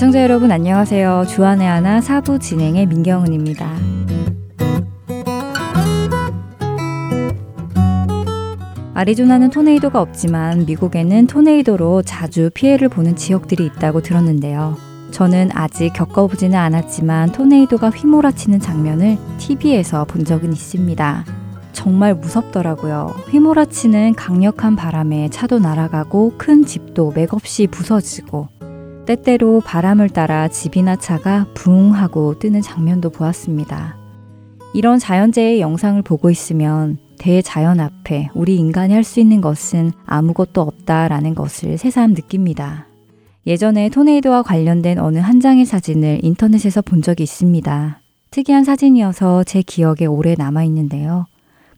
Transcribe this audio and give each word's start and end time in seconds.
애청자 0.00 0.22
여러분 0.22 0.50
안녕하세요. 0.50 1.26
주안의 1.28 1.68
하나 1.68 2.00
사부 2.00 2.38
진행의 2.38 2.86
민경은입니다. 2.86 3.70
아리조나는 8.94 9.50
토네이도가 9.50 10.00
없지만 10.00 10.64
미국에는 10.64 11.26
토네이도로 11.26 12.00
자주 12.00 12.48
피해를 12.54 12.88
보는 12.88 13.14
지역들이 13.14 13.66
있다고 13.66 14.00
들었는데요. 14.00 14.78
저는 15.10 15.50
아직 15.52 15.92
겪어보지는 15.92 16.58
않았지만 16.58 17.32
토네이도가 17.32 17.90
휘몰아치는 17.90 18.58
장면을 18.58 19.18
TV에서 19.36 20.06
본 20.06 20.24
적은 20.24 20.50
있습니다. 20.54 21.26
정말 21.74 22.14
무섭더라고요. 22.14 23.16
휘몰아치는 23.28 24.14
강력한 24.14 24.76
바람에 24.76 25.28
차도 25.28 25.58
날아가고 25.58 26.36
큰 26.38 26.64
집도 26.64 27.12
맥없이 27.14 27.66
부서지고 27.66 28.48
때때로 29.10 29.60
바람을 29.60 30.10
따라 30.10 30.46
집이나 30.46 30.94
차가 30.94 31.44
붕 31.54 31.92
하고 31.96 32.38
뜨는 32.38 32.62
장면도 32.62 33.10
보았습니다. 33.10 33.96
이런 34.72 35.00
자연재해의 35.00 35.60
영상을 35.60 36.00
보고 36.02 36.30
있으면 36.30 36.96
대자연 37.18 37.80
앞에 37.80 38.30
우리 38.34 38.54
인간이 38.54 38.94
할 38.94 39.02
수 39.02 39.18
있는 39.18 39.40
것은 39.40 39.90
아무것도 40.06 40.60
없다라는 40.60 41.34
것을 41.34 41.76
새삼 41.76 42.14
느낍니다. 42.14 42.86
예전에 43.48 43.88
토네이도와 43.88 44.44
관련된 44.44 45.00
어느 45.00 45.18
한 45.18 45.40
장의 45.40 45.64
사진을 45.64 46.20
인터넷에서 46.22 46.80
본 46.80 47.02
적이 47.02 47.24
있습니다. 47.24 48.00
특이한 48.30 48.62
사진이어서 48.62 49.42
제 49.42 49.60
기억에 49.62 50.06
오래 50.06 50.36
남아 50.38 50.62
있는데요. 50.62 51.26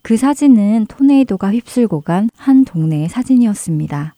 그 0.03 0.17
사진은 0.17 0.85
토네이도가 0.87 1.51
휩쓸고 1.51 2.01
간 2.01 2.29
한 2.37 2.63
동네의 2.63 3.09
사진이었습니다. 3.09 4.13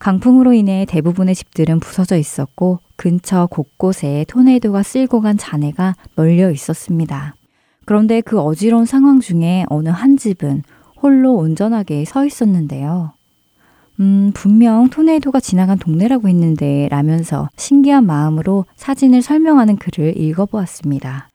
강풍으로 0.00 0.54
인해 0.54 0.86
대부분의 0.88 1.34
집들은 1.34 1.78
부서져 1.78 2.16
있었고 2.16 2.80
근처 2.96 3.46
곳곳에 3.46 4.24
토네이도가 4.28 4.82
쓸고 4.82 5.20
간 5.20 5.36
잔해가 5.36 5.94
널려 6.16 6.50
있었습니다. 6.50 7.34
그런데 7.84 8.22
그 8.22 8.40
어지러운 8.40 8.86
상황 8.86 9.20
중에 9.20 9.64
어느 9.68 9.90
한 9.90 10.16
집은 10.16 10.62
홀로 11.02 11.34
온전하게 11.34 12.06
서 12.06 12.24
있었는데요. 12.24 13.12
음, 14.00 14.30
분명 14.32 14.88
토네이도가 14.88 15.38
지나간 15.40 15.78
동네라고 15.78 16.28
했는데 16.28 16.88
라면서 16.90 17.50
신기한 17.58 18.06
마음으로 18.06 18.64
사진을 18.76 19.20
설명하는 19.20 19.76
글을 19.76 20.16
읽어보았습니다. 20.16 21.28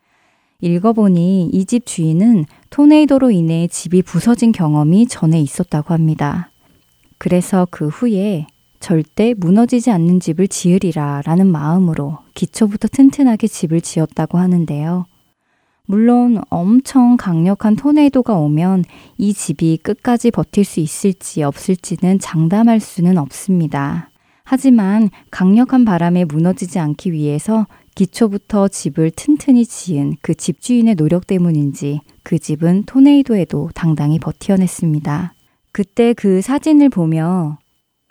읽어보니 0.61 1.49
이 1.53 1.65
집 1.65 1.85
주인은 1.85 2.45
토네이도로 2.71 3.29
인해 3.29 3.67
집이 3.67 4.01
부서진 4.01 4.51
경험이 4.51 5.07
전에 5.07 5.39
있었다고 5.39 5.93
합니다. 5.93 6.49
그래서 7.19 7.67
그 7.69 7.87
후에 7.89 8.47
절대 8.85 9.33
무너지지 9.35 9.89
않는 9.89 10.19
집을 10.19 10.47
지으리라 10.47 11.23
라는 11.25 11.47
마음으로 11.47 12.19
기초부터 12.35 12.87
튼튼하게 12.87 13.47
집을 13.47 13.81
지었다고 13.81 14.37
하는데요. 14.37 15.07
물론 15.87 16.39
엄청 16.51 17.17
강력한 17.17 17.75
토네이도가 17.75 18.35
오면 18.35 18.83
이 19.17 19.33
집이 19.33 19.79
끝까지 19.81 20.29
버틸 20.29 20.63
수 20.63 20.81
있을지 20.81 21.41
없을지는 21.41 22.19
장담할 22.19 22.79
수는 22.79 23.17
없습니다. 23.17 24.11
하지만 24.43 25.09
강력한 25.31 25.83
바람에 25.83 26.23
무너지지 26.25 26.77
않기 26.77 27.11
위해서 27.11 27.65
기초부터 27.95 28.67
집을 28.67 29.09
튼튼히 29.15 29.65
지은 29.65 30.17
그 30.21 30.35
집주인의 30.35 30.93
노력 30.93 31.25
때문인지 31.25 32.01
그 32.21 32.37
집은 32.37 32.83
토네이도에도 32.83 33.71
당당히 33.73 34.19
버텨냈습니다. 34.19 35.33
그때 35.71 36.13
그 36.13 36.41
사진을 36.41 36.89
보며 36.89 37.57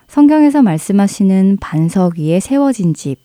성경에서 0.07 0.61
말씀하시는 0.61 1.57
반석 1.59 2.17
위에 2.17 2.39
세워진 2.39 2.93
집, 2.93 3.17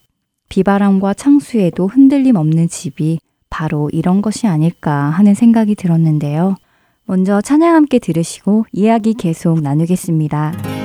비바람과 0.49 1.15
창수에도 1.15 1.87
흔들림 1.87 2.37
없는 2.37 2.69
집이 2.69 3.21
바로 3.49 3.91
이런 3.93 4.23
것이 4.23 4.47
아닐까 4.47 4.93
하는 4.93 5.35
생각이 5.35 5.75
들었는데요. 5.75 6.57
먼저 7.05 7.41
찬양 7.41 7.75
함께 7.75 7.99
들으시고 7.99 8.67
이야기 8.73 9.15
계속 9.15 9.61
나누겠습니다. 9.61 10.80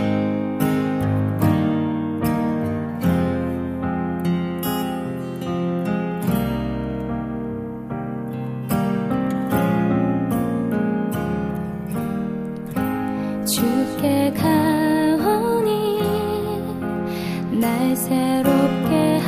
날 17.59 17.95
새롭게 17.95 19.19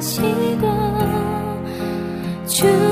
하시고 0.00 0.66
주 2.46 2.85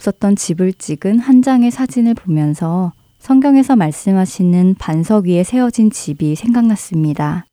없었던 0.00 0.36
집을 0.36 0.72
찍은 0.72 1.18
한 1.18 1.42
장의 1.42 1.70
사진을 1.70 2.14
보면서 2.14 2.92
성경에서 3.18 3.76
말씀하시는 3.76 4.76
반석 4.78 5.26
위에 5.26 5.44
세워진 5.44 5.90
집이 5.90 6.34
생각났습니다. 6.36 7.46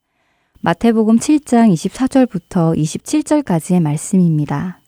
마태복음 0.61 1.17
7장 1.17 1.73
24절부터 1.73 2.77
27절까지의 2.77 3.81
말씀입니다. 3.81 4.79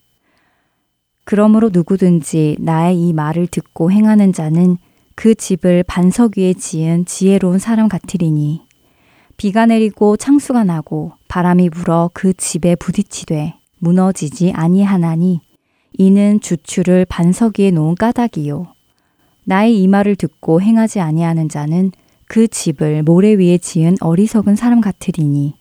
그러므로 1.24 1.70
누구든지 1.72 2.56
나의 2.58 2.98
이 2.98 3.12
말을 3.12 3.46
듣고 3.46 3.92
행하는 3.92 4.32
자는 4.32 4.78
그 5.14 5.34
집을 5.34 5.84
반석 5.86 6.38
위에 6.38 6.54
지은 6.54 7.04
지혜로운 7.04 7.58
사람 7.58 7.88
같으리니 7.88 8.62
비가 9.36 9.66
내리고 9.66 10.16
창수가 10.16 10.64
나고 10.64 11.12
바람이 11.28 11.70
불어 11.70 12.10
그 12.14 12.32
집에 12.32 12.74
부딪히되 12.74 13.54
무너지지 13.78 14.52
아니하나니 14.52 15.40
이는 15.92 16.40
주추를 16.40 17.04
반석 17.04 17.58
위에 17.58 17.70
놓은 17.70 17.94
까닭이요 17.94 18.66
나의 19.44 19.82
이 19.82 19.88
말을 19.88 20.16
듣고 20.16 20.60
행하지 20.62 21.00
아니하는 21.00 21.48
자는 21.48 21.92
그 22.26 22.46
집을 22.46 23.02
모래 23.02 23.34
위에 23.34 23.58
지은 23.58 23.96
어리석은 24.00 24.56
사람 24.56 24.80
같으리니 24.80 25.54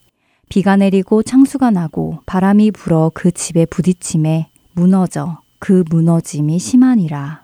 비가 0.49 0.75
내리고 0.75 1.23
창수가 1.23 1.71
나고 1.71 2.19
바람이 2.25 2.71
불어 2.71 3.11
그 3.13 3.31
집에 3.31 3.65
부딪힘에 3.65 4.49
무너져 4.73 5.41
그 5.59 5.83
무너짐이 5.89 6.57
심하니라. 6.57 7.43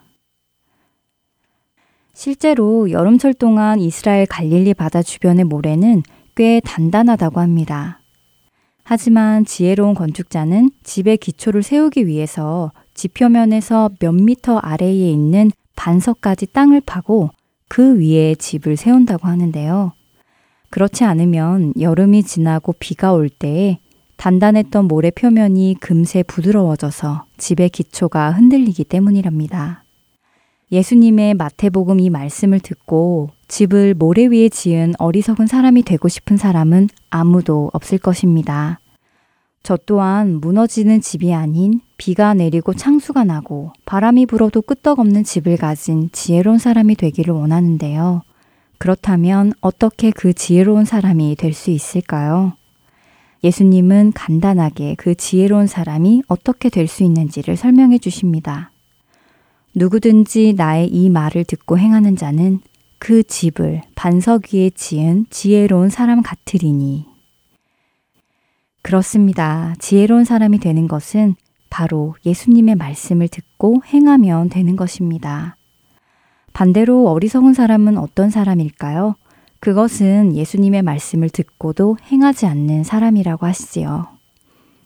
실제로 2.13 2.89
여름철 2.89 3.33
동안 3.33 3.79
이스라엘 3.79 4.25
갈릴리 4.25 4.73
바다 4.73 5.03
주변의 5.03 5.45
모래는 5.45 6.01
꽤 6.35 6.61
단단하다고 6.63 7.41
합니다. 7.41 7.99
하지만 8.87 9.45
지혜로운 9.45 9.95
건축자는 9.95 10.69
집의 10.83 11.17
기초를 11.17 11.63
세우기 11.63 12.05
위해서 12.05 12.71
지표면에서 12.93 13.89
몇 13.99 14.13
미터 14.13 14.57
아래에 14.57 15.09
있는 15.09 15.49
반석까지 15.75 16.53
땅을 16.53 16.81
파고 16.81 17.31
그 17.67 17.99
위에 17.99 18.35
집을 18.35 18.77
세운다고 18.77 19.27
하는데요. 19.27 19.93
그렇지 20.69 21.03
않으면 21.03 21.73
여름이 21.79 22.23
지나고 22.23 22.73
비가 22.73 23.11
올 23.11 23.27
때에 23.27 23.79
단단했던 24.17 24.87
모래 24.87 25.09
표면이 25.09 25.77
금세 25.79 26.21
부드러워져서 26.21 27.25
집의 27.37 27.69
기초가 27.69 28.31
흔들리기 28.33 28.83
때문이랍니다. 28.83 29.83
예수님의 30.71 31.33
마태복음 31.33 31.99
이 31.99 32.11
말씀을 32.11 32.59
듣고 32.59 33.31
집을 33.47 33.93
모래 33.93 34.25
위에 34.25 34.49
지은 34.49 34.93
어리석은 34.97 35.47
사람이 35.47 35.83
되고 35.83 36.07
싶은 36.07 36.37
사람은 36.37 36.89
아무도 37.09 37.69
없을 37.73 37.97
것입니다. 37.97 38.79
저 39.63 39.77
또한 39.85 40.39
무너지는 40.41 41.01
집이 41.01 41.33
아닌 41.33 41.81
비가 41.97 42.33
내리고 42.33 42.73
창수가 42.73 43.23
나고 43.23 43.71
바람이 43.85 44.27
불어도 44.27 44.61
끄떡없는 44.61 45.23
집을 45.23 45.57
가진 45.57 46.09
지혜로운 46.11 46.59
사람이 46.59 46.95
되기를 46.95 47.33
원하는데요. 47.33 48.21
그렇다면 48.77 49.53
어떻게 49.61 50.11
그 50.11 50.33
지혜로운 50.33 50.85
사람이 50.85 51.35
될 51.37 51.53
수 51.53 51.71
있을까요? 51.71 52.53
예수님은 53.43 54.11
간단하게 54.13 54.95
그 54.97 55.15
지혜로운 55.15 55.67
사람이 55.67 56.23
어떻게 56.27 56.69
될 56.69 56.87
수 56.87 57.03
있는지를 57.03 57.57
설명해 57.57 57.99
주십니다. 57.99 58.71
누구든지 59.73 60.53
나의 60.55 60.87
이 60.87 61.09
말을 61.09 61.43
듣고 61.45 61.77
행하는 61.77 62.15
자는 62.15 62.59
그 62.99 63.23
집을 63.23 63.81
반석 63.95 64.53
위에 64.53 64.69
지은 64.69 65.25
지혜로운 65.29 65.89
사람 65.89 66.21
같으리니. 66.21 67.05
그렇습니다. 68.81 69.73
지혜로운 69.79 70.25
사람이 70.25 70.59
되는 70.59 70.87
것은 70.87 71.35
바로 71.69 72.15
예수님의 72.25 72.75
말씀을 72.75 73.27
듣고 73.27 73.81
행하면 73.85 74.49
되는 74.49 74.75
것입니다. 74.75 75.57
반대로 76.53 77.09
어리석은 77.09 77.53
사람은 77.53 77.97
어떤 77.97 78.29
사람일까요? 78.29 79.15
그것은 79.59 80.35
예수님의 80.35 80.83
말씀을 80.83 81.29
듣고도 81.29 81.97
행하지 82.11 82.45
않는 82.45 82.83
사람이라고 82.83 83.45
하시지요. 83.45 84.07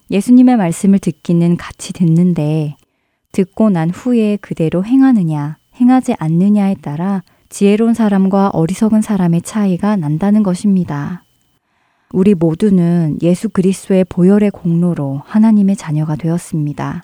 예수님의 0.09 0.57
말씀을 0.57 0.97
듣기는 1.00 1.57
같이 1.57 1.94
듣는데 1.94 2.75
듣고 3.31 3.69
난 3.69 3.89
후에 3.89 4.38
그대로 4.38 4.83
행하느냐, 4.83 5.57
행하지 5.75 6.15
않느냐에 6.17 6.75
따라 6.75 7.23
지혜로운 7.49 7.94
사람과 7.94 8.49
어리석은 8.53 9.01
사람의 9.01 9.41
차이가 9.41 9.95
난다는 9.95 10.44
것입니다. 10.44 11.23
우리 12.11 12.33
모두는 12.33 13.18
예수 13.21 13.49
그리스도의 13.49 14.06
보혈의 14.06 14.51
공로로 14.51 15.21
하나님의 15.25 15.75
자녀가 15.75 16.15
되었습니다. 16.15 17.03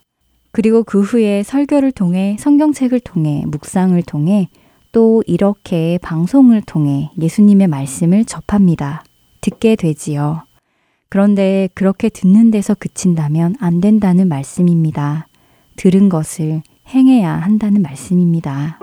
그리고 0.51 0.83
그 0.83 1.01
후에 1.01 1.43
설교를 1.43 1.91
통해 1.91 2.37
성경책을 2.39 3.01
통해 3.01 3.43
묵상을 3.47 4.01
통해 4.03 4.49
또 4.91 5.21
이렇게 5.27 5.99
방송을 6.01 6.61
통해 6.61 7.11
예수님의 7.19 7.67
말씀을 7.67 8.23
접합니다. 8.23 9.03
듣게 9.41 9.75
되지요. 9.75 10.43
그런데 11.09 11.69
그렇게 11.73 12.09
듣는 12.09 12.51
데서 12.51 12.73
그친다면 12.73 13.55
안 13.59 13.81
된다는 13.81 14.27
말씀입니다. 14.27 15.27
들은 15.75 16.07
것을 16.09 16.61
행해야 16.87 17.31
한다는 17.31 17.81
말씀입니다. 17.81 18.79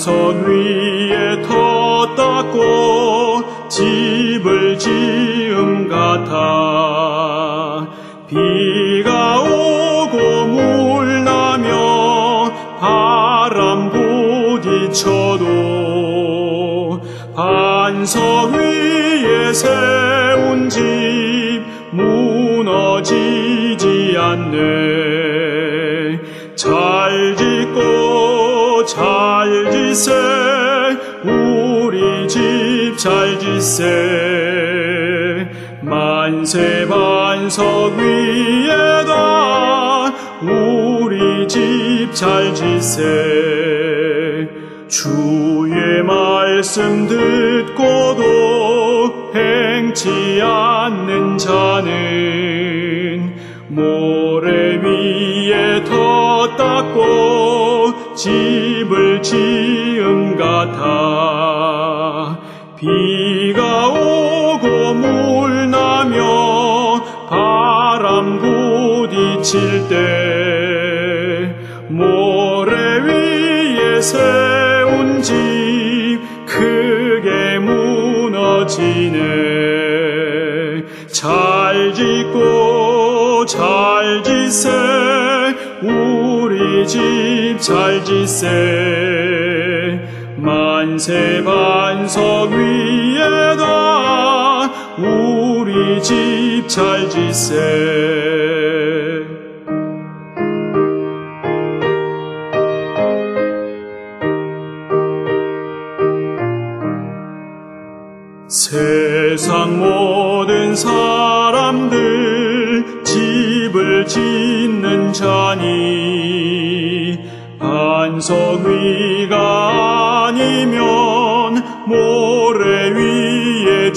반석 0.00 0.46
위에 0.46 1.42
터 1.42 2.14
닦고 2.14 3.68
집을 3.68 4.78
지음 4.78 5.88
같아. 5.88 7.86
비가 8.26 9.42
오고 9.42 10.46
물 10.46 11.22
나며 11.22 12.50
바람 12.80 13.90
부딪혀도 13.90 15.44
반석 17.36 18.54
위에 18.54 19.52
세운 19.52 20.70
집 20.70 20.80
무너지지 21.92 23.04
않네. 24.16 24.60
잘 26.56 27.36
짓고 27.36 28.86
잘 28.86 29.70
짓 29.70 29.79
세 29.94 30.12
우리 31.24 32.28
집잘 32.28 33.38
짓세. 33.38 35.48
만세 35.82 36.86
반석 36.86 37.94
위에다 37.98 40.12
우리 40.42 41.48
집잘 41.48 42.54
짓세. 42.54 43.02
주의 44.88 46.02
말씀 46.02 47.06
듣고도 47.06 49.32
행치 49.34 50.40
않는 50.42 51.38
자는 51.38 53.32
모래 53.68 54.80
위에 54.82 55.84
더 55.84 56.56
닦고 56.56 58.14
집을 58.16 59.22
지 59.22 59.79
음 60.00 60.36
같아. 60.36 60.80
비가 62.76 63.88
오고 63.88 64.94
물 64.94 65.70
나며 65.70 67.02
바람 67.28 68.38
부딪힐 68.38 69.88
때 69.88 71.54
모래 71.88 72.98
위에 73.04 74.00
세운 74.00 75.20
집 75.22 76.18
크게 76.46 77.58
무너지네. 77.58 79.18
잘 81.08 81.92
짓고 81.92 83.44
잘 83.46 84.22
짓세. 84.22 84.70
우리 85.82 86.86
집잘 86.86 88.04
짓세 88.04 89.49
만세 90.42 91.42
반석 91.44 92.50
위에다 92.52 93.60
우리 94.98 96.02
집 96.02 96.50
잘 96.70 97.08
짓세. 97.10 97.56
세상 108.46 109.78
모든 109.80 110.76
사람들 110.76 111.94
집을 113.04 114.06
짓는 114.06 115.12
자니 115.12 115.68
반석 117.58 118.64
위 118.64 118.99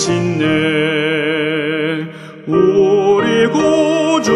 짓네 0.03 0.45
우리 2.45 3.47
구주 3.47 4.33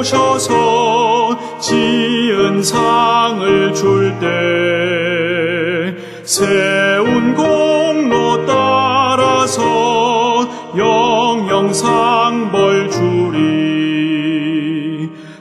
오셔서 0.00 1.60
지은 1.60 2.64
상을 2.64 3.74
줄 3.74 4.18
때 4.18 4.26
세운 6.24 7.34
공로 7.34 8.44
따라서 8.46 9.62
영영상 10.76 12.50
벌 12.50 12.90
주리. 12.90 13.40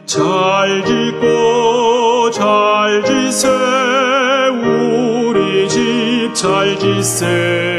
잘 0.05 0.83
짓고 0.85 2.29
잘 2.31 3.03
짓세. 3.05 3.47
우리 4.51 5.67
집잘 5.69 6.77
짓세 6.77 7.70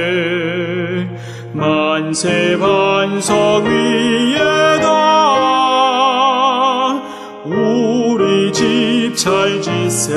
만세 2.12 2.58
반석 2.58 3.64
위에다 3.64 4.92
우리 7.46 8.52
집잘 8.52 9.62
짓세 9.62 10.10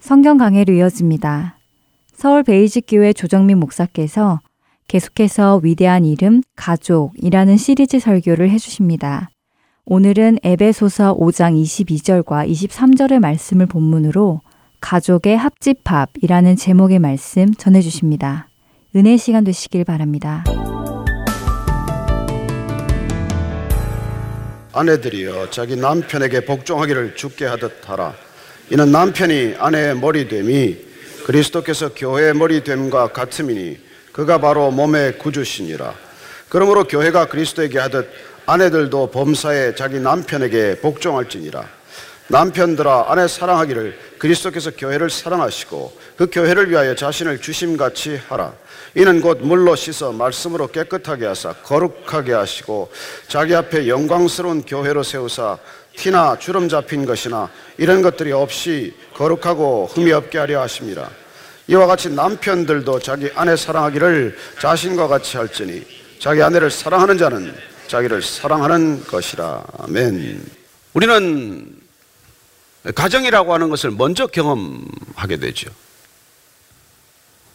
성경 0.00 0.38
강해로 0.38 0.72
이어집니다. 0.72 1.56
서울 2.12 2.42
베이직교회 2.42 3.12
조정민 3.12 3.60
목사께서 3.60 4.40
계속해서 4.88 5.60
위대한 5.62 6.04
이름 6.04 6.42
가족이라는 6.56 7.56
시리즈 7.56 8.00
설교를 8.00 8.50
해주십니다. 8.50 9.30
오늘은 9.84 10.40
에베소서 10.42 11.16
5장 11.16 11.62
22절과 11.62 12.50
23절의 12.50 13.20
말씀을 13.20 13.66
본문으로 13.66 14.40
가족의 14.80 15.36
합집합이라는 15.36 16.56
제목의 16.56 16.98
말씀 16.98 17.52
전해주십니다. 17.54 18.48
은혜 18.96 19.16
시간 19.16 19.44
되시길 19.44 19.84
바랍니다. 19.84 20.44
아내들이여 24.72 25.50
자기 25.50 25.76
남편에게 25.76 26.44
복종하기를 26.44 27.16
죽게 27.16 27.44
하듯 27.46 27.88
하라. 27.88 28.14
이는 28.70 28.92
남편이 28.92 29.56
아내의 29.58 29.96
머리됨이 29.96 30.78
그리스도께서 31.26 31.92
교회의 31.94 32.34
머리됨과 32.34 33.08
같음이니 33.08 33.78
그가 34.12 34.38
바로 34.38 34.70
몸의 34.70 35.18
구주시니라. 35.18 35.94
그러므로 36.48 36.84
교회가 36.84 37.26
그리스도에게 37.26 37.78
하듯 37.78 38.08
아내들도 38.46 39.10
범사에 39.10 39.74
자기 39.74 40.00
남편에게 40.00 40.80
복종할지니라. 40.80 41.79
남편들아 42.30 43.06
아내 43.08 43.26
사랑하기를 43.26 43.98
그리스도께서 44.18 44.70
교회를 44.70 45.10
사랑하시고 45.10 45.92
그 46.16 46.28
교회를 46.30 46.70
위하여 46.70 46.94
자신을 46.94 47.40
주심같이 47.40 48.20
하라. 48.28 48.52
이는 48.94 49.20
곧 49.20 49.38
물로 49.40 49.74
씻어 49.74 50.12
말씀으로 50.12 50.68
깨끗하게 50.68 51.26
하사 51.26 51.52
거룩하게 51.52 52.32
하시고 52.32 52.90
자기 53.26 53.54
앞에 53.54 53.88
영광스러운 53.88 54.62
교회로 54.62 55.02
세우사 55.02 55.58
티나 55.96 56.38
주름 56.38 56.68
잡힌 56.68 57.04
것이나 57.04 57.50
이런 57.78 58.00
것들이 58.00 58.30
없이 58.32 58.94
거룩하고 59.14 59.90
흠이 59.92 60.12
없게 60.12 60.38
하려 60.38 60.60
하십니다. 60.62 61.10
이와 61.66 61.86
같이 61.86 62.10
남편들도 62.10 63.00
자기 63.00 63.30
아내 63.34 63.56
사랑하기를 63.56 64.36
자신과 64.60 65.08
같이 65.08 65.36
할지니 65.36 65.84
자기 66.20 66.42
아내를 66.42 66.70
사랑하는 66.70 67.18
자는 67.18 67.52
자기를 67.88 68.22
사랑하는 68.22 69.04
것이라. 69.04 69.64
아멘. 69.78 70.44
우리는 70.94 71.79
가정이라고 72.94 73.52
하는 73.52 73.68
것을 73.68 73.90
먼저 73.90 74.26
경험하게 74.26 75.36
되죠. 75.36 75.70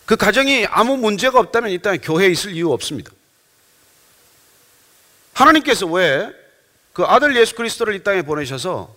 그 0.05 0.15
가정이 0.15 0.67
아무 0.67 0.97
문제가 0.97 1.39
없다면 1.39 1.71
이 1.71 1.79
땅에 1.79 1.97
교회에 1.97 2.29
있을 2.29 2.53
이유 2.55 2.71
없습니다. 2.71 3.11
하나님께서 5.33 5.87
왜 5.87 6.45
그 6.95 7.03
아들 7.03 7.35
예수 7.35 7.55
그리스도를 7.55 7.93
이 7.93 8.03
땅에 8.03 8.21
보내셔서 8.21 8.95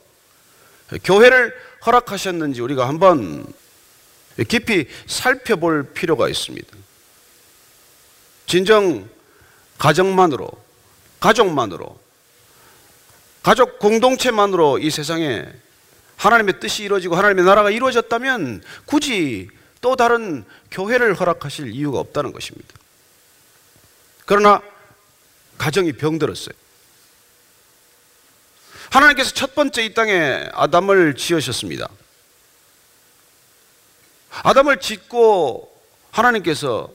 교회를 1.02 1.52
허락하셨는지 1.84 2.60
우리가 2.60 2.86
한번 2.86 3.44
깊이 4.46 4.86
살펴볼 5.08 5.92
필요가 5.94 6.28
있습니다. 6.28 6.68
진정 8.46 9.10
가정만으로, 9.78 10.48
가족만으로, 11.18 11.98
가족 13.42 13.80
공동체만으로 13.80 14.78
이 14.78 14.90
세상에 14.90 15.44
하나님의 16.18 16.60
뜻이 16.60 16.82
이루어지고 16.82 17.16
하나님의 17.16 17.44
나라가 17.44 17.70
이루어졌다면 17.70 18.62
굳이 18.84 19.48
또 19.80 19.96
다른 19.96 20.44
교회를 20.70 21.14
허락하실 21.14 21.72
이유가 21.72 22.00
없다는 22.00 22.32
것입니다. 22.32 22.74
그러나 24.26 24.60
가정이 25.56 25.92
병들었어요. 25.92 26.54
하나님께서 28.90 29.32
첫 29.32 29.54
번째 29.54 29.84
이 29.84 29.94
땅에 29.94 30.48
아담을 30.52 31.14
지으셨습니다. 31.14 31.88
아담을 34.30 34.80
짓고 34.80 35.80
하나님께서 36.10 36.90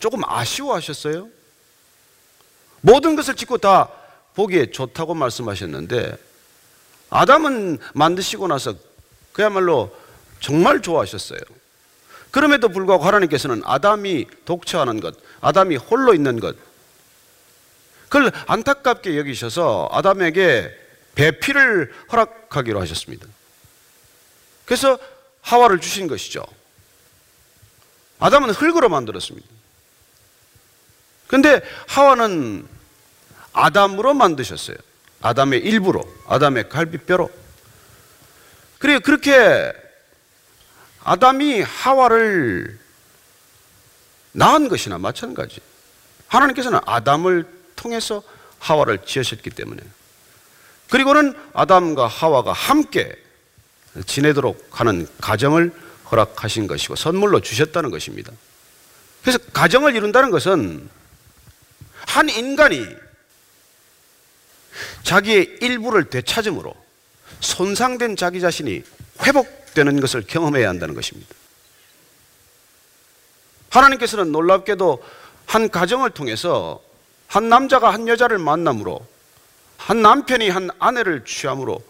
조금 0.00 0.22
아쉬워하셨어요. 0.24 1.28
모든 2.80 3.14
것을 3.14 3.36
짓고 3.36 3.58
다 3.58 3.88
보기에 4.34 4.70
좋다고 4.72 5.14
말씀하셨는데 5.14 6.31
아담은 7.12 7.78
만드시고 7.94 8.48
나서 8.48 8.74
그야말로 9.32 9.94
정말 10.40 10.80
좋아하셨어요. 10.80 11.40
그럼에도 12.30 12.70
불구하고 12.70 13.04
하나님께서는 13.04 13.62
아담이 13.64 14.26
독처하는 14.46 15.00
것, 15.00 15.14
아담이 15.42 15.76
홀로 15.76 16.14
있는 16.14 16.40
것, 16.40 16.56
그걸 18.08 18.32
안타깝게 18.46 19.18
여기셔서 19.18 19.88
아담에게 19.92 20.70
배피를 21.14 21.92
허락하기로 22.10 22.80
하셨습니다. 22.80 23.26
그래서 24.64 24.98
하와를 25.42 25.80
주신 25.80 26.08
것이죠. 26.08 26.42
아담은 28.18 28.50
흙으로 28.50 28.88
만들었습니다. 28.88 29.46
근데 31.26 31.60
하와는 31.88 32.66
아담으로 33.52 34.14
만드셨어요. 34.14 34.76
아담의 35.22 35.60
일부로, 35.60 36.02
아담의 36.26 36.68
갈비뼈로. 36.68 37.30
그래 38.78 38.98
그렇게 38.98 39.72
아담이 41.04 41.62
하와를 41.62 42.78
낳은 44.32 44.68
것이나 44.68 44.98
마찬가지. 44.98 45.60
하나님께서는 46.26 46.80
아담을 46.86 47.46
통해서 47.76 48.22
하와를 48.58 49.04
지으셨기 49.04 49.50
때문에. 49.50 49.82
그리고는 50.90 51.34
아담과 51.52 52.06
하와가 52.06 52.52
함께 52.52 53.14
지내도록 54.06 54.68
하는 54.70 55.06
가정을 55.20 55.72
허락하신 56.10 56.66
것이고 56.66 56.96
선물로 56.96 57.40
주셨다는 57.40 57.90
것입니다. 57.90 58.32
그래서 59.22 59.38
가정을 59.52 59.94
이룬다는 59.94 60.30
것은 60.30 60.88
한 62.06 62.28
인간이 62.28 62.86
자기의 65.02 65.58
일부를 65.60 66.04
되찾음으로 66.04 66.74
손상된 67.40 68.16
자기 68.16 68.40
자신이 68.40 68.82
회복되는 69.22 70.00
것을 70.00 70.22
경험해야 70.26 70.68
한다는 70.68 70.94
것입니다. 70.94 71.34
하나님께서는 73.70 74.32
놀랍게도 74.32 75.02
한 75.46 75.70
가정을 75.70 76.10
통해서 76.10 76.82
한 77.26 77.48
남자가 77.48 77.92
한 77.92 78.08
여자를 78.08 78.38
만남으로 78.38 79.06
한 79.76 80.02
남편이 80.02 80.50
한 80.50 80.70
아내를 80.78 81.24
취함으로 81.24 81.82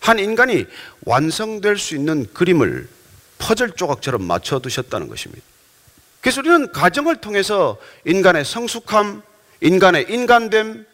한 0.00 0.18
인간이 0.18 0.66
완성될 1.06 1.78
수 1.78 1.94
있는 1.94 2.26
그림을 2.34 2.88
퍼즐 3.38 3.72
조각처럼 3.72 4.22
맞춰 4.22 4.58
두셨다는 4.58 5.08
것입니다. 5.08 5.42
그래서 6.20 6.40
우리는 6.40 6.70
가정을 6.72 7.16
통해서 7.16 7.78
인간의 8.04 8.44
성숙함, 8.44 9.22
인간의 9.60 10.06
인간됨, 10.08 10.86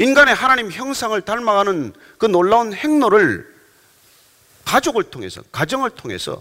인간의 0.00 0.34
하나님 0.34 0.72
형상을 0.72 1.20
닮아가는 1.20 1.92
그 2.16 2.24
놀라운 2.24 2.72
행로를 2.72 3.46
가족을 4.64 5.04
통해서, 5.04 5.42
가정을 5.52 5.90
통해서, 5.90 6.40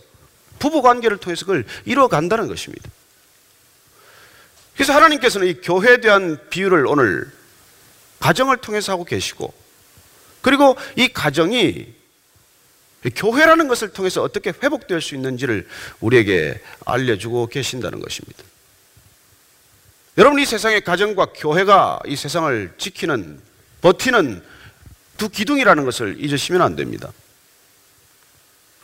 부부 0.59 0.81
관계를 0.81 1.17
통해서 1.17 1.45
그걸 1.45 1.65
이뤄간다는 1.83 2.47
것입니다. 2.47 2.89
그래서 4.75 4.93
하나님께서는 4.93 5.47
이 5.47 5.55
교회에 5.55 5.99
대한 5.99 6.39
비유를 6.49 6.87
오늘 6.87 7.29
가정을 8.21 8.57
통해서 8.57 8.93
하고 8.93 9.03
계시고, 9.03 9.53
그리고 10.41 10.77
이 10.95 11.09
가정이 11.09 11.93
교회라는 13.13 13.67
것을 13.67 13.89
통해서 13.89 14.21
어떻게 14.21 14.51
회복될 14.51 15.01
수 15.01 15.15
있는지를 15.15 15.67
우리에게 15.99 16.61
알려주고 16.85 17.47
계신다는 17.47 17.99
것입니다. 17.99 18.41
여러분 20.17 20.39
이 20.39 20.45
세상의 20.45 20.81
가정과 20.81 21.27
교회가 21.35 21.99
이 22.05 22.15
세상을 22.15 22.73
지키는 22.77 23.48
버티는 23.81 24.43
두 25.17 25.29
기둥이라는 25.29 25.85
것을 25.85 26.15
잊으시면 26.19 26.61
안 26.61 26.75
됩니다. 26.75 27.11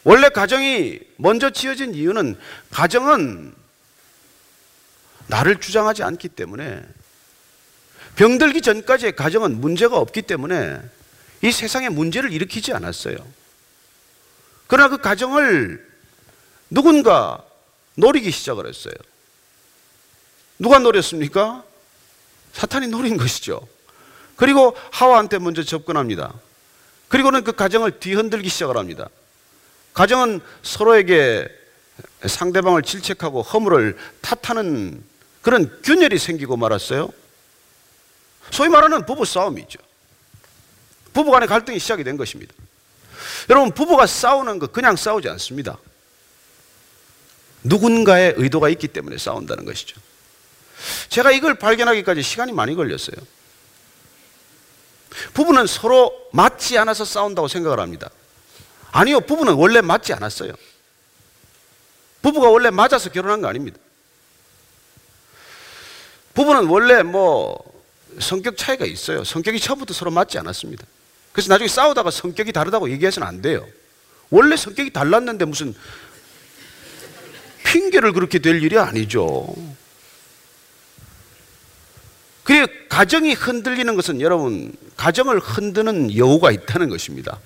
원래 0.03 0.29
가정이 0.29 0.99
먼저 1.17 1.49
지어진 1.49 1.93
이유는 1.95 2.37
가정은 2.71 3.53
나를 5.27 5.59
주장하지 5.59 6.03
않기 6.03 6.29
때문에 6.29 6.83
병들기 8.15 8.61
전까지의 8.61 9.15
가정은 9.15 9.59
문제가 9.59 9.97
없기 9.97 10.21
때문에 10.21 10.79
이 11.41 11.51
세상에 11.51 11.89
문제를 11.89 12.31
일으키지 12.31 12.73
않았어요. 12.73 13.17
그러나 14.67 14.89
그 14.89 14.97
가정을 14.97 15.85
누군가 16.69 17.43
노리기 17.95 18.31
시작을 18.31 18.67
했어요. 18.67 18.93
누가 20.59 20.79
노렸습니까? 20.79 21.63
사탄이 22.53 22.87
노린 22.87 23.17
것이죠. 23.17 23.67
그리고 24.36 24.75
하와한테 24.92 25.39
먼저 25.39 25.63
접근합니다. 25.63 26.34
그리고는 27.08 27.44
그 27.44 27.54
가정을 27.54 28.00
뒤흔들기 28.00 28.50
시작을 28.50 28.77
합니다. 28.77 29.08
가정은 29.94 30.42
서로에게 30.63 31.48
상대방을 32.25 32.84
질책하고 32.84 33.42
허물을 33.42 33.98
탓하는 34.21 35.02
그런 35.41 35.82
균열이 35.84 36.17
생기고 36.17 36.58
말았어요. 36.58 37.10
소위 38.52 38.69
말하는 38.69 39.06
부부 39.06 39.26
싸움이죠. 39.26 39.80
부부 41.13 41.32
간의 41.32 41.48
갈등이 41.48 41.80
시작이 41.80 42.04
된 42.04 42.17
것입니다. 42.17 42.54
여러분, 43.50 43.71
부부가 43.71 44.06
싸우는 44.06 44.60
거 44.60 44.67
그냥 44.67 44.95
싸우지 44.95 45.30
않습니다. 45.30 45.78
누군가의 47.63 48.34
의도가 48.38 48.69
있기 48.69 48.88
때문에 48.89 49.17
싸운다는 49.17 49.65
것이죠. 49.65 50.00
제가 51.10 51.32
이걸 51.32 51.56
발견하기까지 51.56 52.21
시간이 52.21 52.52
많이 52.52 52.76
걸렸어요. 52.76 53.15
부부는 55.34 55.67
서로 55.67 56.13
맞지 56.32 56.78
않아서 56.78 57.06
싸운다고 57.06 57.47
생각을 57.47 57.80
합니다. 57.80 58.10
아니요, 58.91 59.21
부부는 59.21 59.54
원래 59.54 59.82
맞지 59.82 60.13
않았어요. 60.13 60.54
부부가 62.21 62.49
원래 62.49 62.69
맞아서 62.69 63.10
결혼한 63.10 63.41
거 63.41 63.47
아닙니다. 63.47 63.78
부부는 66.34 66.65
원래 66.67 67.04
뭐 67.04 67.58
성격 68.19 68.58
차이가 68.58 68.86
있어요. 68.86 69.23
성격이 69.23 69.60
처음부터 69.60 69.93
서로 69.93 70.12
맞지 70.12 70.38
않았습니다. 70.38 70.86
그래서 71.32 71.49
나중에 71.49 71.67
싸우다가 71.67 72.12
성격이 72.12 72.51
다르다고 72.54 72.89
얘기해서는 72.89 73.28
안 73.28 73.41
돼요. 73.41 73.65
원래 74.30 74.56
성격이 74.56 74.91
달랐는데 74.91 75.45
무슨 75.45 75.75
핑계를 77.63 78.13
그렇게 78.13 78.39
될 78.39 78.63
일이 78.63 78.78
아니죠. 78.78 79.54
그리고 82.45 82.67
가정이 82.89 83.34
흔들리는 83.34 83.95
것은 83.95 84.21
여러분, 84.21 84.71
가정을 84.97 85.39
흔드는 85.39 86.15
여우가 86.15 86.51
있다는 86.51 86.89
것입니다. 86.89 87.39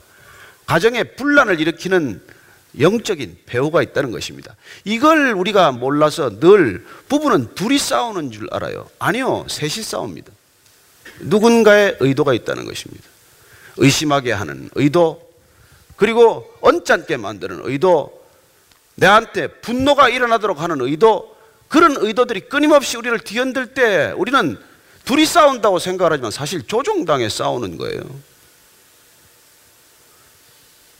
가정에 0.65 1.03
분란을 1.03 1.61
일으키는 1.61 2.21
영적인 2.77 3.37
배우가 3.45 3.81
있다는 3.81 4.11
것입니다. 4.11 4.57
이걸 4.83 5.31
우리가 5.31 5.71
몰라서 5.71 6.39
늘 6.41 6.85
부부는 7.07 7.55
둘이 7.55 7.77
싸우는 7.79 8.31
줄 8.31 8.49
알아요. 8.51 8.89
아니요, 8.99 9.45
셋이 9.49 9.83
싸웁니다. 9.83 10.33
누군가의 11.21 11.95
의도가 12.01 12.33
있다는 12.33 12.65
것입니다. 12.65 13.05
의심하게 13.77 14.33
하는 14.33 14.69
의도, 14.75 15.31
그리고 15.95 16.53
언짢게 16.59 17.15
만드는 17.15 17.61
의도, 17.63 18.21
내한테 18.95 19.47
분노가 19.47 20.09
일어나도록 20.09 20.59
하는 20.59 20.81
의도, 20.81 21.37
그런 21.69 21.95
의도들이 21.95 22.41
끊임없이 22.41 22.97
우리를 22.97 23.17
뒤흔들 23.19 23.73
때 23.73 24.13
우리는 24.17 24.57
둘이 25.09 25.25
싸운다고 25.25 25.79
생각을 25.79 26.11
하지만 26.11 26.29
사실 26.29 26.61
조종당에 26.61 27.29
싸우는 27.29 27.79
거예요. 27.79 27.99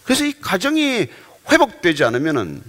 그래서 0.04 0.26
이 0.26 0.34
가정이 0.42 1.08
회복되지 1.52 2.04
않으면은 2.06 2.64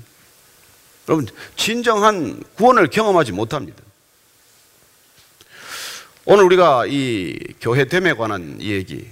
여러분 1.08 1.26
진정한 1.56 2.42
구원을 2.56 2.88
경험하지 2.88 3.32
못합니다. 3.32 3.82
오늘 6.26 6.44
우리가 6.44 6.84
이 6.86 7.38
교회 7.62 7.86
됨에 7.86 8.12
관한 8.12 8.60
얘기 8.60 9.08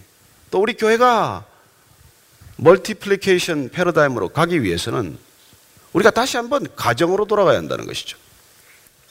또 0.50 0.60
우리 0.60 0.74
교회가 0.74 1.46
멀티플리케이션 2.56 3.70
패러다임으로 3.70 4.28
가기 4.28 4.62
위해서는 4.62 5.18
우리가 5.94 6.10
다시 6.10 6.36
한번 6.36 6.66
가정으로 6.76 7.24
돌아가야 7.24 7.56
한다는 7.56 7.86
것이죠. 7.86 8.18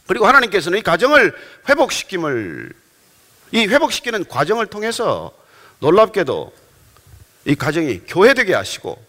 그리고 0.06 0.28
하나님께서는 0.28 0.78
이 0.78 0.82
가정을 0.84 1.36
회복시킴을 1.68 2.87
이 3.52 3.66
회복시키는 3.68 4.26
과정을 4.26 4.68
통해서 4.68 5.32
놀랍게도 5.80 6.54
이 7.46 7.56
가정이 7.56 8.02
교회되게 8.08 8.54
하시고 8.54 9.06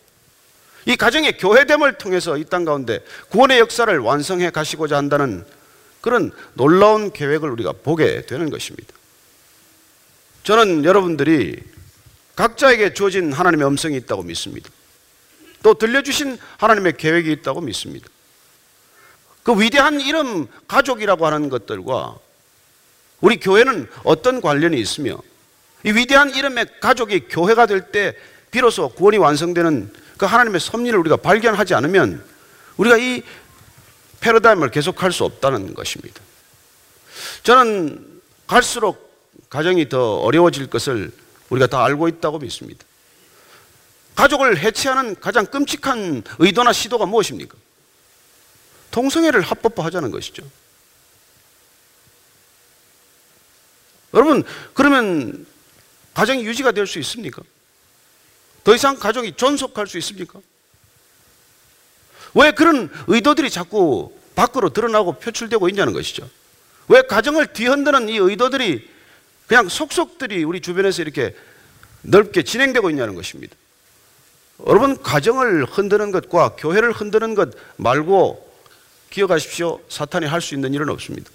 이 0.86 0.96
가정의 0.96 1.36
교회됨을 1.38 1.98
통해서 1.98 2.36
이 2.38 2.44
땅 2.44 2.64
가운데 2.64 3.00
구원의 3.30 3.58
역사를 3.58 3.98
완성해 3.98 4.50
가시고자 4.50 4.96
한다는 4.96 5.44
그런 6.00 6.30
놀라운 6.54 7.12
계획을 7.12 7.50
우리가 7.50 7.72
보게 7.72 8.22
되는 8.26 8.48
것입니다. 8.50 8.94
저는 10.44 10.84
여러분들이 10.84 11.56
각자에게 12.36 12.94
주어진 12.94 13.32
하나님의 13.32 13.66
음성이 13.66 13.96
있다고 13.96 14.22
믿습니다. 14.22 14.70
또 15.62 15.74
들려주신 15.74 16.38
하나님의 16.58 16.96
계획이 16.96 17.30
있다고 17.32 17.60
믿습니다. 17.62 18.08
그 19.42 19.60
위대한 19.60 20.00
이름 20.00 20.46
가족이라고 20.68 21.26
하는 21.26 21.48
것들과 21.48 22.16
우리 23.20 23.38
교회는 23.38 23.88
어떤 24.04 24.40
관련이 24.40 24.78
있으며 24.80 25.18
이 25.84 25.90
위대한 25.92 26.34
이름의 26.34 26.66
가족이 26.80 27.28
교회가 27.28 27.66
될 27.66 27.90
때 27.92 28.14
비로소 28.50 28.88
구원이 28.88 29.18
완성되는 29.18 29.92
그 30.16 30.26
하나님의 30.26 30.60
섭리를 30.60 30.98
우리가 30.98 31.16
발견하지 31.16 31.74
않으면 31.74 32.24
우리가 32.76 32.96
이 32.96 33.22
패러다임을 34.20 34.70
계속할 34.70 35.12
수 35.12 35.24
없다는 35.24 35.74
것입니다. 35.74 36.20
저는 37.42 38.20
갈수록 38.46 39.08
가정이 39.50 39.88
더 39.88 40.16
어려워질 40.16 40.68
것을 40.68 41.12
우리가 41.50 41.66
다 41.66 41.84
알고 41.84 42.08
있다고 42.08 42.38
믿습니다. 42.38 42.84
가족을 44.14 44.58
해체하는 44.58 45.14
가장 45.20 45.46
끔찍한 45.46 46.24
의도나 46.38 46.72
시도가 46.72 47.06
무엇입니까? 47.06 47.56
동성애를 48.90 49.42
합법화하자는 49.42 50.10
것이죠. 50.10 50.42
여러분, 54.18 54.42
그러면 54.74 55.46
가정이 56.14 56.44
유지가 56.44 56.72
될 56.72 56.86
수 56.86 56.98
있습니까? 56.98 57.42
더 58.64 58.74
이상 58.74 58.96
가족이 58.98 59.34
존속할 59.36 59.86
수 59.86 59.96
있습니까? 59.98 60.40
왜 62.34 62.50
그런 62.50 62.90
의도들이 63.06 63.48
자꾸 63.48 64.12
밖으로 64.34 64.70
드러나고 64.70 65.18
표출되고 65.20 65.68
있냐는 65.68 65.92
것이죠. 65.92 66.28
왜 66.88 67.02
가정을 67.02 67.52
뒤흔드는 67.52 68.08
이 68.08 68.16
의도들이 68.16 68.88
그냥 69.46 69.68
속속들이 69.68 70.42
우리 70.44 70.60
주변에서 70.60 71.02
이렇게 71.02 71.34
넓게 72.02 72.42
진행되고 72.42 72.90
있냐는 72.90 73.14
것입니다. 73.14 73.54
여러분, 74.66 75.00
가정을 75.00 75.64
흔드는 75.64 76.10
것과 76.10 76.56
교회를 76.56 76.92
흔드는 76.92 77.34
것 77.34 77.50
말고 77.76 78.46
기억하십시오. 79.10 79.80
사탄이 79.88 80.26
할 80.26 80.40
수 80.40 80.54
있는 80.54 80.74
일은 80.74 80.88
없습니다. 80.90 81.30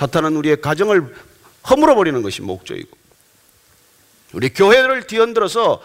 사탄은 0.00 0.34
우리의 0.36 0.62
가정을 0.62 1.14
허물어 1.68 1.94
버리는 1.94 2.22
것이 2.22 2.40
목적이고 2.40 2.88
우리 4.32 4.48
교회를 4.48 5.06
뒤흔들어서 5.06 5.82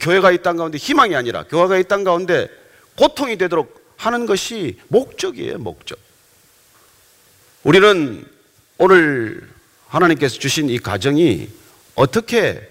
교회가 0.00 0.30
이 0.30 0.38
땅 0.38 0.56
가운데 0.56 0.78
희망이 0.78 1.16
아니라 1.16 1.42
교회가 1.42 1.78
이 1.78 1.84
땅 1.84 2.04
가운데 2.04 2.48
고통이 2.96 3.36
되도록 3.36 3.92
하는 3.96 4.26
것이 4.26 4.78
목적이에요, 4.86 5.58
목적. 5.58 5.98
우리는 7.64 8.24
오늘 8.78 9.48
하나님께서 9.88 10.38
주신 10.38 10.70
이 10.70 10.78
가정이 10.78 11.48
어떻게 11.96 12.70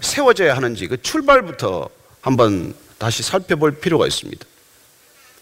세워져야 0.00 0.56
하는지 0.56 0.86
그 0.86 1.02
출발부터 1.02 1.90
한번 2.22 2.74
다시 2.96 3.22
살펴볼 3.22 3.72
필요가 3.72 4.06
있습니다. 4.06 4.46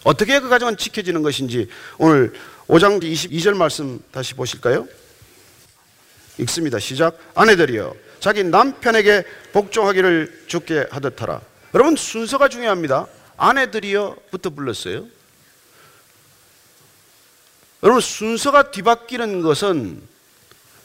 어떻게 0.03 0.41
그 0.41 0.49
가정은 0.49 0.75
지켜지는 0.75 1.23
것인지 1.23 1.69
오늘 1.97 2.33
5장 2.67 3.01
22절 3.01 3.55
말씀 3.55 4.01
다시 4.11 4.33
보실까요? 4.33 4.87
읽습니다. 6.39 6.79
시작. 6.79 7.17
아내들이여 7.33 7.95
자기 8.19 8.43
남편에게 8.43 9.23
복종하기를 9.53 10.45
죽게 10.47 10.87
하듯 10.91 11.21
하라. 11.21 11.41
여러분 11.73 11.95
순서가 11.95 12.49
중요합니다. 12.49 13.07
아내들이여부터 13.37 14.49
불렀어요. 14.49 15.05
여러분 17.83 18.01
순서가 18.01 18.71
뒤바뀌는 18.71 19.41
것은 19.41 20.01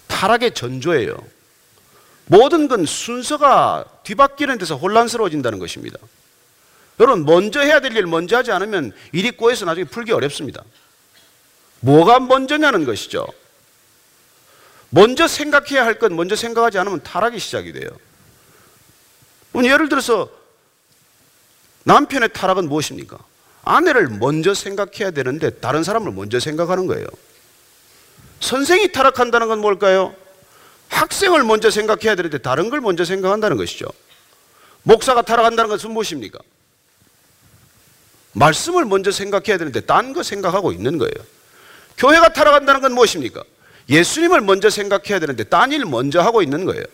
타락의 0.06 0.54
전조예요. 0.54 1.16
모든 2.26 2.68
건 2.68 2.86
순서가 2.86 3.84
뒤바뀌는 4.04 4.58
데서 4.58 4.76
혼란스러워진다는 4.76 5.58
것입니다. 5.58 5.98
여러분, 7.00 7.24
먼저 7.24 7.60
해야 7.60 7.80
될 7.80 7.96
일 7.96 8.06
먼저 8.06 8.36
하지 8.36 8.52
않으면 8.52 8.92
일이 9.12 9.32
꼬여서 9.32 9.64
나중에 9.64 9.84
풀기 9.84 10.12
어렵습니다. 10.12 10.62
뭐가 11.82 12.20
먼저냐는 12.20 12.84
것이죠. 12.84 13.26
먼저 14.90 15.26
생각해야 15.26 15.84
할 15.84 15.98
것 15.98 16.12
먼저 16.12 16.36
생각하지 16.36 16.78
않으면 16.78 17.02
타락이 17.02 17.38
시작이 17.38 17.72
돼요. 17.72 17.90
예를 19.56 19.88
들어서 19.88 20.30
남편의 21.84 22.32
타락은 22.32 22.68
무엇입니까? 22.68 23.18
아내를 23.64 24.08
먼저 24.08 24.54
생각해야 24.54 25.10
되는데 25.10 25.50
다른 25.50 25.82
사람을 25.82 26.12
먼저 26.12 26.38
생각하는 26.40 26.86
거예요. 26.86 27.06
선생이 28.40 28.92
타락한다는 28.92 29.48
건 29.48 29.60
뭘까요? 29.60 30.14
학생을 30.88 31.42
먼저 31.44 31.70
생각해야 31.70 32.14
되는데 32.14 32.38
다른 32.38 32.70
걸 32.70 32.80
먼저 32.80 33.04
생각한다는 33.04 33.56
것이죠. 33.56 33.86
목사가 34.82 35.22
타락한다는 35.22 35.70
것은 35.70 35.90
무엇입니까? 35.90 36.38
말씀을 38.32 38.84
먼저 38.84 39.10
생각해야 39.10 39.58
되는데 39.58 39.80
딴 39.80 40.12
거 40.12 40.22
생각하고 40.22 40.72
있는 40.72 40.98
거예요. 40.98 41.14
교회가 41.96 42.32
타락한다는 42.32 42.80
건 42.80 42.92
무엇입니까? 42.94 43.42
예수님을 43.88 44.40
먼저 44.40 44.70
생각해야 44.70 45.18
되는데 45.18 45.44
딴 45.44 45.72
일 45.72 45.84
먼저 45.84 46.20
하고 46.20 46.42
있는 46.42 46.64
거예요. 46.64 46.84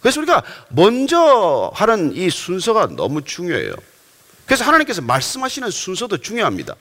그래서 0.00 0.20
우리가 0.20 0.42
먼저 0.68 1.70
하는 1.74 2.14
이 2.14 2.28
순서가 2.28 2.88
너무 2.88 3.22
중요해요. 3.24 3.74
그래서 4.44 4.64
하나님께서 4.64 5.00
말씀하시는 5.00 5.70
순서도 5.70 6.18
중요합니다. 6.18 6.76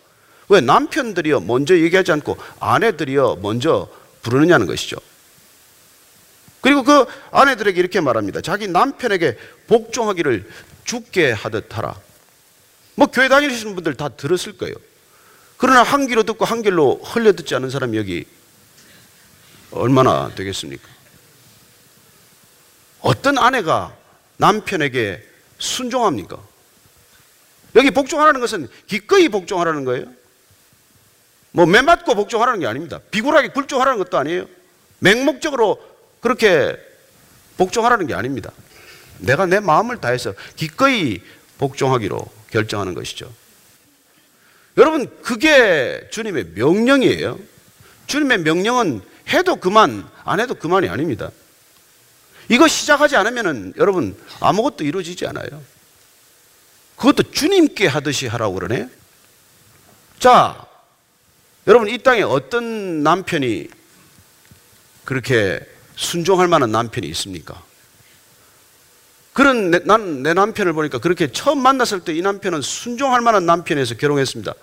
왜 0.49 0.59
남편들이요 0.59 1.39
먼저 1.41 1.77
얘기하지 1.77 2.11
않고 2.11 2.37
아내들이요 2.59 3.37
먼저 3.41 3.87
부르느냐는 4.21 4.67
것이죠. 4.67 4.97
그리고 6.59 6.83
그 6.83 7.05
아내들에게 7.31 7.79
이렇게 7.79 8.01
말합니다. 8.01 8.41
자기 8.41 8.67
남편에게 8.67 9.37
복종하기를 9.67 10.49
죽게 10.83 11.31
하듯 11.31 11.77
하라. 11.77 11.95
뭐 12.95 13.07
교회 13.07 13.27
다니시는 13.27 13.75
분들 13.75 13.95
다 13.95 14.09
들었을 14.09 14.57
거예요. 14.57 14.75
그러나 15.57 15.83
한 15.83 16.07
귀로 16.07 16.23
듣고 16.23 16.45
한 16.45 16.61
귀로 16.61 16.99
흘려 17.03 17.33
듣지 17.33 17.55
않은 17.55 17.69
사람이 17.69 17.97
여기 17.97 18.25
얼마나 19.71 20.29
되겠습니까? 20.35 20.87
어떤 23.01 23.37
아내가 23.37 23.95
남편에게 24.37 25.23
순종합니까? 25.57 26.37
여기 27.75 27.91
복종하라는 27.91 28.39
것은 28.39 28.67
기꺼이 28.87 29.29
복종하라는 29.29 29.85
거예요. 29.85 30.05
뭐 31.51 31.65
매맞고 31.65 32.15
복종하라는 32.15 32.59
게 32.59 32.67
아닙니다. 32.67 32.99
비굴하게 33.11 33.49
굴종하라는 33.49 33.99
것도 33.99 34.17
아니에요. 34.17 34.45
맹목적으로 34.99 35.81
그렇게 36.19 36.77
복종하라는 37.57 38.07
게 38.07 38.13
아닙니다. 38.13 38.51
내가 39.19 39.45
내 39.45 39.59
마음을 39.59 39.97
다해서 39.97 40.33
기꺼이 40.55 41.21
복종하기로 41.57 42.42
결정하는 42.53 42.93
것이죠. 42.93 43.33
여러분, 44.77 45.09
그게 45.21 46.07
주님의 46.11 46.51
명령이에요. 46.55 47.39
주님의 48.05 48.39
명령은 48.39 49.01
해도 49.29 49.55
그만, 49.55 50.07
안 50.23 50.39
해도 50.39 50.53
그만이 50.53 50.87
아닙니다. 50.87 51.31
이거 52.49 52.67
시작하지 52.67 53.15
않으면 53.15 53.73
여러분 53.77 54.15
아무것도 54.39 54.83
이루어지지 54.83 55.25
않아요. 55.27 55.63
그것도 56.95 57.31
주님께 57.31 57.87
하듯이 57.87 58.27
하라고 58.27 58.55
그러네. 58.55 58.89
자, 60.19 60.67
여러분 61.65 61.87
이 61.87 61.97
땅에 61.97 62.21
어떤 62.21 63.01
남편이 63.01 63.69
그렇게 65.05 65.59
순종할 65.95 66.47
만한 66.47 66.71
남편이 66.71 67.07
있습니까? 67.07 67.63
그런 69.33 69.71
난내 69.71 70.35
남편을 70.35 70.73
보니까 70.73 70.99
그렇게 70.99 71.31
처음 71.31 71.61
만났을 71.61 72.01
때 72.01 72.13
이 72.13 72.21
남편은 72.21 72.61
순종할 72.61 73.21
만한 73.21 73.45
남편에서 73.45 73.95
결혼했습니다. 73.95 74.53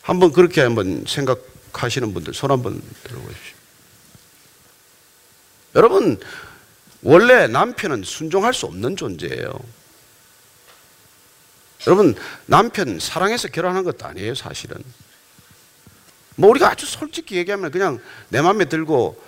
한번 0.00 0.32
그렇게 0.32 0.62
한번 0.62 1.04
생각하시는 1.06 2.12
분들 2.14 2.32
손 2.34 2.50
한번 2.50 2.82
들어보십시오. 3.04 3.56
여러분 5.74 6.18
원래 7.02 7.46
남편은 7.46 8.02
순종할 8.04 8.54
수 8.54 8.66
없는 8.66 8.96
존재예요. 8.96 9.52
여러분 11.86 12.14
남편 12.46 12.98
사랑해서 12.98 13.48
결혼한 13.48 13.84
것도 13.84 14.06
아니에요 14.06 14.34
사실은. 14.34 14.82
뭐 16.36 16.48
우리가 16.50 16.70
아주 16.70 16.86
솔직히 16.86 17.36
얘기하면 17.36 17.70
그냥 17.70 18.00
내 18.30 18.40
마음에 18.40 18.64
들고 18.64 19.22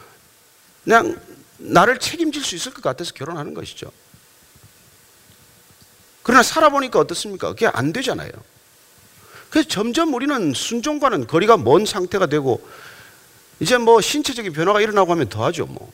그냥 0.84 1.20
나를 1.58 1.98
책임질 1.98 2.42
수 2.42 2.54
있을 2.54 2.72
것 2.72 2.82
같아서 2.82 3.12
결혼하는 3.12 3.52
것이죠. 3.52 3.90
그러나 6.24 6.42
살아보니까 6.42 6.98
어떻습니까? 6.98 7.50
그게 7.50 7.66
안 7.66 7.92
되잖아요. 7.92 8.30
그래서 9.50 9.68
점점 9.68 10.14
우리는 10.14 10.52
순종과는 10.52 11.28
거리가 11.28 11.58
먼 11.58 11.86
상태가 11.86 12.26
되고 12.26 12.66
이제 13.60 13.78
뭐 13.78 14.00
신체적인 14.00 14.52
변화가 14.52 14.80
일어나고 14.80 15.12
하면 15.12 15.28
더하죠, 15.28 15.66
뭐. 15.66 15.92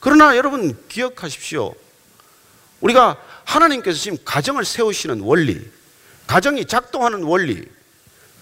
그러나 0.00 0.36
여러분 0.36 0.78
기억하십시오. 0.88 1.74
우리가 2.80 3.20
하나님께서 3.44 3.98
지금 3.98 4.16
가정을 4.24 4.64
세우시는 4.64 5.20
원리, 5.20 5.60
가정이 6.28 6.64
작동하는 6.64 7.24
원리, 7.24 7.64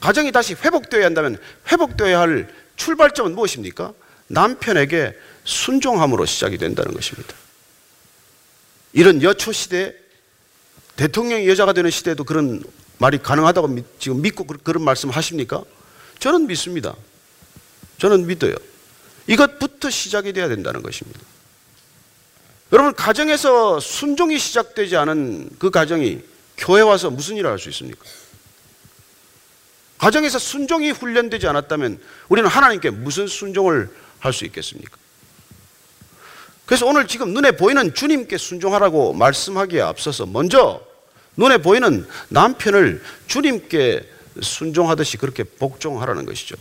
가정이 0.01 0.33
다시 0.33 0.55
회복되어야 0.55 1.07
한다면 1.07 1.39
회복되어야 1.73 2.21
할 2.21 2.55
출발점은 2.77 3.35
무엇입니까? 3.35 3.95
남편에게 4.29 5.17
순종함으로 5.45 6.27
시작이 6.27 6.59
된다는 6.59 6.93
것입니다. 6.93 7.35
이런 8.93 9.23
여초 9.23 9.51
시대 9.53 9.95
대통령이 11.01 11.49
여자가 11.49 11.73
되는 11.73 11.91
시대에도 11.91 12.25
그런 12.25 12.63
말이 12.99 13.17
가능하다고 13.17 13.79
지금 13.99 14.21
믿고 14.21 14.45
그런 14.45 14.85
말씀 14.85 15.09
하십니까? 15.09 15.63
저는 16.19 16.47
믿습니다. 16.47 16.95
저는 17.97 18.27
믿어요. 18.27 18.55
이것부터 19.27 19.89
시작이 19.89 20.35
돼야 20.35 20.47
된다는 20.49 20.83
것입니다. 20.83 21.19
여러분, 22.73 22.95
가정에서 22.95 23.81
순종이 23.81 24.39
시작되지 24.39 24.99
않은 24.99 25.49
그 25.59 25.71
가정이 25.71 26.21
교회 26.59 26.83
와서 26.83 27.09
무슨 27.09 27.39
일을 27.39 27.49
할 27.49 27.59
수 27.59 27.71
있습니까? 27.71 28.05
가정에서 29.97 30.39
순종이 30.39 30.91
훈련되지 30.91 31.47
않았다면 31.47 31.99
우리는 32.29 32.47
하나님께 32.47 32.91
무슨 32.91 33.27
순종을 33.27 33.89
할 34.19 34.35
수 34.35 34.45
있겠습니까? 34.45 34.99
그래서 36.67 36.85
오늘 36.85 37.07
지금 37.07 37.33
눈에 37.33 37.53
보이는 37.53 37.95
주님께 37.95 38.37
순종하라고 38.37 39.15
말씀하기에 39.15 39.81
앞서서 39.81 40.27
먼저 40.27 40.90
눈에 41.37 41.59
보이는 41.59 42.07
남편을 42.29 43.03
주님께 43.27 44.09
순종하듯이 44.41 45.17
그렇게 45.17 45.45
복종하라는 45.45 46.27
것이죠. 46.27 46.57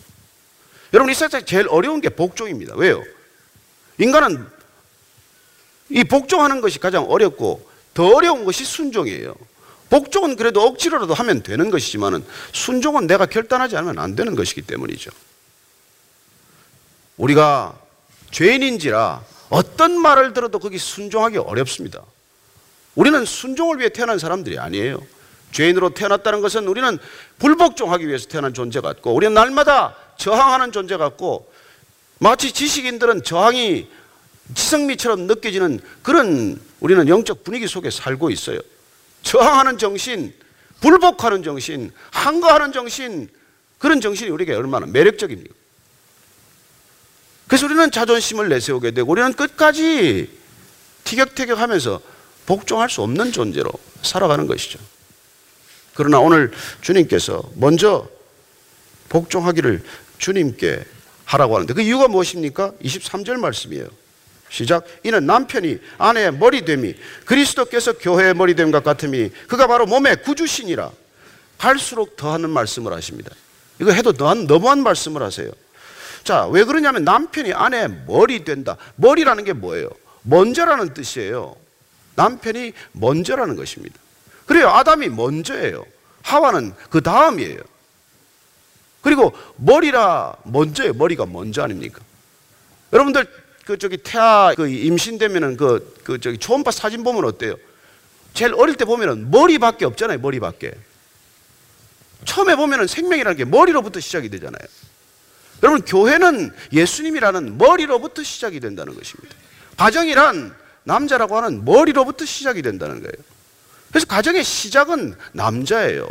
여러분, 0.92 1.12
이 1.12 1.14
세상에 1.14 1.44
제일 1.44 1.68
어려운 1.68 2.00
게 2.00 2.08
복종입니다. 2.08 2.74
왜요? 2.76 3.02
인간은 3.98 4.46
이 5.90 6.04
복종하는 6.04 6.60
것이 6.60 6.78
가장 6.78 7.04
어렵고 7.04 7.68
더 7.94 8.14
어려운 8.14 8.44
것이 8.44 8.64
순종이에요. 8.64 9.34
복종은 9.90 10.36
그래도 10.36 10.62
억지로라도 10.62 11.14
하면 11.14 11.42
되는 11.42 11.70
것이지만 11.70 12.24
순종은 12.52 13.06
내가 13.08 13.26
결단하지 13.26 13.76
않으면 13.76 13.98
안 13.98 14.14
되는 14.14 14.36
것이기 14.36 14.62
때문이죠. 14.62 15.10
우리가 17.16 17.78
죄인인지라 18.30 19.24
어떤 19.50 20.00
말을 20.00 20.32
들어도 20.32 20.60
거기 20.60 20.78
순종하기 20.78 21.38
어렵습니다. 21.38 22.02
우리는 22.94 23.24
순종을 23.24 23.78
위해 23.78 23.88
태어난 23.88 24.18
사람들이 24.18 24.58
아니에요. 24.58 25.00
죄인으로 25.52 25.90
태어났다는 25.90 26.40
것은 26.40 26.68
우리는 26.68 26.98
불복종하기 27.38 28.06
위해서 28.06 28.28
태어난 28.28 28.54
존재 28.54 28.80
같고 28.80 29.14
우리는 29.14 29.34
날마다 29.34 29.96
저항하는 30.16 30.72
존재 30.72 30.96
같고 30.96 31.50
마치 32.18 32.52
지식인들은 32.52 33.24
저항이 33.24 33.88
지성미처럼 34.54 35.26
느껴지는 35.26 35.80
그런 36.02 36.60
우리는 36.80 37.08
영적 37.08 37.44
분위기 37.44 37.66
속에 37.66 37.90
살고 37.90 38.30
있어요. 38.30 38.58
저항하는 39.22 39.78
정신, 39.78 40.34
불복하는 40.80 41.42
정신, 41.42 41.90
항거하는 42.10 42.72
정신, 42.72 43.28
그런 43.78 44.00
정신이 44.00 44.30
우리에게 44.30 44.54
얼마나 44.54 44.86
매력적입니까? 44.86 45.54
그래서 47.46 47.66
우리는 47.66 47.90
자존심을 47.90 48.48
내세우게 48.48 48.92
되고 48.92 49.10
우리는 49.10 49.32
끝까지 49.32 50.30
티격태격 51.04 51.58
하면서 51.58 52.00
복종할 52.50 52.90
수 52.90 53.02
없는 53.02 53.30
존재로 53.30 53.70
살아가는 54.02 54.48
것이죠. 54.48 54.80
그러나 55.94 56.18
오늘 56.18 56.50
주님께서 56.80 57.48
먼저 57.54 58.08
복종하기를 59.08 59.84
주님께 60.18 60.84
하라고 61.26 61.54
하는데 61.54 61.72
그 61.72 61.80
이유가 61.80 62.08
무엇입니까? 62.08 62.72
23절 62.82 63.36
말씀이에요. 63.36 63.86
시작. 64.48 64.84
이는 65.04 65.26
남편이 65.26 65.78
아내의 65.98 66.32
머리됨이 66.32 66.94
그리스도께서 67.24 67.92
교회의 67.92 68.34
머리됨과 68.34 68.80
같음이 68.80 69.30
그가 69.46 69.68
바로 69.68 69.86
몸의 69.86 70.22
구주신이라 70.22 70.90
갈수록 71.56 72.16
더하는 72.16 72.50
말씀을 72.50 72.92
하십니다. 72.92 73.30
이거 73.80 73.92
해도 73.92 74.10
너무한 74.10 74.82
말씀을 74.82 75.22
하세요. 75.22 75.52
자, 76.24 76.48
왜 76.48 76.64
그러냐면 76.64 77.04
남편이 77.04 77.52
아내 77.52 77.86
머리 78.08 78.42
된다. 78.42 78.76
머리라는 78.96 79.44
게 79.44 79.52
뭐예요? 79.52 79.88
먼저라는 80.22 80.94
뜻이에요. 80.94 81.54
남편이 82.20 82.72
먼저라는 82.92 83.56
것입니다. 83.56 83.98
그래요. 84.44 84.68
아담이 84.68 85.08
먼저예요. 85.08 85.86
하와는 86.22 86.74
그 86.90 87.00
다음이에요. 87.00 87.60
그리고 89.00 89.32
머리라 89.56 90.36
먼저예요. 90.44 90.92
머리가 90.92 91.24
먼저 91.24 91.62
아닙니까? 91.62 92.00
여러분들 92.92 93.26
그 93.64 93.78
저기 93.78 93.96
태아 93.96 94.52
그 94.54 94.68
임신되면은 94.68 95.56
그, 95.56 96.00
그 96.04 96.20
저기 96.20 96.36
초음파 96.36 96.70
사진 96.72 97.04
보면 97.04 97.24
어때요? 97.24 97.54
제일 98.34 98.54
어릴 98.54 98.76
때 98.76 98.84
보면은 98.84 99.30
머리밖에 99.30 99.86
없잖아요. 99.86 100.18
머리밖에. 100.18 100.74
처음에 102.26 102.54
보면은 102.54 102.86
생명이라는 102.86 103.38
게 103.38 103.44
머리로부터 103.46 103.98
시작이 103.98 104.28
되잖아요. 104.28 104.62
여러분 105.62 105.82
교회는 105.84 106.52
예수님이라는 106.72 107.56
머리로부터 107.56 108.22
시작이 108.22 108.60
된다는 108.60 108.94
것입니다. 108.94 109.34
가정이란 109.78 110.54
남자라고 110.84 111.36
하는 111.36 111.64
머리로부터 111.64 112.24
시작이 112.24 112.62
된다는 112.62 113.00
거예요. 113.00 113.12
그래서 113.90 114.06
가정의 114.06 114.44
시작은 114.44 115.14
남자예요. 115.32 116.08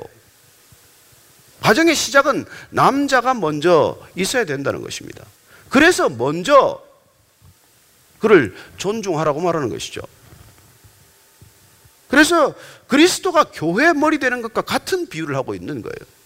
가정의 1.62 1.96
시작은 1.96 2.46
남자가 2.70 3.34
먼저 3.34 4.00
있어야 4.16 4.46
된다는 4.46 4.82
것입니다. 4.82 5.26
그래서 5.70 6.10
먼저 6.10 6.84
그를 8.20 8.56
존중하라고 8.78 9.40
말하는 9.42 9.70
것이죠. 9.70 10.02
그래서 12.10 12.56
그리스도가 12.88 13.46
교회 13.54 13.94
머리 13.94 14.18
되는 14.20 14.42
것과 14.42 14.62
같은 14.62 15.08
비유를 15.08 15.36
하고 15.36 15.54
있는 15.54 15.82
거예요. 15.82 16.20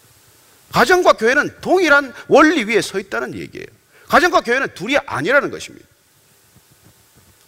가정과 0.72 1.14
교회는 1.14 1.58
동일한 1.62 2.14
원리 2.28 2.64
위에 2.64 2.82
서 2.82 3.00
있다는 3.00 3.36
얘기예요. 3.36 3.68
가정과 4.08 4.42
교회는 4.42 4.74
둘이 4.74 4.98
아니라는 4.98 5.52
것입니다. 5.52 5.86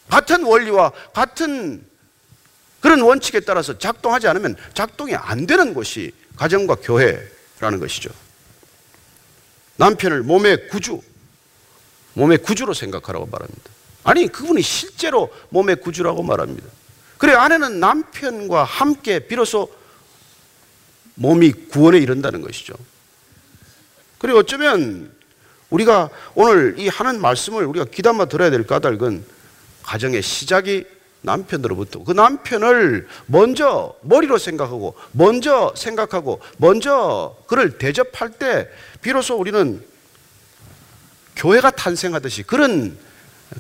같은 0.10 0.44
원리와 0.44 0.92
같은 1.14 1.86
그런 2.80 3.02
원칙에 3.02 3.40
따라서 3.40 3.78
작동하지 3.78 4.28
않으면 4.28 4.56
작동이 4.74 5.16
안 5.16 5.48
되는 5.48 5.74
것이 5.74 6.12
가정과 6.36 6.76
교회라는 6.76 7.80
것이죠. 7.80 8.12
남편을 9.78 10.24
몸의 10.24 10.68
구주, 10.70 11.02
몸의 12.14 12.40
구주로 12.40 12.74
생각하라고 12.74 13.26
말합니다. 13.26 13.72
아니, 14.04 14.28
그분이 14.28 14.62
실제로 14.62 15.34
몸의 15.50 15.78
구주라고 15.78 16.22
말합니다. 16.22 16.68
그래, 17.18 17.34
아내는 17.34 17.80
남편과 17.80 18.64
함께 18.64 19.20
비로소 19.20 19.74
몸이 21.16 21.54
구원에 21.70 21.98
이른다는 21.98 22.42
것이죠. 22.42 22.76
그리고 24.20 24.40
어쩌면 24.40 25.12
우리가 25.70 26.10
오늘 26.36 26.76
이 26.78 26.88
하는 26.88 27.20
말씀을 27.20 27.66
우리가 27.66 27.86
귀담아 27.86 28.26
들어야 28.26 28.50
될 28.50 28.68
까닭은 28.68 29.26
가정의 29.86 30.22
시작이 30.24 30.86
남편으로부터 31.22 32.04
그 32.04 32.12
남편을 32.12 33.08
먼저 33.28 33.96
머리로 34.02 34.38
생각하고 34.38 34.96
먼저 35.12 35.74
생각하고 35.76 36.42
먼저 36.58 37.36
그를 37.48 37.78
대접할 37.78 38.32
때 38.32 38.68
비로소 39.02 39.36
우리는 39.36 39.84
교회가 41.36 41.72
탄생하듯이 41.72 42.44
그런 42.44 42.98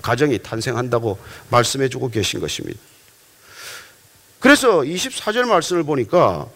가정이 0.02 0.40
탄생한다고 0.40 1.18
말씀해 1.50 1.90
주고 1.90 2.10
계신 2.10 2.40
것입니다. 2.40 2.80
그래서 4.40 4.82
24절 4.82 5.46
말씀을 5.46 5.84
보니까 5.84 6.48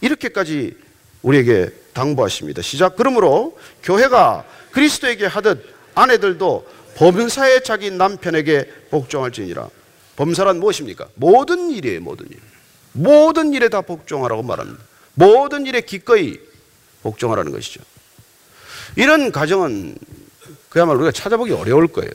이렇게까지 0.00 0.76
우리에게 1.22 1.70
당부하십니다. 1.92 2.62
시작. 2.62 2.96
그러므로 2.96 3.58
교회가 3.82 4.44
그리스도에게 4.72 5.26
하듯 5.26 5.64
아내들도 5.94 6.66
범사에 6.96 7.60
자기 7.60 7.90
남편에게 7.90 8.68
복종할지니라. 8.90 9.68
범사란 10.16 10.60
무엇입니까? 10.60 11.08
모든 11.14 11.70
일이에요, 11.70 12.00
모든 12.00 12.26
일. 12.30 12.38
모든 12.92 13.52
일에 13.52 13.68
다 13.68 13.80
복종하라고 13.80 14.42
말합니다. 14.42 14.82
모든 15.14 15.66
일에 15.66 15.80
기꺼이 15.80 16.38
복종하라는 17.02 17.52
것이죠. 17.52 17.80
이런 18.96 19.32
가정은 19.32 19.96
그야말로 20.68 20.98
우리가 21.00 21.12
찾아보기 21.12 21.52
어려울 21.52 21.88
거예요. 21.88 22.10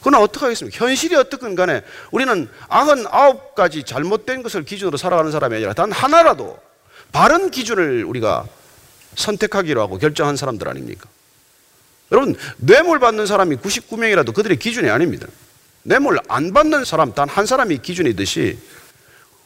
그러나 0.00 0.20
어떻게 0.20 0.44
하겠습니까? 0.44 0.76
현실이 0.84 1.16
어떻건 1.16 1.54
간에 1.54 1.82
우리는 2.12 2.48
99가지 2.68 3.84
잘못된 3.84 4.42
것을 4.42 4.64
기준으로 4.64 4.96
살아가는 4.96 5.30
사람이 5.30 5.56
아니라 5.56 5.72
단 5.74 5.90
하나라도 5.90 6.58
바른 7.12 7.50
기준을 7.50 8.04
우리가 8.04 8.46
선택하기로 9.16 9.80
하고 9.80 9.98
결정한 9.98 10.36
사람들 10.36 10.68
아닙니까? 10.68 11.08
여러분, 12.10 12.36
뇌물 12.56 12.98
받는 12.98 13.26
사람이 13.26 13.56
99명이라도 13.56 14.32
그들의 14.34 14.58
기준이 14.58 14.88
아닙니다. 14.88 15.26
뇌물 15.82 16.18
안 16.28 16.52
받는 16.52 16.84
사람 16.84 17.12
단 17.12 17.28
한 17.28 17.46
사람이 17.46 17.78
기준이듯이 17.78 18.58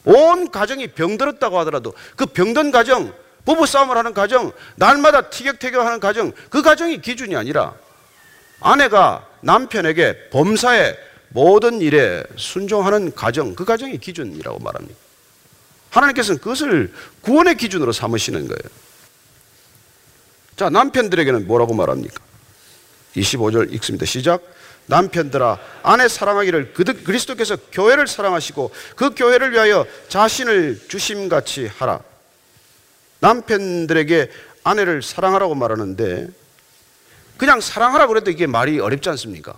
온 0.05 0.51
가정이 0.51 0.87
병들었다고 0.87 1.59
하더라도 1.59 1.93
그 2.15 2.25
병든 2.25 2.71
가정, 2.71 3.13
부부 3.45 3.65
싸움을 3.65 3.97
하는 3.97 4.13
가정, 4.13 4.51
날마다 4.75 5.29
티격태격하는 5.29 5.99
가정, 5.99 6.31
그 6.49 6.61
가정이 6.61 7.01
기준이 7.01 7.35
아니라 7.35 7.73
아내가 8.59 9.27
남편에게 9.41 10.29
범사에 10.29 10.95
모든 11.29 11.81
일에 11.81 12.23
순종하는 12.37 13.13
가정, 13.13 13.55
그 13.55 13.65
가정이 13.65 13.97
기준이라고 13.97 14.59
말합니다. 14.59 14.95
하나님께서는 15.89 16.39
그것을 16.39 16.93
구원의 17.21 17.55
기준으로 17.57 17.91
삼으시는 17.91 18.47
거예요. 18.47 18.83
자, 20.55 20.69
남편들에게는 20.69 21.47
뭐라고 21.47 21.73
말합니까? 21.73 22.21
25절 23.15 23.73
읽습니다. 23.73 24.05
시작. 24.05 24.41
남편들아, 24.85 25.59
아내 25.81 26.07
사랑하기를 26.07 26.73
그리스도께서 26.73 27.55
교회를 27.71 28.07
사랑하시고 28.07 28.71
그 28.95 29.15
교회를 29.15 29.53
위하여 29.53 29.85
자신을 30.09 30.87
주심같이 30.87 31.67
하라. 31.67 32.01
남편들에게 33.19 34.29
아내를 34.65 35.01
사랑하라고 35.01 35.55
말하는데 35.55 36.27
그냥 37.37 37.61
사랑하라 37.61 38.07
그래도 38.07 38.31
이게 38.31 38.45
말이 38.45 38.79
어렵지 38.79 39.09
않습니까? 39.09 39.55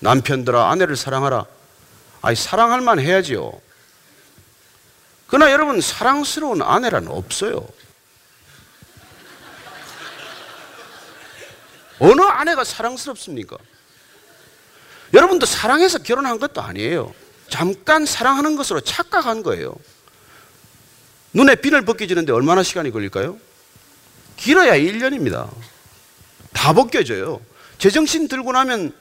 남편들아, 0.00 0.70
아내를 0.70 0.96
사랑하라. 0.96 1.44
아니, 2.22 2.36
사랑할 2.36 2.80
만 2.80 2.98
해야지요. 2.98 3.52
그러나 5.26 5.52
여러분, 5.52 5.80
사랑스러운 5.80 6.62
아내란 6.62 7.08
없어요. 7.08 7.66
어느 12.00 12.20
아내가 12.22 12.64
사랑스럽습니까? 12.64 13.56
여러분도 15.12 15.46
사랑해서 15.46 15.98
결혼한 15.98 16.38
것도 16.38 16.60
아니에요. 16.60 17.14
잠깐 17.48 18.06
사랑하는 18.06 18.56
것으로 18.56 18.80
착각한 18.80 19.42
거예요. 19.42 19.74
눈에 21.32 21.56
비늘 21.56 21.84
벗겨지는데 21.84 22.32
얼마나 22.32 22.62
시간이 22.62 22.90
걸릴까요? 22.90 23.38
길어야 24.36 24.72
1년입니다. 24.72 25.50
다 26.52 26.72
벗겨져요. 26.72 27.40
제정신 27.78 28.28
들고 28.28 28.52
나면 28.52 28.92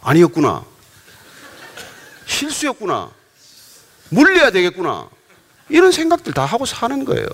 아니었구나. 0.00 0.64
실수였구나. 2.26 3.10
물려야 4.10 4.50
되겠구나. 4.50 5.08
이런 5.68 5.90
생각들 5.92 6.32
다 6.32 6.44
하고 6.44 6.64
사는 6.66 7.04
거예요. 7.04 7.26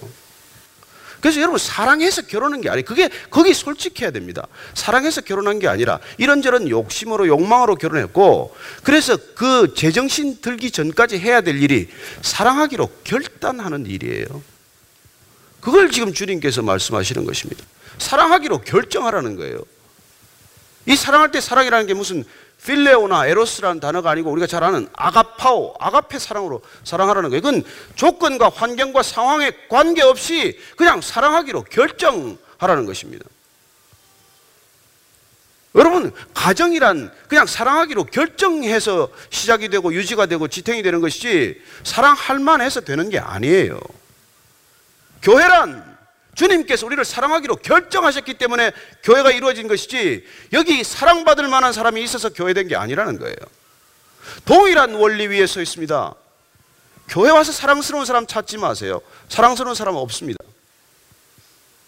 그래서 1.22 1.40
여러분 1.40 1.56
사랑해서 1.56 2.22
결혼한 2.22 2.61
게 2.62 2.68
아니 2.68 2.82
그게 2.82 3.08
거기 3.30 3.54
솔직해야 3.54 4.11
됩니다. 4.11 4.48
사랑해서 4.74 5.20
결혼한 5.20 5.61
게 5.61 5.68
아니라 5.68 6.00
이런저런 6.18 6.68
욕심으로 6.68 7.28
욕망으로 7.28 7.76
결혼했고 7.76 8.52
그래서 8.82 9.16
그 9.37 9.72
제정신 9.74 10.40
들기 10.40 10.72
전까지 10.72 11.20
해야 11.20 11.40
될 11.40 11.62
일이 11.62 11.88
사랑하기로 12.22 12.90
결단하는 13.04 13.87
일이에요. 13.87 14.26
그걸 15.61 15.92
지금 15.92 16.12
주님께서 16.12 16.62
말씀하시는 16.62 17.24
것입니다. 17.24 17.64
사랑하기로 17.98 18.62
결정하라는 18.62 19.37
거예요. 19.37 19.61
이 20.87 20.96
사랑할 20.96 21.30
때 21.30 21.40
사랑이라는 21.40 21.87
게 21.87 21.94
무슨 21.94 22.24
필레오나 22.64 23.27
에로스라는 23.27 23.81
단어가 23.81 24.11
아니고 24.11 24.31
우리가 24.31 24.46
잘 24.46 24.62
아는 24.62 24.88
아가파오, 24.92 25.75
아가페 25.81 26.18
사랑으로 26.18 26.62
사랑하라는 26.85 27.31
거예요. 27.31 27.38
이건 27.38 27.64
조건과 27.96 28.51
환경과 28.51 29.03
상황에 29.03 29.53
관계없이 29.68 30.59
그냥 30.77 31.01
사랑하기로 31.01 31.64
결정하라는 31.64 32.87
것입니다. 32.87 33.25
여러분, 35.75 36.12
가정이란 36.35 37.12
그냥 37.29 37.46
사랑하기로 37.46 38.05
결정해서 38.05 39.09
시작이 39.31 39.68
되고 39.68 39.92
유지가 39.92 40.27
되고 40.27 40.46
지탱이 40.46 40.83
되는 40.83 41.01
것이지 41.01 41.61
사랑할 41.83 42.38
만해서 42.38 42.83
되는 42.83 43.09
게 43.09 43.18
아니에요. 43.18 43.81
교회란 45.22 45.91
주님께서 46.35 46.87
우리를 46.87 47.05
사랑하기로 47.05 47.57
결정하셨기 47.57 48.35
때문에 48.35 48.73
교회가 49.03 49.31
이루어진 49.33 49.68
것이지 49.68 50.25
여기 50.53 50.83
사랑받을 50.83 51.49
만한 51.49 51.73
사람이 51.73 52.03
있어서 52.03 52.31
교회된 52.31 52.68
게 52.68 52.77
아니라는 52.77 53.18
거예요. 53.18 53.37
동일한 54.45 54.95
원리 54.95 55.27
위에 55.27 55.47
서 55.47 55.61
있습니다. 55.61 56.14
교회 57.09 57.31
와서 57.31 57.53
사랑스러운 57.53 58.07
사람 58.07 58.27
찾지 58.27 58.59
마세요. 58.59 59.03
사랑스러운 59.29 59.75
사람은 59.75 60.01
없습니다. 60.01 60.42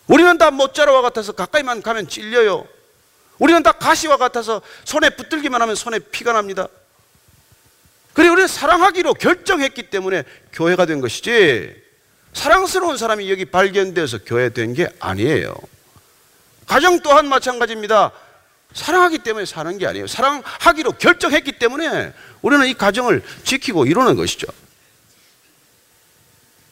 우리는 0.07 0.37
다 0.37 0.51
모짜라와 0.51 1.01
같아서 1.01 1.33
가까이만 1.33 1.81
가면 1.81 2.09
찔려요. 2.09 2.67
우리는 3.39 3.63
다 3.63 3.73
가시와 3.73 4.19
같아서 4.19 4.61
손에 4.85 5.11
붙들기만 5.11 5.63
하면 5.63 5.75
손에 5.75 5.99
피가 5.99 6.33
납니다. 6.33 6.69
그리고 8.13 8.35
우리는 8.35 8.47
사랑하기로 8.47 9.15
결정했기 9.15 9.91
때문에 9.91 10.25
교회가 10.53 10.87
된 10.87 11.01
것이지 11.01 11.84
사랑스러운 12.35 12.97
사람이 12.99 13.31
여기 13.31 13.44
발견되어서 13.44 14.18
교회 14.27 14.49
된 14.51 14.75
게 14.75 14.88
아니에요. 14.99 15.55
가정 16.66 17.01
또한 17.01 17.29
마찬가지입니다. 17.29 18.11
사랑하기 18.73 19.18
때문에 19.18 19.47
사는 19.47 19.79
게 19.79 19.87
아니에요. 19.87 20.07
사랑하기로 20.09 20.92
결정했기 20.92 21.53
때문에 21.53 22.12
우리는 22.42 22.66
이 22.66 22.75
가정을 22.75 23.23
지키고 23.44 23.87
이루는 23.87 24.16
것이죠. 24.16 24.47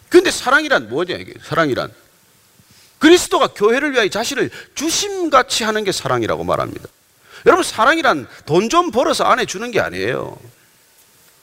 근데 0.08 0.30
사랑이란 0.30 0.88
뭐냐 0.90 1.14
이게 1.16 1.32
사랑이란 1.42 1.92
그리스도가 2.98 3.48
교회를 3.48 3.92
위하여 3.92 4.08
자신을 4.08 4.50
주심같이 4.74 5.64
하는 5.64 5.84
게 5.84 5.92
사랑이라고 5.92 6.44
말합니다. 6.44 6.88
여러분 7.46 7.62
사랑이란 7.64 8.26
돈 8.46 8.68
좀 8.68 8.90
벌어서 8.90 9.24
아내 9.24 9.44
주는 9.44 9.70
게 9.70 9.80
아니에요. 9.80 10.36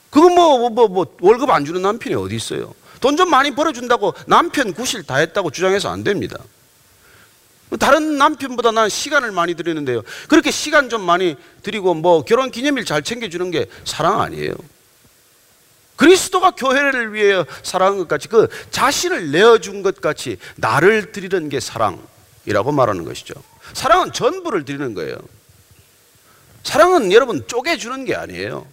그거 0.10 0.30
뭐, 0.30 0.58
뭐, 0.58 0.70
뭐, 0.70 0.88
뭐 0.88 1.18
월급 1.22 1.50
안 1.52 1.66
주는 1.66 1.82
남편이 1.82 2.16
어디 2.16 2.36
있어요? 2.36 2.74
돈 3.00 3.18
좀 3.18 3.30
많이 3.30 3.52
벌어준다고 3.52 4.14
남편 4.28 4.74
구실 4.74 5.04
다 5.04 5.16
했다고 5.18 5.52
주장해서 5.52 5.90
안 5.90 6.04
됩니다. 6.04 6.38
다른 7.80 8.18
남편보다 8.18 8.72
나는 8.72 8.90
시간을 8.90 9.32
많이 9.32 9.54
드리는데요. 9.54 10.02
그렇게 10.28 10.52
시간 10.52 10.90
좀 10.90 11.02
많이 11.02 11.36
드리고 11.62 11.94
뭐 11.94 12.24
결혼 12.24 12.50
기념일 12.50 12.86
잘 12.86 13.04
챙겨주는 13.04 13.52
게 13.52 13.68
사랑 13.86 14.22
아니에요. 14.22 14.54
그리스도가 15.96 16.52
교회를 16.52 17.14
위해 17.14 17.44
사랑한 17.62 17.98
것 18.00 18.08
같이 18.08 18.28
그 18.30 18.48
자신을 18.72 19.32
내어준 19.32 19.84
것 19.84 20.00
같이 20.00 20.38
나를 20.56 21.12
드리는 21.12 21.50
게 21.50 21.60
사랑이라고 21.60 22.72
말하는 22.72 23.04
것이죠. 23.04 23.34
사랑은 23.74 24.14
전부를 24.14 24.66
드리는 24.66 24.94
거예요. 24.94 25.18
사랑은 26.64 27.12
여러분 27.12 27.46
쪼개주는 27.48 28.06
게 28.06 28.16
아니에요. 28.16 28.66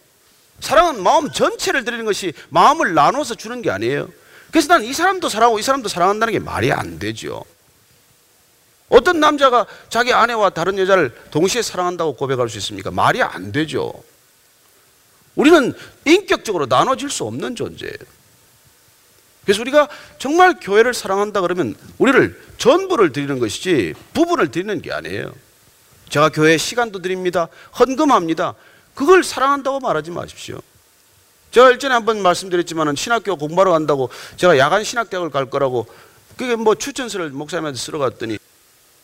사랑은 0.60 1.02
마음 1.02 1.30
전체를 1.30 1.84
드리는 1.84 2.04
것이 2.04 2.32
마음을 2.48 2.94
나눠서 2.94 3.34
주는 3.34 3.62
게 3.62 3.70
아니에요. 3.70 4.08
그래서 4.50 4.68
난 4.68 4.82
이 4.84 4.92
사람도 4.92 5.28
사랑하고 5.28 5.58
이 5.58 5.62
사람도 5.62 5.88
사랑한다는 5.88 6.32
게 6.32 6.38
말이 6.38 6.72
안 6.72 6.98
되죠. 6.98 7.44
어떤 8.88 9.18
남자가 9.20 9.66
자기 9.88 10.12
아내와 10.12 10.50
다른 10.50 10.78
여자를 10.78 11.14
동시에 11.30 11.60
사랑한다고 11.62 12.14
고백할 12.16 12.48
수 12.48 12.56
있습니까? 12.58 12.90
말이 12.90 13.20
안 13.22 13.52
되죠. 13.52 13.92
우리는 15.34 15.74
인격적으로 16.04 16.66
나눠질 16.66 17.10
수 17.10 17.24
없는 17.24 17.56
존재예요. 17.56 17.94
그래서 19.44 19.60
우리가 19.60 19.88
정말 20.18 20.56
교회를 20.60 20.94
사랑한다 20.94 21.40
그러면 21.40 21.74
우리를 21.98 22.40
전부를 22.58 23.12
드리는 23.12 23.38
것이지 23.38 23.94
부분을 24.14 24.50
드리는 24.50 24.80
게 24.80 24.92
아니에요. 24.92 25.32
제가 26.08 26.30
교회에 26.30 26.56
시간도 26.56 27.02
드립니다. 27.02 27.48
헌금합니다. 27.78 28.54
그걸 28.96 29.22
사랑한다고 29.22 29.78
말하지 29.78 30.10
마십시오. 30.10 30.58
제가 31.52 31.70
일전에 31.70 31.94
한번 31.94 32.22
말씀드렸지만 32.22 32.96
신학교 32.96 33.36
공부하러 33.36 33.70
간다고 33.70 34.08
제가 34.36 34.58
야간 34.58 34.82
신학대학을 34.82 35.30
갈 35.30 35.48
거라고 35.48 35.86
그게 36.36 36.56
뭐 36.56 36.74
추천서를 36.74 37.30
목사님한테 37.30 37.78
쓰러 37.78 37.98
갔더니 37.98 38.38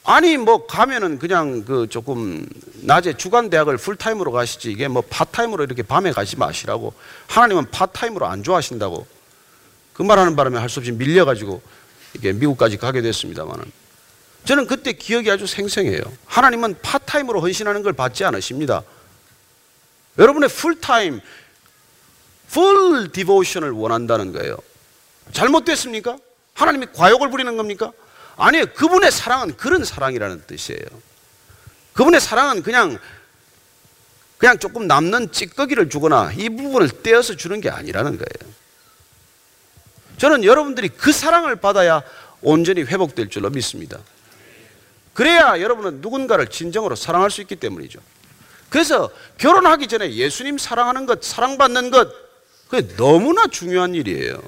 아니 0.05 0.37
뭐 0.37 0.67
가면은 0.67 1.19
그냥 1.19 1.65
그 1.65 1.87
조금 1.89 2.45
낮에 2.83 3.17
주간 3.17 3.51
대학을 3.51 3.77
풀타임으로 3.77 4.33
가시지 4.33 4.73
이게 4.73 4.89
뭐 4.89 5.03
part 5.09 5.27
time으로 5.27 5.63
이렇게 5.65 5.83
밤에 5.83 6.11
가지 6.11 6.37
마시라고 6.37 6.93
하나님은 7.29 7.71
part 7.71 7.89
time으로 7.89 8.27
안 8.27 8.43
좋아하신다고 8.43 9.07
그 9.93 10.03
말하는 10.03 10.35
바람에 10.37 10.59
할 10.59 10.69
수 10.69 10.81
없이 10.81 10.91
밀려가지고 10.93 11.63
이게 12.15 12.33
미국까지 12.33 12.79
가게 12.79 13.03
됐습니다만은 13.03 13.65
저는 14.45 14.67
그때 14.67 14.93
기억이 14.93 15.31
아주 15.31 15.47
생생해요. 15.47 16.03
하나님은 16.27 16.77
part 16.83 17.02
time으로 17.02 17.41
헌신하는 17.41 17.83
걸 17.83 17.93
받지 17.93 18.25
않으십니다. 18.25 18.83
여러분의 20.19 20.49
풀타임, 20.49 21.21
full 22.49 23.13
devotion을 23.13 23.71
원한다는 23.71 24.33
거예요. 24.33 24.59
잘못됐습니까? 25.33 26.19
하나님이 26.55 26.87
과욕을 26.95 27.31
부리는 27.31 27.57
겁니까? 27.57 27.93
아니에요. 28.37 28.67
그분의 28.75 29.11
사랑은 29.11 29.57
그런 29.57 29.85
사랑이라는 29.85 30.45
뜻이에요. 30.47 30.85
그분의 31.95 32.21
사랑은 32.21 32.63
그냥 32.63 32.99
그냥 34.39 34.59
조금 34.59 34.89
남는 34.89 35.31
찌꺼기를 35.31 35.89
주거나 35.89 36.33
이 36.33 36.49
부분을 36.49 36.89
떼어서 37.03 37.37
주는 37.37 37.61
게 37.61 37.71
아니라는 37.71 38.19
거예요. 38.19 38.53
저는 40.19 40.45
여러분들이 40.45 40.89
그 40.89 41.13
사랑을 41.13 41.57
받아야 41.57 42.03
온전히 42.41 42.83
회복될 42.83 43.31
줄로 43.31 43.51
믿습니다. 43.51 43.99
그래야 45.15 45.61
여러분은 45.61 46.01
누군가를 46.01 46.49
진정으로 46.49 46.97
사랑할 46.97 47.31
수 47.31 47.41
있기 47.41 47.57
때문이죠. 47.57 48.01
그래서 48.73 49.11
결혼하기 49.37 49.87
전에 49.87 50.15
예수님 50.15 50.57
사랑하는 50.57 51.05
것, 51.05 51.23
사랑받는 51.23 51.91
것, 51.91 52.09
그게 52.69 52.89
너무나 52.97 53.47
중요한 53.47 53.95
일이에요. 53.95 54.43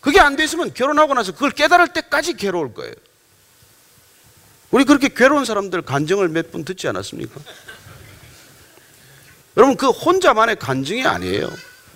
그게 0.00 0.20
안 0.20 0.36
됐으면 0.36 0.72
결혼하고 0.72 1.14
나서 1.14 1.32
그걸 1.32 1.50
깨달을 1.50 1.88
때까지 1.88 2.34
괴로울 2.34 2.74
거예요. 2.74 2.94
우리 4.70 4.84
그렇게 4.84 5.08
괴로운 5.08 5.44
사람들 5.44 5.82
간증을 5.82 6.28
몇 6.28 6.52
분 6.52 6.64
듣지 6.64 6.86
않았습니까? 6.86 7.40
여러분, 9.56 9.76
그 9.76 9.88
혼자만의 9.88 10.60
간증이 10.60 11.04
아니에요. 11.04 11.50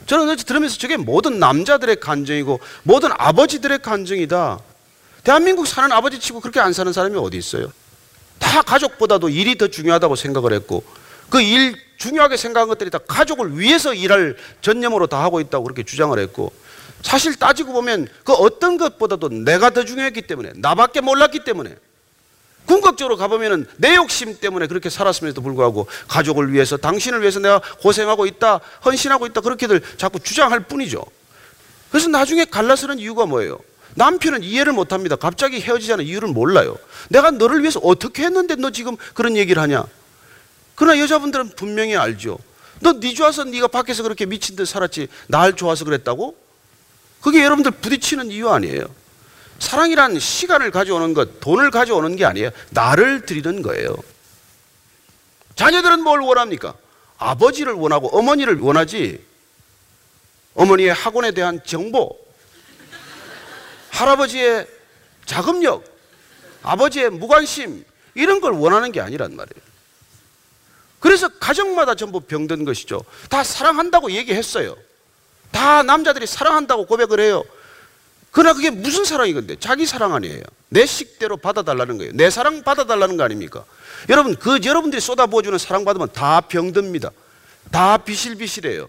저는 0.06 0.28
어제 0.28 0.42
들으면서 0.42 0.76
저게 0.76 0.96
모든 0.96 1.38
남자들의 1.38 2.00
간증이고 2.00 2.58
모든 2.82 3.10
아버지들의 3.16 3.78
간증이다. 3.78 4.58
대한민국 5.22 5.68
사는 5.68 5.92
아버지 5.92 6.18
치고 6.18 6.40
그렇게 6.40 6.58
안 6.58 6.72
사는 6.72 6.92
사람이 6.92 7.16
어디 7.16 7.36
있어요? 7.36 7.72
다 8.40 8.62
가족보다도 8.62 9.28
일이 9.28 9.56
더 9.56 9.68
중요하다고 9.68 10.16
생각을 10.16 10.52
했고 10.52 10.82
그 11.28 11.40
일 11.40 11.76
중요하게 12.00 12.36
생각한 12.38 12.66
것들이 12.66 12.90
다 12.90 12.98
가족을 12.98 13.58
위해서 13.58 13.92
일할 13.94 14.34
전념으로 14.62 15.06
다 15.06 15.22
하고 15.22 15.38
있다고 15.38 15.64
그렇게 15.64 15.82
주장을 15.82 16.18
했고 16.18 16.50
사실 17.02 17.36
따지고 17.36 17.74
보면 17.74 18.08
그 18.24 18.32
어떤 18.32 18.78
것보다도 18.78 19.28
내가 19.28 19.70
더 19.70 19.84
중요했기 19.84 20.22
때문에 20.22 20.52
나밖에 20.56 21.02
몰랐기 21.02 21.44
때문에 21.44 21.76
궁극적으로 22.64 23.16
가보면은 23.18 23.66
내 23.76 23.96
욕심 23.96 24.38
때문에 24.38 24.66
그렇게 24.66 24.88
살았음에도 24.88 25.42
불구하고 25.42 25.86
가족을 26.08 26.52
위해서 26.52 26.76
당신을 26.78 27.20
위해서 27.20 27.38
내가 27.38 27.60
고생하고 27.82 28.26
있다 28.26 28.60
헌신하고 28.84 29.26
있다 29.26 29.42
그렇게들 29.42 29.82
자꾸 29.98 30.20
주장할 30.20 30.60
뿐이죠. 30.60 31.04
그래서 31.90 32.08
나중에 32.08 32.44
갈라서는 32.46 32.98
이유가 32.98 33.26
뭐예요 33.26 33.58
남편은 33.94 34.42
이해를 34.42 34.72
못 34.72 34.92
합니다 34.92 35.16
갑자기 35.16 35.60
헤어지자는 35.60 36.04
이유를 36.04 36.28
몰라요 36.28 36.76
내가 37.08 37.30
너를 37.30 37.60
위해서 37.60 37.80
어떻게 37.80 38.24
했는데 38.24 38.54
너 38.56 38.70
지금 38.70 38.96
그런 39.14 39.36
얘기를 39.36 39.60
하냐 39.62 39.84
그러나 40.74 40.98
여자분들은 40.98 41.50
분명히 41.56 41.96
알죠 41.96 42.38
너네 42.80 43.14
좋아서 43.14 43.44
네가 43.44 43.68
밖에서 43.68 44.02
그렇게 44.02 44.26
미친 44.26 44.56
듯 44.56 44.66
살았지 44.66 45.08
날 45.28 45.54
좋아서 45.54 45.84
그랬다고? 45.84 46.36
그게 47.20 47.44
여러분들 47.44 47.72
부딪히는 47.72 48.30
이유 48.30 48.48
아니에요. 48.48 48.86
사랑이란 49.58 50.18
시간을 50.18 50.70
가져오는 50.70 51.12
것, 51.12 51.40
돈을 51.40 51.70
가져오는 51.70 52.16
게 52.16 52.24
아니에요. 52.24 52.50
나를 52.70 53.26
드리는 53.26 53.60
거예요. 53.60 53.94
자녀들은 55.54 56.02
뭘 56.02 56.20
원합니까? 56.20 56.74
아버지를 57.18 57.74
원하고 57.74 58.08
어머니를 58.08 58.58
원하지. 58.58 59.22
어머니의 60.54 60.94
학원에 60.94 61.32
대한 61.32 61.60
정보, 61.66 62.18
할아버지의 63.90 64.66
자금력, 65.26 65.84
아버지의 66.62 67.10
무관심, 67.10 67.84
이런 68.14 68.40
걸 68.40 68.52
원하는 68.52 68.92
게 68.92 69.00
아니란 69.00 69.36
말이에요. 69.36 69.70
그래서 70.98 71.28
가정마다 71.28 71.94
전부 71.94 72.20
병든 72.20 72.64
것이죠. 72.64 73.02
다 73.28 73.42
사랑한다고 73.42 74.12
얘기했어요. 74.12 74.76
다 75.50 75.82
남자들이 75.82 76.26
사랑한다고 76.26 76.86
고백을 76.86 77.20
해요. 77.20 77.42
그러나 78.30 78.54
그게 78.54 78.70
무슨 78.70 79.04
사랑이 79.04 79.32
건데? 79.32 79.56
자기 79.58 79.86
사랑 79.86 80.14
아니에요. 80.14 80.42
내 80.68 80.86
식대로 80.86 81.36
받아달라는 81.36 81.98
거예요. 81.98 82.12
내 82.14 82.30
사랑 82.30 82.62
받아달라는 82.62 83.16
거 83.16 83.24
아닙니까? 83.24 83.64
여러분, 84.08 84.36
그 84.36 84.60
여러분들이 84.64 85.00
쏟아부어주는 85.00 85.58
사랑 85.58 85.84
받으면 85.84 86.12
다 86.12 86.40
병듭니다. 86.42 87.10
다 87.72 87.96
비실비실해요. 87.98 88.88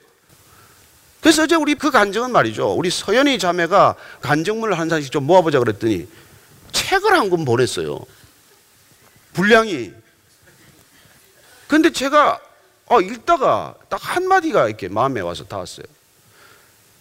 그래서 1.22 1.44
어제 1.44 1.56
우리 1.56 1.76
그 1.76 1.92
간증은 1.92 2.32
말이죠. 2.32 2.74
우리 2.74 2.90
서연이 2.90 3.38
자매가 3.38 3.96
간증문을 4.22 4.78
한 4.78 4.90
장씩 4.90 5.12
좀 5.12 5.26
모아보자 5.26 5.60
그랬더니 5.60 6.08
책을 6.72 7.12
한 7.14 7.30
권 7.30 7.46
보냈어요. 7.46 8.00
분량이. 9.34 9.92
근데 11.68 11.92
제가 11.92 12.42
어, 12.88 13.00
읽다가 13.00 13.76
딱 13.88 14.00
한마디가 14.04 14.68
이렇게 14.68 14.90
마음에 14.90 15.22
와서 15.22 15.46
닿았어요. 15.46 15.86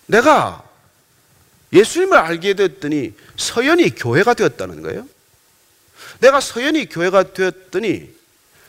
내가 0.07 0.63
예수님을 1.73 2.17
알게 2.19 2.55
됐더니 2.55 3.15
서연이 3.37 3.91
교회가 3.95 4.35
되었다는 4.35 4.83
거예요. 4.83 5.09
내가 6.21 6.41
서연이 6.41 6.89
교회가 6.89 7.33
되었더니 7.33 8.11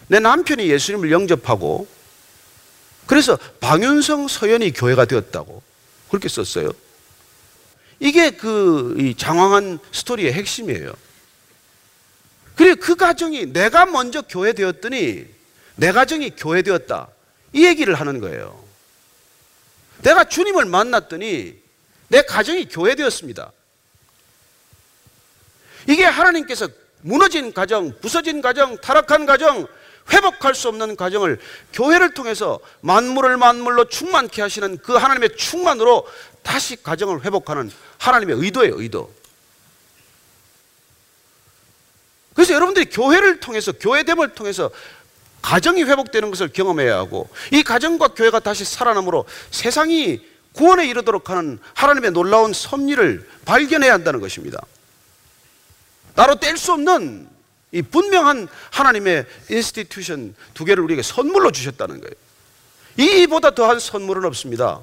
내 0.07 0.19
남편이 0.19 0.67
예수님을 0.69 1.11
영접하고 1.11 1.87
그래서 3.11 3.37
방윤성 3.59 4.29
서연이 4.29 4.71
교회가 4.71 5.03
되었다고 5.03 5.61
그렇게 6.07 6.29
썼어요. 6.29 6.71
이게 7.99 8.29
그 8.29 9.13
장황한 9.17 9.79
스토리의 9.91 10.31
핵심이에요. 10.31 10.93
그리고 12.55 12.79
그 12.79 12.95
가정이 12.95 13.47
내가 13.47 13.85
먼저 13.85 14.21
교회 14.21 14.53
되었더니 14.53 15.25
내 15.75 15.91
가정이 15.91 16.37
교회 16.37 16.61
되었다. 16.61 17.09
이 17.51 17.65
얘기를 17.65 17.95
하는 17.95 18.21
거예요. 18.21 18.63
내가 20.03 20.23
주님을 20.23 20.63
만났더니 20.63 21.59
내 22.07 22.21
가정이 22.21 22.69
교회 22.69 22.95
되었습니다. 22.95 23.51
이게 25.89 26.05
하나님께서 26.05 26.69
무너진 27.01 27.51
가정, 27.51 27.93
부서진 27.99 28.41
가정, 28.41 28.77
타락한 28.77 29.25
가정, 29.25 29.67
회복할 30.09 30.55
수 30.55 30.67
없는 30.69 30.95
가정을 30.95 31.39
교회를 31.73 32.13
통해서 32.13 32.59
만물을 32.81 33.37
만물로 33.37 33.89
충만케 33.89 34.41
하시는 34.41 34.77
그 34.79 34.93
하나님의 34.93 35.35
충만으로 35.37 36.07
다시 36.41 36.81
가정을 36.81 37.23
회복하는 37.23 37.71
하나님의 37.99 38.37
의도예요, 38.37 38.79
의도. 38.81 39.13
그래서 42.33 42.53
여러분들이 42.53 42.89
교회를 42.89 43.39
통해서, 43.39 43.71
교회됨을 43.71 44.33
통해서 44.33 44.71
가정이 45.41 45.83
회복되는 45.83 46.29
것을 46.29 46.49
경험해야 46.49 46.95
하고 46.97 47.29
이 47.51 47.63
가정과 47.63 48.09
교회가 48.09 48.39
다시 48.39 48.63
살아남으로 48.63 49.25
세상이 49.49 50.21
구원에 50.53 50.85
이르도록 50.87 51.29
하는 51.29 51.59
하나님의 51.73 52.11
놀라운 52.11 52.53
섭리를 52.53 53.27
발견해야 53.45 53.93
한다는 53.93 54.19
것입니다. 54.19 54.61
따로 56.15 56.35
뗄 56.35 56.57
수 56.57 56.73
없는 56.73 57.27
이 57.71 57.81
분명한 57.81 58.47
하나님의 58.71 59.25
institution 59.49 60.35
두 60.53 60.65
개를 60.65 60.83
우리에게 60.83 61.01
선물로 61.01 61.51
주셨다는 61.51 62.01
거예요. 62.01 62.13
이보다 62.97 63.51
더한 63.51 63.79
선물은 63.79 64.25
없습니다. 64.25 64.81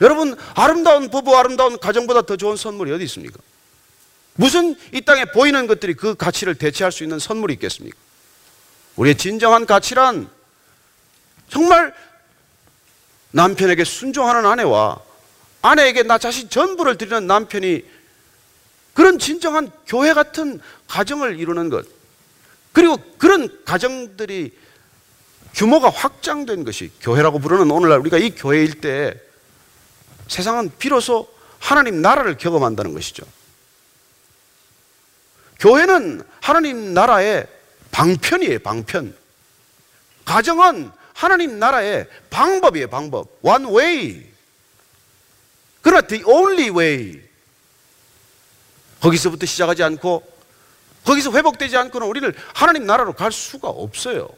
여러분, 0.00 0.36
아름다운 0.54 1.10
부부, 1.10 1.36
아름다운 1.36 1.78
가정보다 1.78 2.22
더 2.22 2.36
좋은 2.36 2.56
선물이 2.56 2.92
어디 2.92 3.04
있습니까? 3.04 3.38
무슨 4.34 4.76
이 4.92 5.00
땅에 5.02 5.26
보이는 5.26 5.66
것들이 5.66 5.94
그 5.94 6.14
가치를 6.14 6.54
대체할 6.54 6.90
수 6.90 7.02
있는 7.02 7.18
선물이 7.18 7.54
있겠습니까? 7.54 7.96
우리의 8.96 9.16
진정한 9.16 9.66
가치란 9.66 10.28
정말 11.48 11.94
남편에게 13.32 13.84
순종하는 13.84 14.46
아내와 14.46 14.98
아내에게 15.62 16.02
나 16.04 16.18
자신 16.18 16.48
전부를 16.48 16.96
드리는 16.96 17.26
남편이 17.26 17.84
그런 18.94 19.18
진정한 19.18 19.70
교회 19.86 20.12
같은 20.12 20.60
가정을 20.88 21.38
이루는 21.38 21.68
것. 21.68 21.86
그리고 22.72 22.96
그런 23.18 23.64
가정들이 23.64 24.56
규모가 25.54 25.90
확장된 25.90 26.64
것이 26.64 26.90
교회라고 27.00 27.38
부르는 27.40 27.70
오늘날 27.70 27.98
우리가 28.00 28.18
이 28.18 28.30
교회일 28.30 28.80
때 28.80 29.20
세상은 30.28 30.70
비로소 30.78 31.28
하나님 31.58 32.00
나라를 32.00 32.36
경험한다는 32.36 32.94
것이죠. 32.94 33.24
교회는 35.58 36.22
하나님 36.40 36.94
나라의 36.94 37.46
방편이에요, 37.90 38.60
방편. 38.60 39.14
가정은 40.24 40.90
하나님 41.12 41.58
나라의 41.58 42.08
방법이에요, 42.30 42.88
방법. 42.88 43.38
One 43.42 43.66
way. 43.66 44.26
그러나 45.82 46.06
the 46.06 46.24
only 46.24 46.70
way. 46.70 47.22
거기서부터 49.00 49.44
시작하지 49.44 49.82
않고 49.82 50.29
거기서 51.04 51.32
회복되지 51.32 51.76
않고는 51.76 52.06
우리를 52.06 52.34
하나님 52.54 52.86
나라로 52.86 53.14
갈 53.14 53.32
수가 53.32 53.68
없어요. 53.68 54.28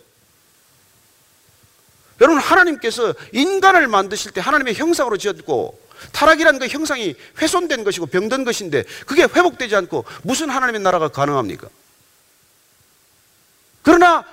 여러분 2.20 2.40
하나님께서 2.40 3.14
인간을 3.32 3.88
만드실 3.88 4.32
때 4.32 4.40
하나님의 4.40 4.74
형상으로 4.74 5.16
지었고 5.16 5.80
타락이라는 6.12 6.60
그 6.60 6.68
형상이 6.68 7.14
훼손된 7.40 7.84
것이고 7.84 8.06
병든 8.06 8.44
것인데 8.44 8.84
그게 9.06 9.22
회복되지 9.22 9.74
않고 9.76 10.04
무슨 10.22 10.50
하나님의 10.50 10.80
나라가 10.80 11.08
가능합니까? 11.08 11.68
그러나 13.82 14.24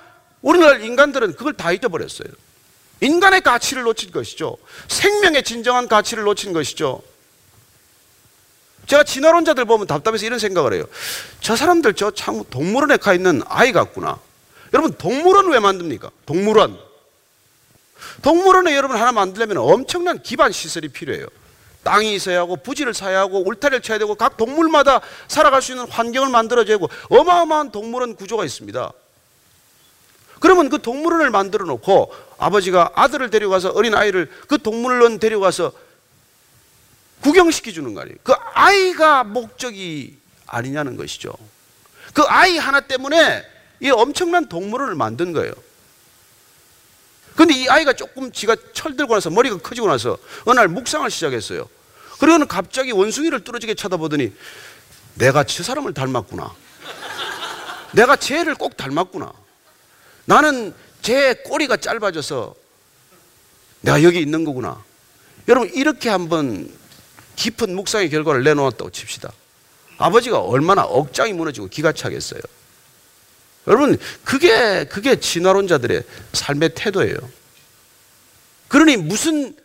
오늘날 0.41 0.83
인간들은 0.83 1.35
그걸 1.35 1.53
다 1.53 1.71
잊어버렸어요. 1.71 2.29
인간의 3.01 3.41
가치를 3.41 3.83
놓친 3.83 4.11
것이죠. 4.11 4.57
생명의 4.87 5.43
진정한 5.43 5.87
가치를 5.87 6.23
놓친 6.23 6.53
것이죠. 6.53 7.01
제가 8.89 9.03
진화론자들 9.03 9.65
보면 9.65 9.85
답답해서 9.85 10.25
이런 10.25 10.39
생각을 10.39 10.73
해요. 10.73 10.83
저 11.41 11.55
사람들 11.55 11.93
저 11.93 12.09
참 12.09 12.43
동물원에 12.49 12.97
가 12.97 13.13
있는 13.13 13.43
아이 13.47 13.71
같구나. 13.71 14.19
여러분 14.73 14.91
동물원 14.93 15.47
왜 15.51 15.59
만듭니까? 15.59 16.09
동물원. 16.25 16.79
동물원에 18.23 18.75
여러분 18.75 18.97
하나 18.97 19.11
만들려면 19.11 19.57
엄청난 19.57 20.21
기반 20.23 20.51
시설이 20.51 20.87
필요해요. 20.89 21.27
땅이 21.83 22.15
있어야 22.15 22.39
하고 22.39 22.55
부지를 22.57 22.95
사야 22.95 23.19
하고 23.19 23.47
울타리를 23.47 23.81
쳐야 23.83 23.99
되고 23.99 24.15
각 24.15 24.37
동물마다 24.37 25.01
살아갈 25.27 25.61
수 25.61 25.71
있는 25.73 25.87
환경을 25.87 26.29
만들어줘야 26.29 26.75
하고 26.75 26.89
어마어마한 27.09 27.71
동물원 27.71 28.15
구조가 28.15 28.43
있습니다. 28.43 28.91
그러면 30.39 30.69
그 30.69 30.81
동물원을 30.81 31.29
만들어 31.29 31.65
놓고 31.65 32.11
아버지가 32.39 32.93
아들을 32.95 33.29
데려가서 33.29 33.69
어린 33.69 33.93
아이를 33.93 34.31
그 34.47 34.57
동물원 34.57 35.19
데려가서 35.19 35.73
구경시켜 37.21 37.71
주는 37.71 37.93
거 37.93 38.01
아니에요. 38.01 38.17
그 38.23 38.33
아이가 38.53 39.23
목적이 39.23 40.17
아니냐는 40.47 40.95
것이죠. 40.95 41.33
그 42.13 42.23
아이 42.23 42.57
하나 42.57 42.79
때문에 42.79 43.45
이 43.81 43.89
엄청난 43.89 44.47
동물원을 44.47 44.95
만든 44.95 45.33
거예요. 45.33 45.53
근데 47.35 47.53
이 47.53 47.69
아이가 47.69 47.93
조금 47.93 48.31
지가 48.31 48.55
철들고 48.73 49.13
나서 49.13 49.29
머리가 49.29 49.57
커지고 49.57 49.87
나서 49.87 50.17
어느 50.45 50.57
날 50.59 50.67
묵상을 50.67 51.09
시작했어요. 51.09 51.69
그리고는 52.19 52.47
갑자기 52.47 52.91
원숭이를 52.91 53.43
뚫어지게 53.43 53.75
쳐다보더니 53.75 54.33
내가 55.15 55.43
저 55.45 55.63
사람을 55.63 55.93
닮았구나. 55.93 56.53
내가 57.93 58.15
쟤를 58.15 58.55
꼭 58.55 58.75
닮았구나. 58.75 59.31
나는 60.25 60.73
제 61.01 61.33
꼬리가 61.45 61.77
짧아져서 61.77 62.55
내가 63.81 64.03
여기 64.03 64.19
있는 64.19 64.43
거구나. 64.43 64.83
여러분, 65.47 65.69
이렇게 65.73 66.09
한번 66.09 66.71
깊은 67.39 67.73
묵상의 67.73 68.09
결과를 68.09 68.43
내놓았다고 68.43 68.91
칩시다. 68.91 69.31
아버지가 69.97 70.39
얼마나 70.41 70.83
억장이 70.83 71.31
무너지고 71.31 71.67
기가 71.67 71.93
차겠어요. 71.93 72.41
여러분, 73.67 73.97
그게, 74.25 74.83
그게 74.85 75.19
진화론자들의 75.19 76.03
삶의 76.33 76.71
태도예요. 76.75 77.15
그러니 78.67 78.97
무슨 78.97 79.55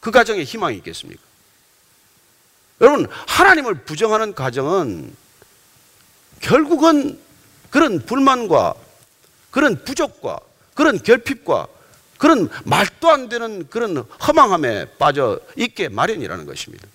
그 0.00 0.10
가정에 0.10 0.42
희망이 0.42 0.76
있겠습니까? 0.78 1.22
여러분, 2.80 3.06
하나님을 3.28 3.84
부정하는 3.84 4.34
가정은 4.34 5.14
결국은 6.40 7.20
그런 7.70 8.04
불만과 8.04 8.74
그런 9.52 9.84
부족과 9.84 10.40
그런 10.74 11.00
결핍과 11.00 11.68
그런 12.18 12.50
말도 12.64 13.08
안 13.10 13.28
되는 13.28 13.68
그런 13.68 13.98
허망함에 13.98 14.96
빠져 14.98 15.40
있게 15.56 15.88
마련이라는 15.88 16.46
것입니다. 16.46 16.86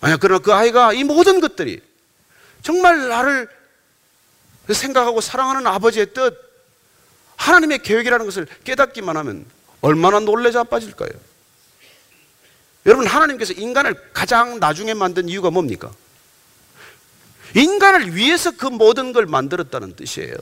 만약 0.00 0.20
그러나 0.20 0.40
그 0.40 0.52
아이가 0.52 0.92
이 0.92 1.02
모든 1.04 1.40
것들이 1.40 1.80
정말 2.62 3.08
나를 3.08 3.48
생각하고 4.68 5.20
사랑하는 5.20 5.66
아버지의 5.66 6.12
뜻, 6.12 6.36
하나님의 7.36 7.82
계획이라는 7.82 8.26
것을 8.26 8.46
깨닫기만 8.64 9.16
하면 9.16 9.46
얼마나 9.80 10.20
놀래 10.20 10.50
자빠질까요? 10.50 11.10
여러분, 12.86 13.06
하나님께서 13.06 13.52
인간을 13.54 14.12
가장 14.12 14.58
나중에 14.58 14.94
만든 14.94 15.28
이유가 15.28 15.50
뭡니까? 15.50 15.90
인간을 17.54 18.14
위해서 18.14 18.50
그 18.50 18.66
모든 18.66 19.12
걸 19.12 19.26
만들었다는 19.26 19.96
뜻이에요. 19.96 20.34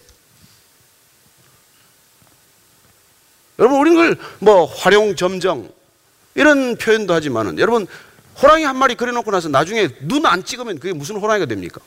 여러분, 3.58 3.78
우리는 3.80 4.16
뭐 4.38 4.66
활용 4.66 5.16
점정 5.16 5.70
이런 6.34 6.76
표현도 6.76 7.14
하지만은 7.14 7.58
여러분, 7.58 7.86
호랑이 8.42 8.64
한 8.64 8.76
마리 8.76 8.94
그려놓고 8.94 9.30
나서 9.30 9.48
나중에 9.48 9.88
눈 10.00 10.26
안 10.26 10.44
찍으면 10.44 10.78
그게 10.78 10.92
무슨 10.92 11.16
호랑이가 11.16 11.46
됩니까? 11.46 11.80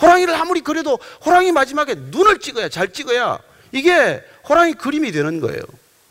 호랑이를 0.00 0.34
아무리 0.34 0.60
그려도 0.60 0.98
호랑이 1.24 1.52
마지막에 1.52 1.94
눈을 1.94 2.38
찍어야 2.38 2.68
잘 2.68 2.92
찍어야 2.92 3.38
이게 3.72 4.22
호랑이 4.48 4.74
그림이 4.74 5.10
되는 5.12 5.40
거예요. 5.40 5.62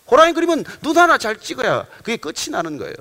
호랑이 0.09 0.33
그림은 0.33 0.65
눈 0.81 0.97
하나 0.97 1.17
잘 1.17 1.37
찍어야 1.37 1.85
그게 1.97 2.17
끝이 2.17 2.49
나는 2.51 2.77
거예요. 2.77 2.93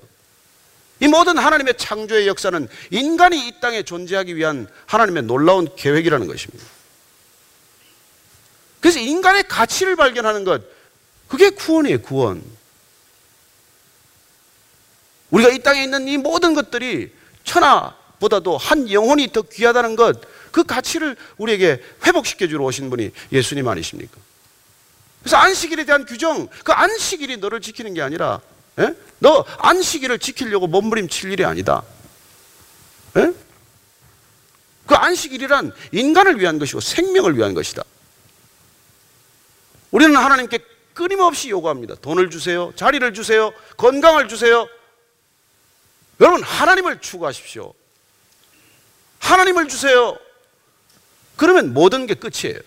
이 1.01 1.09
모든 1.09 1.37
하나님의 1.39 1.77
창조의 1.77 2.29
역사는 2.29 2.69
인간이 2.91 3.49
이 3.49 3.61
땅에 3.61 3.83
존재하기 3.83 4.37
위한 4.37 4.69
하나님의 4.87 5.25
놀라운 5.25 5.69
계획이라는 5.75 6.29
것입니다. 6.29 6.65
그래서 8.81 9.01
인간의 9.01 9.45
가치를 9.49 9.97
발견하는 9.97 10.45
것, 10.45 10.63
그게 11.33 11.49
구원이에요, 11.49 12.03
구원. 12.03 12.45
우리가 15.31 15.49
이 15.49 15.61
땅에 15.61 15.83
있는 15.83 16.07
이 16.07 16.19
모든 16.19 16.53
것들이 16.53 17.11
천하보다도 17.45 18.59
한 18.59 18.91
영혼이 18.91 19.33
더 19.33 19.41
귀하다는 19.41 19.97
것, 19.97 20.21
그 20.53 20.63
가치를 20.63 21.17
우리에게 21.39 21.83
회복시켜 22.05 22.49
주러 22.49 22.65
오신 22.65 22.91
분이 22.91 23.13
예수님 23.33 23.67
아니십니까? 23.67 24.19
그래서 25.21 25.39
안식일에 25.39 25.87
대한 25.87 26.05
규정, 26.05 26.49
그 26.65 26.73
안식일이 26.73 27.39
너를 27.39 27.63
지키는 27.63 27.95
게 27.95 28.03
아니라, 28.03 28.43
에? 28.79 28.83
예? 28.83 28.95
너 29.19 29.47
안식일을 29.57 30.19
지키려고 30.19 30.67
몸부림칠 30.67 31.33
일이 31.33 31.47
아니다. 31.47 31.83
에? 33.17 33.23
예? 33.23 33.33
그 34.87 34.95
안식일이란 34.95 35.73
인간을 35.93 36.39
위한 36.39 36.59
것이고 36.59 36.81
생명을 36.81 37.39
위한 37.39 37.55
것이다. 37.55 37.85
우리는 39.93 40.15
하나님께 40.15 40.72
끊임없이 40.95 41.51
요구합니다. 41.51 41.95
돈을 41.97 42.31
주세요. 42.31 42.73
자리를 42.77 43.15
주세요. 43.15 43.53
건강을 43.77 44.29
주세요. 44.29 44.69
여러분, 46.21 46.43
하나님을 46.43 47.01
추구하십시오. 47.01 47.73
하나님을 49.19 49.69
주세요. 49.69 50.17
그러면 51.37 51.73
모든 51.73 52.07
게 52.07 52.15
끝이에요. 52.15 52.61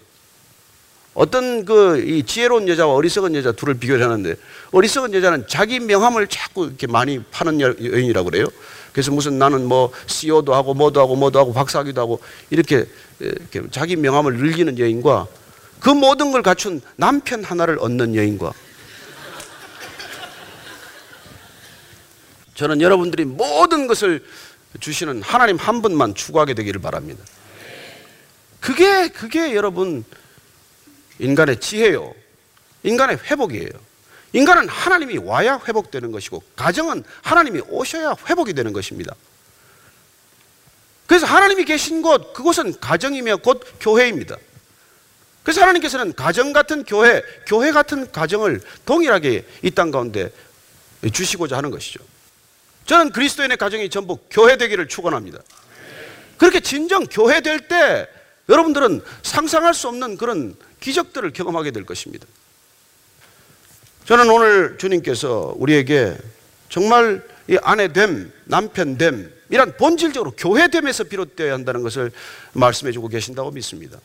어떤 1.13 1.63
그 1.63 2.23
지혜로운 2.25 2.67
여자와 2.67 2.93
어리석은 2.93 3.35
여자 3.35 3.53
둘을 3.53 3.75
비교를 3.75 4.03
하는데 4.03 4.35
어리석은 4.73 5.13
여자는 5.13 5.47
자기 5.47 5.79
명함을 5.79 6.27
자꾸 6.27 6.65
이렇게 6.65 6.87
많이 6.87 7.23
파는 7.23 7.61
여인이라고 7.61 8.29
그래요. 8.29 8.47
그래서 8.91 9.11
무슨 9.11 9.39
나는 9.39 9.65
뭐 9.65 9.91
CEO도 10.07 10.53
하고 10.53 10.73
뭐도 10.73 10.99
하고 10.99 11.15
뭐도 11.15 11.39
하고 11.39 11.53
박사기도 11.53 12.01
하고 12.01 12.19
이렇게, 12.49 12.85
이렇게 13.19 13.61
자기 13.71 13.95
명함을 13.95 14.35
늘리는 14.35 14.77
여인과 14.77 15.27
그 15.79 15.89
모든 15.89 16.31
걸 16.31 16.41
갖춘 16.41 16.81
남편 16.95 17.43
하나를 17.43 17.77
얻는 17.79 18.15
여인과 18.15 18.53
저는 22.55 22.81
여러분들이 22.81 23.25
모든 23.25 23.87
것을 23.87 24.25
주시는 24.79 25.21
하나님 25.21 25.57
한 25.57 25.81
분만 25.81 26.15
추구하게 26.15 26.53
되기를 26.53 26.81
바랍니다. 26.81 27.23
그게 28.59 29.09
그게 29.09 29.53
여러분 29.53 30.03
인간의 31.19 31.59
지혜요. 31.59 32.13
인간의 32.83 33.17
회복이에요. 33.25 33.69
인간은 34.33 34.67
하나님이 34.67 35.17
와야 35.19 35.59
회복되는 35.65 36.11
것이고 36.11 36.43
가정은 36.55 37.03
하나님이 37.21 37.61
오셔야 37.69 38.15
회복이 38.27 38.53
되는 38.53 38.73
것입니다. 38.73 39.15
그래서 41.07 41.25
하나님이 41.25 41.63
계신 41.65 42.01
곳 42.01 42.33
그곳은 42.33 42.79
가정이며 42.79 43.37
곧 43.37 43.63
교회입니다. 43.79 44.37
그래서 45.45 45.61
하나님께서는 45.61 46.13
가정 46.15 46.53
같은 46.53 46.83
교회, 46.83 47.21
교회 47.45 47.71
같은 47.71 48.11
가정을 48.11 48.61
동일하게 48.85 49.45
이 49.61 49.69
땅 49.69 49.91
가운데 49.91 50.31
주시고자 51.13 51.55
하는 51.55 51.69
것이죠. 51.69 51.99
저는 52.87 53.11
그리스도인의 53.11 53.57
가정이 53.57 53.91
전부 53.91 54.17
교회 54.31 54.57
되기를 54.57 54.87
축원합니다. 54.87 55.37
그렇게 56.37 56.59
진정 56.61 57.05
교회 57.05 57.41
될 57.41 57.67
때 57.67 58.07
여러분들은 58.49 59.01
상상할 59.21 59.75
수 59.75 59.87
없는 59.87 60.17
그런 60.17 60.55
기적들을 60.79 61.31
경험하게 61.33 61.69
될 61.71 61.85
것입니다. 61.85 62.25
저는 64.05 64.27
오늘 64.29 64.77
주님께서 64.79 65.53
우리에게 65.57 66.17
정말 66.69 67.23
이 67.47 67.57
아내됨, 67.61 68.31
남편됨, 68.45 69.31
이란 69.51 69.77
본질적으로 69.77 70.31
교회됨에서 70.31 71.03
비롯되어야 71.05 71.53
한다는 71.53 71.83
것을 71.83 72.11
말씀해 72.53 72.91
주고 72.91 73.07
계신다고 73.09 73.51
믿습니다. 73.51 73.99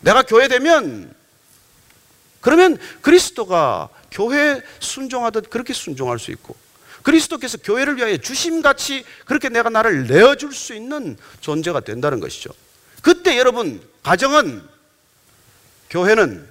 내가 0.00 0.22
교회 0.22 0.48
되면 0.48 1.14
그러면 2.40 2.78
그리스도가 3.00 3.88
교회 4.10 4.62
순종하듯 4.80 5.50
그렇게 5.50 5.72
순종할 5.72 6.18
수 6.18 6.30
있고 6.30 6.54
그리스도께서 7.02 7.58
교회를 7.58 7.96
위하여 7.96 8.16
주심같이 8.16 9.04
그렇게 9.26 9.48
내가 9.48 9.70
나를 9.70 10.06
내어줄 10.06 10.54
수 10.54 10.74
있는 10.74 11.16
존재가 11.40 11.80
된다는 11.80 12.20
것이죠. 12.20 12.50
그때 13.02 13.38
여러분 13.38 13.82
가정은 14.02 14.66
교회는 15.90 16.48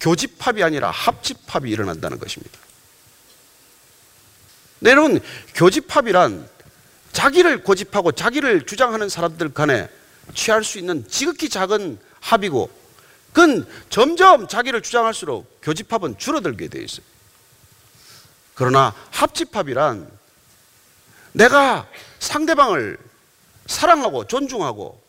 교집합이 0.00 0.62
아니라 0.62 0.90
합집합이 0.90 1.70
일어난다는 1.70 2.18
것입니다. 2.18 2.58
네, 4.80 4.90
여러분 4.90 5.20
교집합이란 5.54 6.48
자기를 7.12 7.62
고집하고 7.62 8.12
자기를 8.12 8.66
주장하는 8.66 9.08
사람들 9.08 9.52
간에 9.52 9.88
취할 10.34 10.64
수 10.64 10.78
있는 10.78 11.06
지극히 11.08 11.48
작은 11.48 11.98
합이고 12.20 12.70
그건 13.32 13.66
점점 13.88 14.48
자기를 14.48 14.82
주장할수록 14.82 15.60
교집합은 15.62 16.18
줄어들게 16.18 16.68
되어 16.68 16.82
있어요. 16.82 17.04
그러나 18.54 18.94
합집합이란 19.10 20.10
내가 21.32 21.88
상대방을 22.18 22.98
사랑하고 23.66 24.26
존중하고 24.26 25.00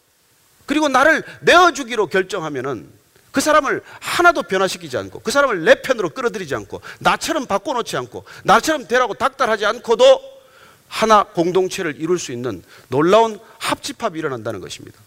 그리고 0.66 0.88
나를 0.88 1.24
내어주기로 1.42 2.08
결정하면은 2.08 2.90
그 3.32 3.42
사람을 3.42 3.82
하나도 4.00 4.44
변화시키지 4.44 4.98
않고 4.98 5.20
그 5.20 5.32
사람을 5.32 5.66
내 5.66 5.82
편으로 5.82 6.12
끌어들이지 6.12 6.54
않고 6.56 6.82
나처럼 7.00 7.46
바꿔놓지 7.46 7.98
않고 7.98 8.26
나처럼 8.44 8.88
되라고 8.88 9.14
닥달하지 9.16 9.66
않고도 9.66 10.42
하나 10.88 11.24
공동체를 11.24 12.00
이룰 12.00 12.20
수 12.20 12.32
있는 12.34 12.62
놀라운 12.90 13.40
합집합이 13.60 14.20
일어난다는 14.20 14.60
것입니다. 14.60 15.00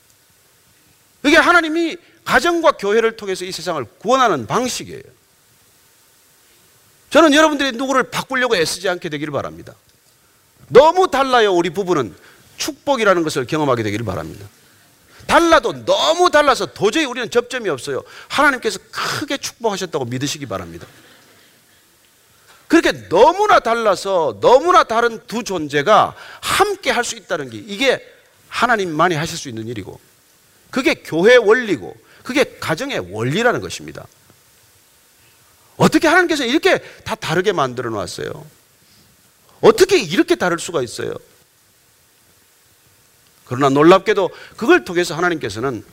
이게 1.25 1.37
하나님이 1.37 1.97
가정과 2.25 2.73
교회를 2.73 3.17
통해서 3.17 3.45
이 3.45 3.53
세상을 3.53 3.85
구원하는 3.99 4.47
방식이에요. 4.47 5.03
저는 7.11 7.35
여러분들이 7.35 7.73
누구를 7.73 8.11
바꾸려고 8.11 8.57
애쓰지 8.57 8.89
않게 8.89 9.09
되기를 9.09 9.33
바랍니다. 9.33 9.75
너무 10.69 11.11
달라요, 11.11 11.53
우리 11.53 11.71
부부는. 11.71 12.15
축복이라는 12.57 13.23
것을 13.23 13.47
경험하게 13.47 13.83
되기를 13.83 14.05
바랍니다. 14.05 14.47
달라도 15.27 15.85
너무 15.85 16.31
달라서 16.31 16.67
도저히 16.67 17.05
우리는 17.05 17.31
접점이 17.31 17.69
없어요. 17.69 18.03
하나님께서 18.29 18.79
크게 18.91 19.39
축복하셨다고 19.39 20.05
믿으시기 20.07 20.47
바랍니다. 20.47 20.87
그렇게 22.69 23.09
너무나 23.09 23.61
달라서 23.61 24.39
너무나 24.41 24.85
다른 24.85 25.21
두 25.27 25.43
존재가 25.45 26.15
함께 26.41 26.91
할 26.91 27.05
수 27.05 27.17
있다는 27.17 27.51
게 27.51 27.59
이게 27.59 28.05
하나님만이 28.49 29.15
하실 29.15 29.37
수 29.39 29.49
있는 29.49 29.69
일이고 29.69 30.01
그게 30.75 30.95
교회 30.95 31.37
원리고 31.37 31.97
그게 32.25 32.57
가정의 32.59 32.99
원리라는 33.13 33.61
것입니다. 33.61 34.09
어떻게 35.77 36.09
하나님께서 36.09 36.45
이렇게 36.45 36.79
다 37.05 37.15
다르게 37.15 37.53
만들어 37.53 37.91
놨어요? 37.91 38.45
어떻게 39.61 40.01
이렇게 40.01 40.35
다를 40.35 40.59
수가 40.59 40.83
있어요? 40.83 41.15
그러나 43.45 43.69
놀랍게도 43.69 44.31
그걸 44.57 44.85
통해서 44.85 45.15
하나님께서는 45.15 45.85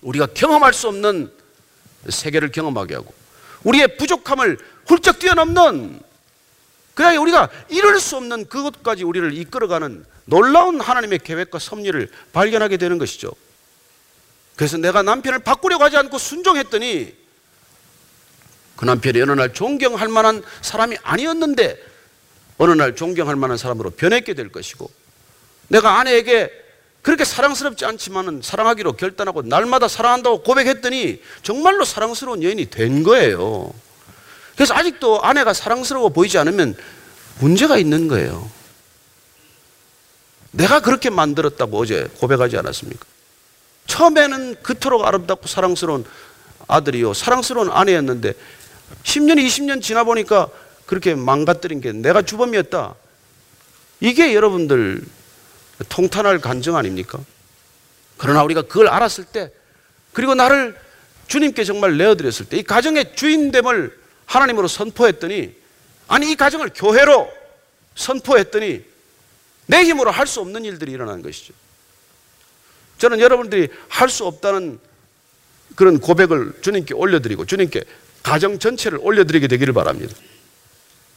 우리가 0.00 0.28
경험할 0.28 0.72
수 0.72 0.88
없는 0.88 1.30
세계를 2.08 2.52
경험하게 2.52 2.94
하고 2.94 3.12
우리의 3.64 3.98
부족함을 3.98 4.56
훌쩍 4.86 5.18
뛰어넘는 5.18 6.00
그래야 6.94 7.20
우리가 7.20 7.50
이룰 7.68 8.00
수 8.00 8.16
없는 8.16 8.48
그것까지 8.48 9.04
우리를 9.04 9.36
이끌어가는 9.36 10.06
놀라운 10.24 10.80
하나님의 10.80 11.18
계획과 11.18 11.58
섭리를 11.58 12.10
발견하게 12.32 12.78
되는 12.78 12.96
것이죠. 12.96 13.32
그래서 14.56 14.78
내가 14.78 15.02
남편을 15.02 15.40
바꾸려고 15.40 15.84
하지 15.84 15.96
않고 15.98 16.18
순종했더니 16.18 17.14
그 18.76 18.84
남편이 18.84 19.20
어느 19.22 19.32
날 19.32 19.52
존경할 19.52 20.08
만한 20.08 20.42
사람이 20.62 20.96
아니었는데 21.02 21.78
어느 22.58 22.72
날 22.72 22.96
존경할 22.96 23.36
만한 23.36 23.58
사람으로 23.58 23.90
변했게 23.90 24.34
될 24.34 24.50
것이고 24.50 24.90
내가 25.68 25.98
아내에게 26.00 26.50
그렇게 27.02 27.24
사랑스럽지 27.24 27.84
않지만은 27.84 28.40
사랑하기로 28.42 28.94
결단하고 28.94 29.42
날마다 29.42 29.88
사랑한다고 29.88 30.42
고백했더니 30.42 31.22
정말로 31.42 31.84
사랑스러운 31.84 32.42
여인이 32.42 32.68
된 32.70 33.02
거예요. 33.02 33.72
그래서 34.56 34.74
아직도 34.74 35.22
아내가 35.22 35.52
사랑스러워 35.52 36.08
보이지 36.08 36.38
않으면 36.38 36.74
문제가 37.38 37.76
있는 37.78 38.08
거예요. 38.08 38.50
내가 40.50 40.80
그렇게 40.80 41.10
만들었다고 41.10 41.78
어제 41.78 42.08
고백하지 42.18 42.56
않았습니까? 42.56 43.06
처음에는 43.86 44.56
그토록 44.62 45.04
아름답고 45.04 45.46
사랑스러운 45.46 46.04
아들이요. 46.68 47.14
사랑스러운 47.14 47.70
아내였는데 47.70 48.32
10년, 49.04 49.36
20년 49.44 49.82
지나 49.82 50.04
보니까 50.04 50.48
그렇게 50.86 51.14
망가뜨린 51.14 51.80
게 51.80 51.92
내가 51.92 52.22
주범이었다. 52.22 52.94
이게 54.00 54.34
여러분들 54.34 55.02
통탄할 55.88 56.38
간증 56.40 56.76
아닙니까? 56.76 57.18
그러나 58.16 58.42
우리가 58.42 58.62
그걸 58.62 58.88
알았을 58.88 59.24
때 59.24 59.52
그리고 60.12 60.34
나를 60.34 60.78
주님께 61.28 61.64
정말 61.64 61.98
내어드렸을 61.98 62.46
때 62.46 62.58
이 62.58 62.62
가정의 62.62 63.14
주인됨을 63.16 63.98
하나님으로 64.26 64.68
선포했더니 64.68 65.54
아니 66.08 66.30
이 66.30 66.36
가정을 66.36 66.70
교회로 66.74 67.30
선포했더니 67.94 68.84
내 69.66 69.82
힘으로 69.84 70.10
할 70.10 70.26
수 70.26 70.40
없는 70.40 70.64
일들이 70.64 70.92
일어난 70.92 71.22
것이죠. 71.22 71.52
저는 72.98 73.20
여러분들이 73.20 73.68
할 73.88 74.08
수 74.08 74.24
없다는 74.26 74.78
그런 75.74 76.00
고백을 76.00 76.54
주님께 76.62 76.94
올려드리고 76.94 77.44
주님께 77.44 77.84
가정 78.22 78.58
전체를 78.58 78.98
올려드리게 79.02 79.46
되기를 79.46 79.74
바랍니다. 79.74 80.14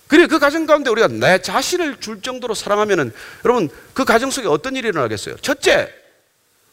그리고 0.08 0.28
그 0.28 0.40
가정 0.40 0.66
가운데 0.66 0.90
우리가 0.90 1.08
내 1.08 1.42
자신을 1.42 2.00
줄 2.00 2.22
정도로 2.22 2.56
사랑하면은 2.56 3.14
여러분 3.46 3.70
그 3.94 4.06
가정 4.06 4.32
속에 4.32 4.48
어떤 4.48 4.76
일이 4.76 4.88
일어나겠어요? 4.88 5.38
첫째, 5.38 5.94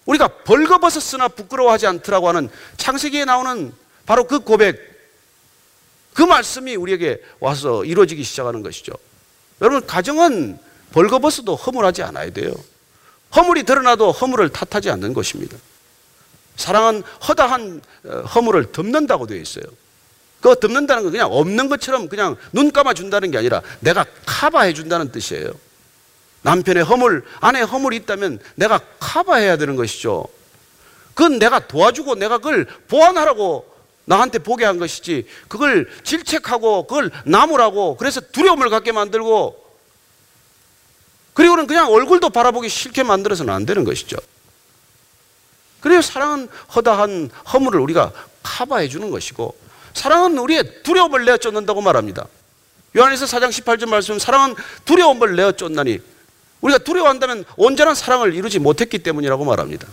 우리가 0.07 0.29
벌거벗었으나 0.29 1.29
부끄러워하지 1.29 1.87
않더라고 1.87 2.29
하는 2.29 2.49
창세기에 2.77 3.25
나오는 3.25 3.73
바로 4.07 4.27
그 4.27 4.41
고백, 4.41 4.81
그 6.15 6.23
말씀이 6.23 6.77
우리에게 6.77 7.21
와서 7.41 7.85
이루어지기 7.85 8.23
시작하는 8.23 8.63
것이죠. 8.63 8.93
여러분 9.61 9.87
가정은 9.87 10.59
벌거벗어도 10.93 11.57
허물하지 11.57 12.03
않아야 12.05 12.31
돼요. 12.31 12.53
허물이 13.35 13.65
드러나도 13.65 14.13
허물을 14.13 14.49
탓하지 14.51 14.91
않는 14.91 15.15
것입니다. 15.15 15.57
사랑은 16.57 17.03
허다한 17.29 17.83
어, 18.05 18.21
허물을 18.21 18.73
덮는다고 18.73 19.27
되어 19.27 19.39
있어요. 19.39 19.65
그거 20.41 20.55
덮는다는 20.55 21.03
건 21.03 21.13
그냥 21.13 21.33
없는 21.33 21.69
것처럼 21.69 22.09
그냥 22.09 22.37
눈 22.53 22.71
감아 22.71 22.95
준다는 22.95 23.31
게 23.31 23.39
아니라 23.39 23.63
내가 23.81 24.05
커버해 24.27 24.75
준다는 24.75 25.11
뜻이에요. 25.11 25.51
남편의 26.43 26.85
허물, 26.85 27.25
아내의 27.41 27.67
허물이 27.67 27.97
있다면 27.97 28.39
내가 28.55 28.79
커버해야 29.01 29.57
되는 29.57 29.75
것이죠. 29.75 30.27
그건 31.15 31.39
내가 31.39 31.67
도와주고 31.67 32.15
내가 32.15 32.39
그걸 32.39 32.67
보완하라고 32.89 33.67
나한테 34.05 34.39
보게 34.39 34.65
한 34.65 34.79
것이지 34.79 35.27
그걸 35.49 35.89
질책하고 36.05 36.87
그걸 36.87 37.11
나무라고 37.25 37.97
그래서 37.97 38.21
두려움을 38.21 38.71
갖게 38.71 38.93
만들고 38.93 39.66
그리고는 41.37 41.67
그냥 41.67 41.93
얼굴도 41.93 42.31
바라보기 42.31 42.71
싫게 42.71 43.03
만들어서는 43.03 43.53
안 43.53 43.67
되는 43.67 43.85
것이죠. 43.85 44.17
그래서 45.81 46.11
사랑은 46.11 46.49
허다한 46.75 47.31
허물을 47.53 47.79
우리가 47.79 48.11
커버해 48.43 48.89
주는 48.89 49.11
것이고 49.11 49.55
사랑은 49.93 50.39
우리의 50.39 50.83
두려움을 50.83 51.27
내어 51.27 51.37
쫓는다고 51.37 51.83
말합니다. 51.83 52.27
요한에서 52.97 53.27
4장 53.27 53.51
18절 53.51 53.87
말씀 53.87 54.19
사랑은 54.19 54.55
두려움을 54.87 55.37
내어 55.37 55.53
쫓나니 55.53 55.99
우리가 56.63 56.79
두려워한다면 56.79 57.45
온전한 57.59 57.95
사랑을 57.95 58.35
이루지 58.35 58.59
못했기 58.59 59.01
때문이라고 59.01 59.45
말합니다. 59.45 59.87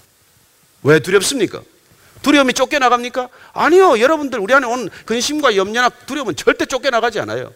왜 0.84 1.02
두렵습니까? 1.02 1.62
두려움이 2.22 2.54
쫓겨나갑니까? 2.54 3.28
아니요. 3.52 4.00
여러분들 4.00 4.40
우리 4.40 4.54
안에 4.54 4.66
온 4.66 4.90
근심과 5.06 5.58
염려나 5.58 5.90
두려움은 5.90 6.38
절대 6.38 6.66
쫓겨나가지 6.66 7.20
않아요. 7.20 7.54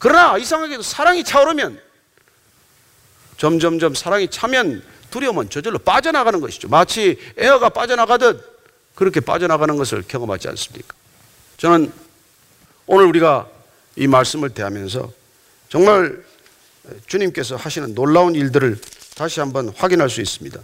그러나 0.00 0.36
이상하게도 0.36 0.82
사랑이 0.82 1.22
차오르면 1.22 1.86
점점점 3.38 3.94
사랑이 3.94 4.28
차면 4.28 4.82
두려움은 5.10 5.48
저절로 5.48 5.78
빠져나가는 5.78 6.38
것이죠. 6.40 6.68
마치 6.68 7.18
에어가 7.38 7.70
빠져나가듯 7.70 8.44
그렇게 8.94 9.20
빠져나가는 9.20 9.74
것을 9.76 10.02
경험하지 10.06 10.48
않습니까? 10.48 10.94
저는 11.56 11.90
오늘 12.86 13.06
우리가 13.06 13.48
이 13.96 14.06
말씀을 14.06 14.50
대하면서 14.50 15.10
정말 15.68 16.22
주님께서 17.06 17.56
하시는 17.56 17.94
놀라운 17.94 18.34
일들을 18.34 18.78
다시 19.14 19.40
한번 19.40 19.68
확인할 19.70 20.10
수 20.10 20.20
있습니다. 20.20 20.60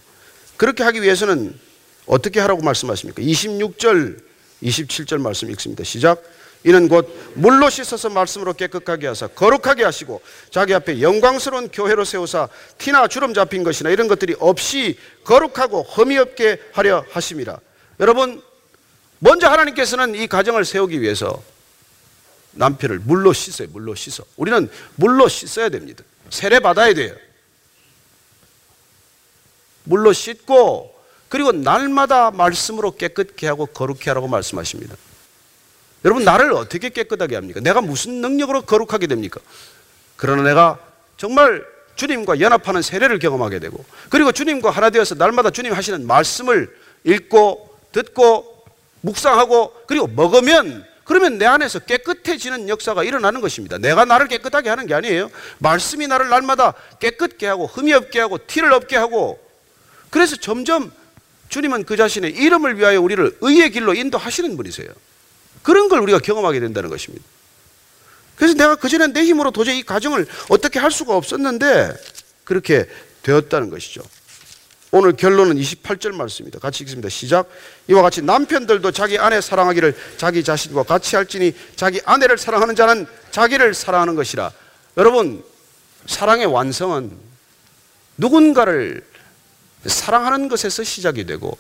그렇게 0.56 0.82
하기 0.82 1.02
위해서는 1.02 1.58
어떻게 2.06 2.40
하라고 2.40 2.62
말씀하십니까? 2.62 3.22
26절, 3.22 4.20
27절 4.62 5.20
말씀 5.20 5.50
읽습니다. 5.50 5.84
시작. 5.84 6.22
이는 6.64 6.88
곧 6.88 7.14
물로 7.34 7.68
씻어서 7.68 8.08
말씀으로 8.08 8.54
깨끗하게 8.54 9.06
하사 9.08 9.26
거룩하게 9.28 9.84
하시고 9.84 10.22
자기 10.50 10.74
앞에 10.74 11.02
영광스러운 11.02 11.68
교회로 11.68 12.04
세우사 12.04 12.48
티나 12.78 13.06
주름 13.06 13.34
잡힌 13.34 13.62
것이나 13.62 13.90
이런 13.90 14.08
것들이 14.08 14.34
없이 14.40 14.98
거룩하고 15.24 15.82
흠이 15.82 16.16
없게 16.16 16.60
하려 16.72 17.04
하심이라. 17.10 17.58
여러분 18.00 18.42
먼저 19.18 19.48
하나님께서는 19.48 20.14
이 20.14 20.26
가정을 20.26 20.64
세우기 20.64 21.02
위해서 21.02 21.42
남편을 22.52 23.00
물로 23.00 23.34
씻어요. 23.34 23.68
물로 23.70 23.94
씻어. 23.94 24.24
우리는 24.36 24.70
물로 24.96 25.28
씻어야 25.28 25.68
됩니다. 25.68 26.02
세례 26.30 26.60
받아야 26.60 26.94
돼요. 26.94 27.14
물로 29.84 30.14
씻고 30.14 30.94
그리고 31.28 31.52
날마다 31.52 32.30
말씀으로 32.30 32.92
깨끗게 32.92 33.48
하고 33.48 33.66
거룩게 33.66 34.08
하라고 34.10 34.28
말씀하십니다. 34.28 34.96
여러분 36.04 36.24
나를 36.24 36.52
어떻게 36.52 36.90
깨끗하게 36.90 37.34
합니까? 37.34 37.60
내가 37.60 37.80
무슨 37.80 38.20
능력으로 38.20 38.62
거룩하게 38.62 39.06
됩니까? 39.06 39.40
그러나 40.16 40.42
내가 40.42 40.78
정말 41.16 41.64
주님과 41.96 42.40
연합하는 42.40 42.82
세례를 42.82 43.18
경험하게 43.18 43.58
되고 43.60 43.84
그리고 44.10 44.32
주님과 44.32 44.70
하나 44.70 44.90
되어서 44.90 45.14
날마다 45.14 45.50
주님 45.50 45.72
하시는 45.72 46.06
말씀을 46.06 46.76
읽고 47.04 47.78
듣고 47.92 48.64
묵상하고 49.00 49.84
그리고 49.86 50.06
먹으면 50.08 50.84
그러면 51.04 51.38
내 51.38 51.44
안에서 51.44 51.80
깨끗해지는 51.80 52.68
역사가 52.68 53.04
일어나는 53.04 53.40
것입니다. 53.40 53.78
내가 53.78 54.04
나를 54.04 54.26
깨끗하게 54.26 54.70
하는 54.70 54.86
게 54.86 54.94
아니에요. 54.94 55.30
말씀이 55.58 56.06
나를 56.06 56.30
날마다 56.30 56.72
깨끗게 56.98 57.46
하고 57.46 57.66
흠이 57.66 57.92
없게 57.92 58.20
하고 58.20 58.38
티를 58.46 58.72
없게 58.72 58.96
하고 58.96 59.38
그래서 60.10 60.36
점점 60.36 60.90
주님은 61.50 61.84
그 61.84 61.96
자신의 61.96 62.32
이름을 62.32 62.78
위하여 62.78 63.00
우리를 63.00 63.38
의의 63.40 63.70
길로 63.70 63.94
인도하시는 63.94 64.56
분이세요. 64.56 64.88
그런 65.64 65.88
걸 65.88 65.98
우리가 66.00 66.20
경험하게 66.20 66.60
된다는 66.60 66.90
것입니다. 66.90 67.24
그래서 68.36 68.54
내가 68.54 68.76
그전에 68.76 69.08
내 69.08 69.24
힘으로 69.24 69.50
도저히 69.50 69.78
이 69.78 69.82
가정을 69.82 70.26
어떻게 70.48 70.78
할 70.78 70.92
수가 70.92 71.16
없었는데 71.16 71.92
그렇게 72.44 72.86
되었다는 73.22 73.70
것이죠. 73.70 74.02
오늘 74.90 75.14
결론은 75.16 75.56
28절 75.56 76.12
말씀입니다. 76.12 76.60
같이 76.60 76.84
읽습니다. 76.84 77.08
시작. 77.08 77.48
이와 77.88 78.02
같이 78.02 78.22
남편들도 78.22 78.92
자기 78.92 79.18
아내 79.18 79.40
사랑하기를 79.40 79.96
자기 80.18 80.44
자신과 80.44 80.84
같이 80.84 81.16
할지니 81.16 81.52
자기 81.74 82.00
아내를 82.04 82.38
사랑하는 82.38 82.76
자는 82.76 83.06
자기를 83.32 83.74
사랑하는 83.74 84.14
것이라. 84.14 84.52
여러분, 84.96 85.42
사랑의 86.06 86.46
완성은 86.46 87.10
누군가를 88.18 89.04
사랑하는 89.86 90.48
것에서 90.48 90.84
시작이 90.84 91.24
되고 91.24 91.56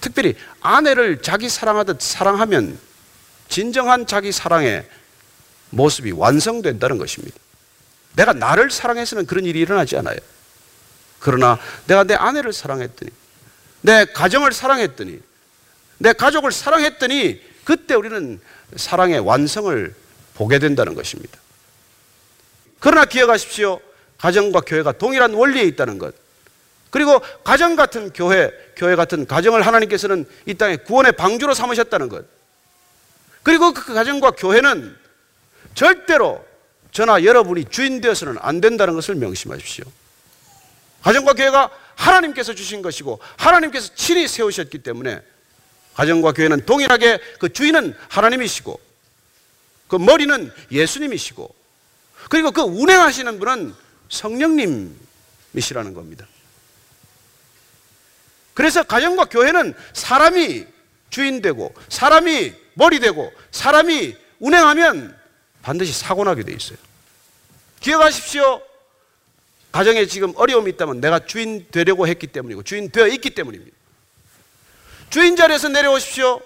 특별히 0.00 0.34
아내를 0.60 1.20
자기 1.22 1.48
사랑하듯 1.48 2.00
사랑하면 2.00 2.78
진정한 3.48 4.06
자기 4.06 4.32
사랑의 4.32 4.86
모습이 5.70 6.12
완성된다는 6.12 6.98
것입니다. 6.98 7.36
내가 8.14 8.32
나를 8.32 8.70
사랑해서는 8.70 9.26
그런 9.26 9.44
일이 9.44 9.60
일어나지 9.60 9.96
않아요. 9.96 10.16
그러나 11.18 11.58
내가 11.86 12.04
내 12.04 12.14
아내를 12.14 12.52
사랑했더니, 12.52 13.10
내 13.82 14.04
가정을 14.06 14.52
사랑했더니, 14.52 15.20
내 15.98 16.12
가족을 16.12 16.52
사랑했더니, 16.52 17.40
그때 17.64 17.94
우리는 17.94 18.40
사랑의 18.76 19.20
완성을 19.20 19.94
보게 20.34 20.58
된다는 20.58 20.94
것입니다. 20.94 21.38
그러나 22.78 23.04
기억하십시오. 23.04 23.80
가정과 24.18 24.60
교회가 24.60 24.92
동일한 24.92 25.34
원리에 25.34 25.64
있다는 25.64 25.98
것. 25.98 26.14
그리고 26.90 27.20
가정 27.44 27.76
같은 27.76 28.12
교회, 28.12 28.50
교회 28.76 28.96
같은 28.96 29.26
가정을 29.26 29.66
하나님께서는 29.66 30.24
이 30.46 30.54
땅에 30.54 30.76
구원의 30.76 31.12
방주로 31.12 31.52
삼으셨다는 31.54 32.08
것. 32.08 32.24
그리고 33.46 33.72
그 33.72 33.94
가정과 33.94 34.32
교회는 34.32 34.98
절대로 35.76 36.44
저나 36.90 37.22
여러분이 37.22 37.66
주인 37.70 38.00
되어서는 38.00 38.38
안 38.40 38.60
된다는 38.60 38.94
것을 38.94 39.14
명심하십시오. 39.14 39.84
가정과 41.02 41.34
교회가 41.34 41.70
하나님께서 41.94 42.56
주신 42.56 42.82
것이고 42.82 43.20
하나님께서 43.36 43.94
친히 43.94 44.26
세우셨기 44.26 44.78
때문에 44.78 45.22
가정과 45.94 46.32
교회는 46.32 46.66
동일하게 46.66 47.20
그 47.38 47.52
주인은 47.52 47.94
하나님이시고 48.08 48.80
그 49.86 49.94
머리는 49.94 50.52
예수님이시고 50.72 51.54
그리고 52.28 52.50
그 52.50 52.62
운행하시는 52.62 53.38
분은 53.38 53.74
성령님이시라는 54.08 55.94
겁니다. 55.94 56.26
그래서 58.54 58.82
가정과 58.82 59.26
교회는 59.26 59.72
사람이 59.92 60.66
주인 61.10 61.40
되고 61.40 61.72
사람이 61.88 62.65
머리 62.76 63.00
되고 63.00 63.32
사람이 63.50 64.14
운행하면 64.38 65.18
반드시 65.62 65.98
사고 65.98 66.24
나게 66.24 66.42
돼 66.42 66.52
있어요. 66.52 66.78
기억하십시오. 67.80 68.60
가정에 69.72 70.06
지금 70.06 70.34
어려움이 70.36 70.70
있다면 70.72 71.00
내가 71.00 71.20
주인 71.20 71.66
되려고 71.70 72.06
했기 72.06 72.26
때문이고 72.26 72.62
주인 72.62 72.90
되어 72.90 73.08
있기 73.08 73.30
때문입니다. 73.30 73.74
주인 75.08 75.36
자리에서 75.36 75.68
내려오십시오. 75.68 76.40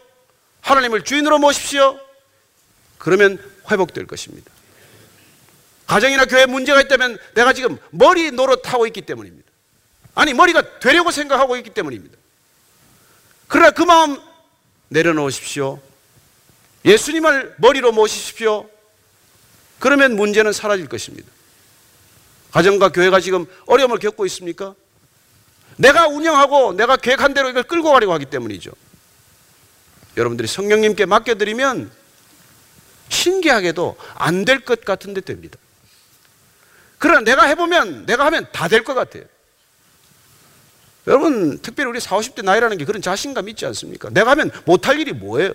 하나님을 0.60 1.02
주인으로 1.02 1.38
모십시오. 1.38 1.98
그러면 2.98 3.38
회복될 3.70 4.06
것입니다. 4.06 4.52
가정이나 5.86 6.26
교회에 6.26 6.46
문제가 6.46 6.80
있다면 6.80 7.18
내가 7.34 7.52
지금 7.52 7.76
머리 7.90 8.30
노릇하고 8.30 8.86
있기 8.86 9.02
때문입니다. 9.02 9.50
아니, 10.14 10.34
머리가 10.34 10.78
되려고 10.78 11.10
생각하고 11.10 11.56
있기 11.56 11.70
때문입니다. 11.70 12.16
그러나 13.48 13.70
그 13.72 13.82
마음 13.82 14.20
내려놓으십시오. 14.88 15.80
예수님을 16.84 17.54
머리로 17.58 17.92
모시십시오. 17.92 18.68
그러면 19.78 20.16
문제는 20.16 20.52
사라질 20.52 20.86
것입니다. 20.88 21.28
가정과 22.52 22.90
교회가 22.90 23.20
지금 23.20 23.46
어려움을 23.66 23.98
겪고 23.98 24.26
있습니까? 24.26 24.74
내가 25.76 26.08
운영하고 26.08 26.72
내가 26.74 26.96
계획한 26.96 27.32
대로 27.32 27.48
이걸 27.48 27.62
끌고 27.62 27.92
가려고 27.92 28.12
하기 28.14 28.26
때문이죠. 28.26 28.72
여러분들이 30.16 30.48
성령님께 30.48 31.06
맡겨드리면 31.06 31.90
신기하게도 33.08 33.96
안 34.16 34.44
될 34.44 34.60
것 34.64 34.84
같은데 34.84 35.20
됩니다. 35.20 35.58
그러나 36.98 37.20
내가 37.20 37.44
해보면 37.46 38.06
내가 38.06 38.26
하면 38.26 38.46
다 38.52 38.68
될 38.68 38.82
것 38.84 38.94
같아요. 38.94 39.24
여러분, 41.06 41.58
특별히 41.60 41.88
우리 41.90 42.00
40, 42.00 42.34
50대 42.34 42.44
나이라는 42.44 42.76
게 42.76 42.84
그런 42.84 43.00
자신감 43.00 43.48
있지 43.48 43.64
않습니까? 43.66 44.10
내가 44.10 44.32
하면 44.32 44.50
못할 44.66 44.98
일이 45.00 45.12
뭐예요? 45.12 45.52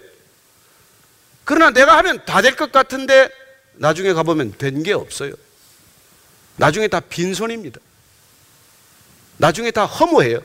그러나 1.45 1.69
내가 1.71 1.97
하면 1.97 2.23
다 2.25 2.41
될 2.41 2.55
것 2.55 2.71
같은데 2.71 3.29
나중에 3.73 4.13
가보면 4.13 4.57
된 4.57 4.83
게 4.83 4.93
없어요. 4.93 5.33
나중에 6.57 6.87
다 6.87 6.99
빈손입니다. 6.99 7.79
나중에 9.37 9.71
다 9.71 9.85
허무해요. 9.85 10.41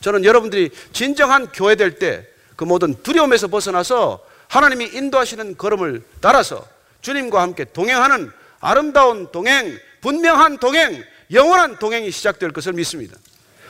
저는 0.00 0.24
여러분들이 0.24 0.70
진정한 0.92 1.48
교회 1.52 1.74
될 1.74 1.98
때 1.98 2.26
그 2.56 2.64
모든 2.64 3.00
두려움에서 3.04 3.46
벗어나서 3.46 4.18
하나님이 4.48 4.86
인도하시는 4.92 5.56
걸음을 5.56 6.02
따라서 6.20 6.66
주님과 7.02 7.40
함께 7.40 7.64
동행하는 7.64 8.32
아름다운 8.58 9.30
동행, 9.30 9.78
분명한 10.00 10.58
동행, 10.58 11.04
영원한 11.32 11.78
동행이 11.78 12.10
시작될 12.10 12.50
것을 12.52 12.72
믿습니다. 12.72 13.16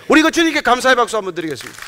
우리 0.08 0.22
그 0.22 0.30
주님께 0.30 0.62
감사의 0.62 0.96
박수 0.96 1.18
한번 1.18 1.34
드리겠습니다. 1.34 1.78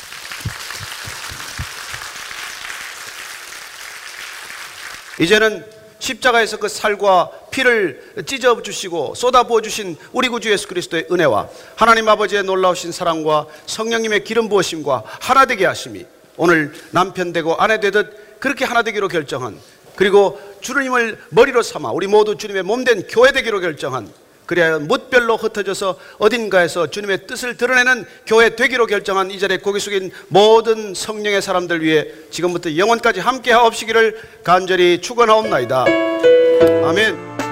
이제는 5.21 5.63
십자가에서 5.99 6.57
그 6.57 6.67
살과 6.67 7.29
피를 7.51 8.01
찢어 8.25 8.59
주시고 8.59 9.13
쏟아 9.13 9.43
부어 9.43 9.61
주신 9.61 9.95
우리 10.13 10.29
구주 10.29 10.51
예수 10.51 10.67
그리스도의 10.67 11.05
은혜와 11.11 11.47
하나님 11.75 12.09
아버지의 12.09 12.43
놀라우신 12.43 12.91
사랑과 12.91 13.45
성령님의 13.67 14.23
기름 14.23 14.49
부으심과 14.49 15.03
하나 15.05 15.45
되게 15.45 15.67
하심이 15.67 16.03
오늘 16.37 16.73
남편 16.89 17.31
되고 17.31 17.55
아내 17.55 17.79
되듯 17.79 18.39
그렇게 18.39 18.65
하나 18.65 18.81
되기로 18.81 19.09
결정한 19.09 19.59
그리고 19.95 20.39
주님을 20.61 21.19
머리로 21.29 21.61
삼아 21.61 21.91
우리 21.91 22.07
모두 22.07 22.35
주님의 22.35 22.63
몸 22.63 22.83
된 22.83 23.05
교회 23.07 23.31
되기로 23.31 23.59
결정한 23.59 24.11
그래야 24.51 24.79
못별로 24.79 25.37
흩어져서 25.37 25.95
어딘가에서 26.17 26.87
주님의 26.87 27.25
뜻을 27.25 27.55
드러내는 27.55 28.03
교회 28.27 28.53
되기로 28.53 28.85
결정한 28.85 29.31
이 29.31 29.39
자리에 29.39 29.59
고개 29.59 29.79
숙인 29.79 30.11
모든 30.27 30.93
성령의 30.93 31.41
사람들 31.41 31.81
위해 31.81 32.07
지금부터 32.31 32.75
영원까지 32.75 33.21
함께 33.21 33.53
하옵시기를 33.53 34.19
간절히 34.43 34.99
축원하옵나이다. 34.99 35.85
아멘. 36.83 37.50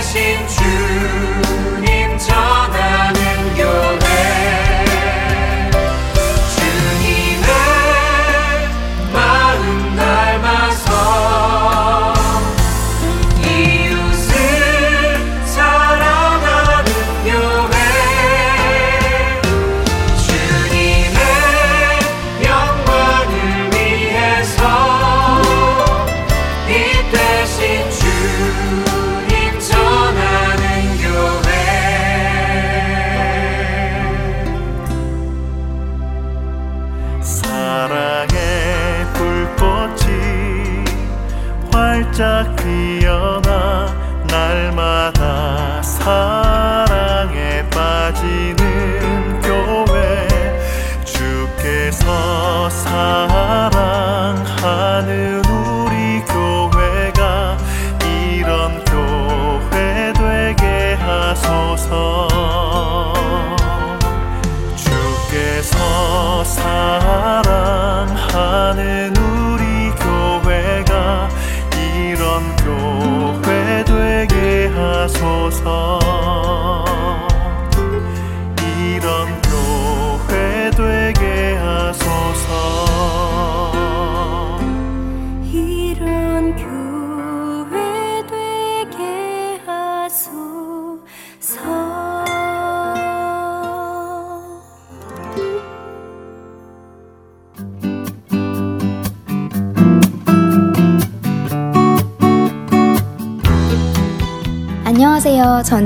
주님 0.00 1.57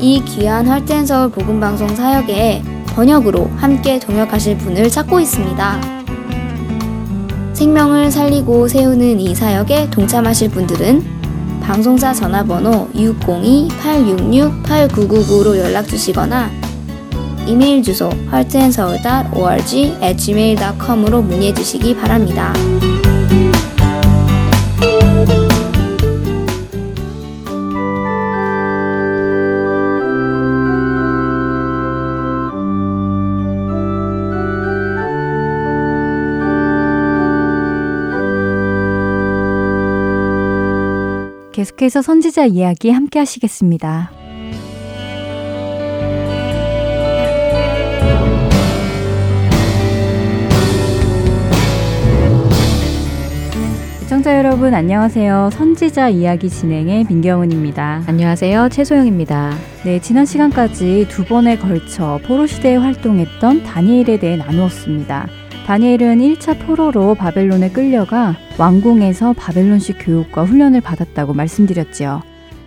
이 0.00 0.24
귀한 0.24 0.66
할텐서울 0.66 1.30
복음방송 1.30 1.94
사역에 1.94 2.62
번역으로 2.94 3.50
함께 3.56 4.00
동역하실 4.00 4.56
분을 4.58 4.88
찾고 4.88 5.20
있습니다. 5.20 5.80
생명을 7.52 8.10
살리고 8.10 8.66
세우는 8.68 9.20
이 9.20 9.34
사역에 9.34 9.90
동참하실 9.90 10.48
분들은 10.50 11.20
방송사 11.60 12.14
전화번호 12.14 12.88
602-866-8999로 12.94 15.58
연락 15.58 15.86
주시거나 15.86 16.50
이메일 17.46 17.82
주소 17.82 18.08
heartandseoul.org 18.32 20.16
gmail.com으로 20.16 21.20
문의해 21.22 21.52
주시기 21.52 21.94
바랍니다. 21.96 22.54
계속해서 41.80 42.02
선지자 42.02 42.44
이야기 42.44 42.90
함께 42.90 43.18
하시겠습니다. 43.18 44.10
시청자 54.00 54.36
여러분 54.36 54.74
안녕하세요. 54.74 55.48
선지자 55.52 56.10
이야기 56.10 56.50
진행의 56.50 57.06
민경은입니다. 57.08 58.04
안녕하세요. 58.06 58.68
최소영입니다. 58.68 59.54
네, 59.84 60.00
지난 60.00 60.26
시간까지 60.26 61.06
두 61.08 61.24
번에 61.24 61.56
걸쳐 61.56 62.20
포로 62.26 62.46
시대에 62.46 62.76
활동했던 62.76 63.64
다니엘에 63.64 64.18
대해 64.18 64.36
나누었습니다. 64.36 65.39
다니엘은 65.66 66.18
1차 66.18 66.58
포로로 66.66 67.14
바벨론에 67.14 67.70
끌려가 67.70 68.36
왕궁에서 68.58 69.34
바벨론식 69.34 69.98
교육과 70.00 70.44
훈련을 70.44 70.80
받았다고 70.80 71.32
말씀드렸지요. 71.34 72.22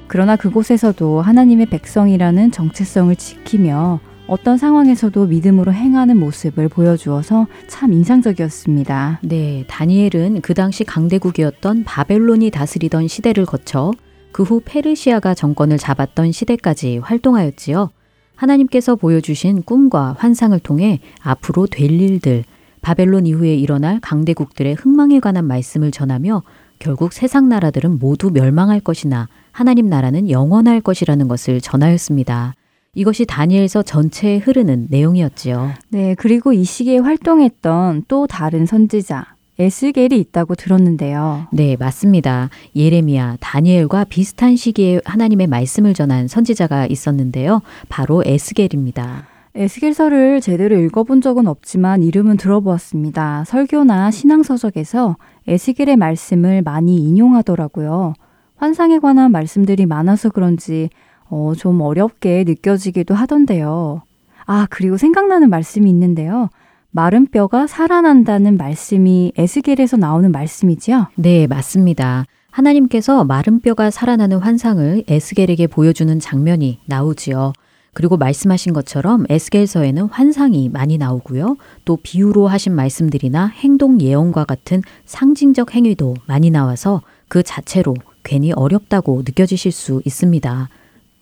그러나 0.08 0.36
그곳에서도 0.36 1.22
하나님의 1.22 1.66
백성이라는 1.66 2.52
정체성을 2.52 3.14
지키며 3.16 4.00
어떤 4.28 4.58
상황에서도 4.58 5.26
믿음으로 5.26 5.74
행하는 5.74 6.18
모습을 6.18 6.70
보여주어서 6.70 7.48
참 7.68 7.92
인상적이었습니다. 7.92 9.20
네, 9.24 9.66
다니엘은 9.68 10.40
그 10.42 10.54
당시 10.54 10.86
강대국이었던 10.86 11.84
바벨론이 11.84 12.52
다스리던 12.52 13.10
시대를 13.10 13.46
거쳐 13.46 13.92
그 14.32 14.44
후 14.44 14.62
페르시아가 14.64 15.34
정권을 15.34 15.78
잡았던 15.78 16.32
시대까지 16.32 16.98
활동하였지요. 17.00 17.92
하나님께서 18.36 18.96
보여주신 18.96 19.62
꿈과 19.64 20.16
환상을 20.18 20.58
통해 20.60 21.00
앞으로 21.22 21.68
될 21.68 21.92
일들, 21.92 22.44
바벨론 22.84 23.26
이후에 23.26 23.56
일어날 23.56 24.00
강대국들의 24.00 24.76
흥망에 24.76 25.20
관한 25.20 25.46
말씀을 25.46 25.90
전하며 25.90 26.44
결국 26.78 27.14
세상 27.14 27.50
나라들은 27.50 27.98
모두 27.98 28.30
멸망할 28.30 28.80
것이나 28.80 29.28
하나님 29.52 29.88
나라는 29.88 30.30
영원할 30.30 30.82
것이라는 30.82 31.28
것을 31.28 31.62
전하였습니다. 31.62 32.54
이것이 32.94 33.26
다니엘서 33.26 33.84
전체에 33.84 34.38
흐르는 34.38 34.88
내용이었지요. 34.90 35.72
네, 35.90 36.14
그리고 36.16 36.54
이 36.54 36.64
시기에 36.64 37.00
활동했던 37.00 38.04
또 38.08 38.28
다른 38.28 38.66
선지자 38.68 39.34
에스겔이 39.58 40.20
있다고 40.20 40.56
들었는데요. 40.56 41.48
네, 41.52 41.76
맞습니다. 41.80 42.50
예레미야, 42.76 43.38
다니엘과 43.40 44.06
비슷한 44.06 44.56
시기에 44.56 45.00
하나님의 45.06 45.48
말씀을 45.48 45.94
전한 45.94 46.28
선지자가 46.28 46.88
있었는데요. 46.88 47.62
바로 47.88 48.24
에스겔입니다. 48.26 49.33
에스겔서를 49.56 50.42
제대로 50.42 50.76
읽어본 50.76 51.22
적은 51.22 51.46
없지만 51.46 52.02
이름은 52.02 52.38
들어보았습니다. 52.38 53.44
설교나 53.46 54.10
신앙서적에서 54.10 55.16
에스겔의 55.48 55.96
말씀을 55.98 56.64
많이 56.64 56.98
인용하더라고요. 56.98 58.14
환상에 58.56 58.98
관한 58.98 59.32
말씀들이 59.32 59.86
많아서 59.86 60.30
그런지 60.30 60.90
어, 61.30 61.54
좀 61.56 61.82
어렵게 61.82 62.46
느껴지기도 62.48 63.14
하던데요. 63.14 64.02
아, 64.46 64.68
그리고 64.72 64.98
생각나는 64.98 65.50
말씀이 65.50 65.88
있는데요. 65.90 66.50
마른 66.90 67.28
뼈가 67.28 67.68
살아난다는 67.68 68.58
말씀이 68.58 69.34
에스겔에서 69.38 69.98
나오는 69.98 70.32
말씀이지요? 70.32 71.08
네, 71.16 71.48
맞습니다. 71.48 72.26
하나님께서 72.50 73.24
마른 73.24 73.60
뼈가 73.60 73.90
살아나는 73.90 74.38
환상을 74.38 75.04
에스겔에게 75.08 75.68
보여주는 75.68 76.20
장면이 76.20 76.80
나오지요. 76.86 77.54
그리고 77.94 78.18
말씀하신 78.18 78.74
것처럼 78.74 79.26
에스겔서에는 79.30 80.06
환상이 80.06 80.70
많이 80.70 80.98
나오고요. 80.98 81.58
또 81.86 81.98
비유로 82.02 82.48
하신 82.48 82.74
말씀들이나 82.74 83.48
행동 83.48 84.02
예언과 84.02 84.46
같은 84.46 84.82
상징적 85.06 85.76
행위도 85.76 86.16
많이 86.26 86.50
나와서 86.50 87.02
그 87.28 87.44
자체로 87.44 87.96
괜히 88.24 88.52
어렵다고 88.52 89.22
느껴지실 89.26 89.72
수 89.72 90.02
있습니다. 90.06 90.70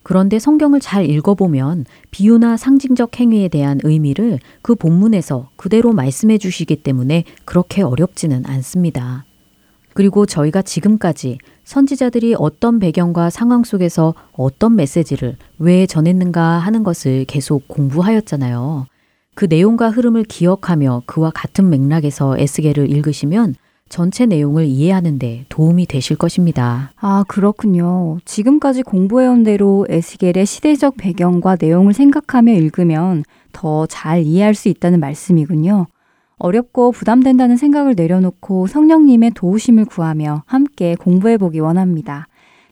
그런데 0.04 0.40
성경을 0.40 0.80
잘 0.80 1.10
읽어보면 1.10 1.86
비유나 2.10 2.58
상징적 2.58 3.20
행위에 3.20 3.50
대한 3.50 3.80
의미를 3.84 4.40
그 4.62 4.76
본문에서 4.76 5.50
그대로 5.56 5.94
말씀해 5.94 6.38
주시기 6.38 6.78
때문에 6.78 7.26
그렇게 7.46 7.82
어렵지는 7.84 8.46
않습니다. 8.46 9.26
그리고 9.94 10.26
저희가 10.26 10.62
지금까지 10.62 11.38
선지자들이 11.64 12.36
어떤 12.38 12.80
배경과 12.80 13.30
상황 13.30 13.64
속에서 13.64 14.14
어떤 14.34 14.76
메시지를 14.76 15.38
왜 15.60 15.86
전했는가 15.86 16.42
하는 16.42 16.84
것을 16.84 17.26
계속 17.26 17.68
공부하였잖아요. 17.68 18.88
그 19.36 19.46
내용과 19.50 19.90
흐름을 19.90 20.24
기억하며 20.26 21.04
그와 21.06 21.32
같은 21.34 21.70
맥락에서 21.70 22.38
에스겔을 22.38 22.90
읽으시면 22.92 23.56
전체 23.90 24.26
내용을 24.26 24.66
이해하는데 24.66 25.46
도움이 25.50 25.86
되실 25.86 26.16
것입니다. 26.16 26.94
아, 26.98 27.26
그렇군요. 27.28 28.20
지금까지 28.24 28.84
공부해온 28.84 29.44
대로 29.44 29.86
에스겔의 29.90 30.46
시대적 30.46 30.96
배경과 30.98 31.58
내용을 31.60 31.94
생각하며 31.94 32.54
읽으면 32.54 33.24
더 33.52 33.86
잘 33.88 34.24
이해할 34.24 34.56
수 34.56 34.70
있다는 34.70 35.02
말씀이군요. 35.02 35.88
어렵고 36.42 36.92
부담된다는 36.92 37.58
생각을 37.58 37.94
내려놓고 37.96 38.68
성령님의 38.68 39.32
도우심을 39.36 39.86
구하며 39.86 40.44
함께 40.46 40.96
공부해 40.96 41.38
보기 41.38 41.60
원합니다. 41.60 42.28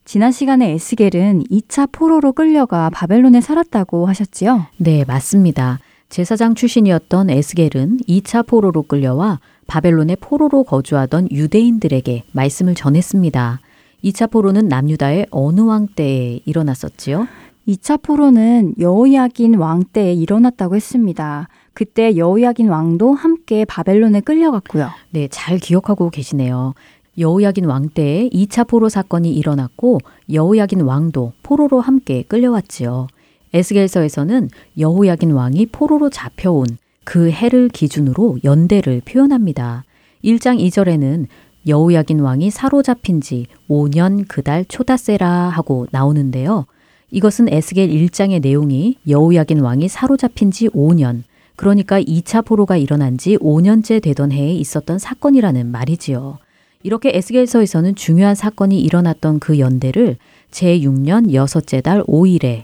지난 0.05 0.31
시간에 0.31 0.71
에스겔은 0.71 1.43
2차 1.51 1.91
포로로 1.91 2.33
끌려가 2.33 2.89
바벨론에 2.89 3.41
살았다고 3.41 4.07
하셨지요? 4.07 4.65
네, 4.77 5.05
맞습니다. 5.05 5.79
제사장 6.09 6.55
출신이었던 6.55 7.29
에스겔은 7.29 7.99
2차 8.07 8.47
포로로 8.47 8.81
끌려와 8.83 9.39
바벨론의 9.67 10.17
포로로 10.19 10.63
거주하던 10.63 11.29
유대인들에게 11.31 12.23
말씀을 12.31 12.73
전했습니다. 12.73 13.59
2차 14.03 14.31
포로는 14.31 14.67
남유다의 14.67 15.27
어느 15.29 15.61
왕 15.61 15.87
때에 15.87 16.39
일어났었지요? 16.45 17.27
2차 17.67 18.01
포로는 18.01 18.73
여호야긴 18.79 19.55
왕 19.55 19.83
때에 19.83 20.13
일어났다고 20.13 20.75
했습니다. 20.75 21.47
그때 21.79 22.17
여호야긴 22.17 22.67
왕도 22.67 23.13
함께 23.13 23.63
바벨론에 23.63 24.19
끌려갔고요. 24.19 24.89
네, 25.11 25.29
잘 25.31 25.59
기억하고 25.59 26.09
계시네요. 26.09 26.73
여호야긴 27.17 27.63
왕 27.63 27.87
때에 27.87 28.27
2차 28.33 28.67
포로 28.67 28.89
사건이 28.89 29.31
일어났고 29.31 29.99
여호야긴 30.29 30.81
왕도 30.81 31.31
포로로 31.41 31.79
함께 31.79 32.23
끌려왔지요. 32.23 33.07
에스겔서에서는 33.53 34.49
여호야긴 34.77 35.31
왕이 35.31 35.67
포로로 35.67 36.09
잡혀온 36.09 36.65
그 37.05 37.31
해를 37.31 37.69
기준으로 37.69 38.39
연대를 38.43 39.01
표현합니다. 39.05 39.85
1장 40.21 40.59
2절에는 40.59 41.27
여우야긴 41.65 42.19
왕이 42.19 42.51
사로잡힌 42.51 43.21
지 43.21 43.47
5년 43.69 44.27
그달 44.27 44.65
초다세라 44.65 45.29
하고 45.29 45.87
나오는데요. 45.91 46.65
이것은 47.11 47.47
에스겔 47.47 47.89
1장의 47.89 48.41
내용이 48.41 48.97
여우야긴 49.07 49.61
왕이 49.61 49.87
사로잡힌 49.87 50.51
지 50.51 50.67
5년, 50.67 51.23
그러니까 51.59 52.01
2차 52.01 52.45
포로가 52.45 52.77
일어난 52.77 53.17
지 53.17 53.35
5년째 53.35 54.01
되던 54.01 54.31
해에 54.31 54.53
있었던 54.53 54.97
사건이라는 54.97 55.69
말이지요. 55.69 56.37
이렇게 56.83 57.11
에스겔서에서는 57.13 57.95
중요한 57.95 58.33
사건이 58.33 58.79
일어났던 58.79 59.39
그 59.39 59.59
연대를 59.59 60.15
제6년 60.51 61.33
여섯째 61.33 61.81
달 61.81 62.01
5일에, 62.03 62.63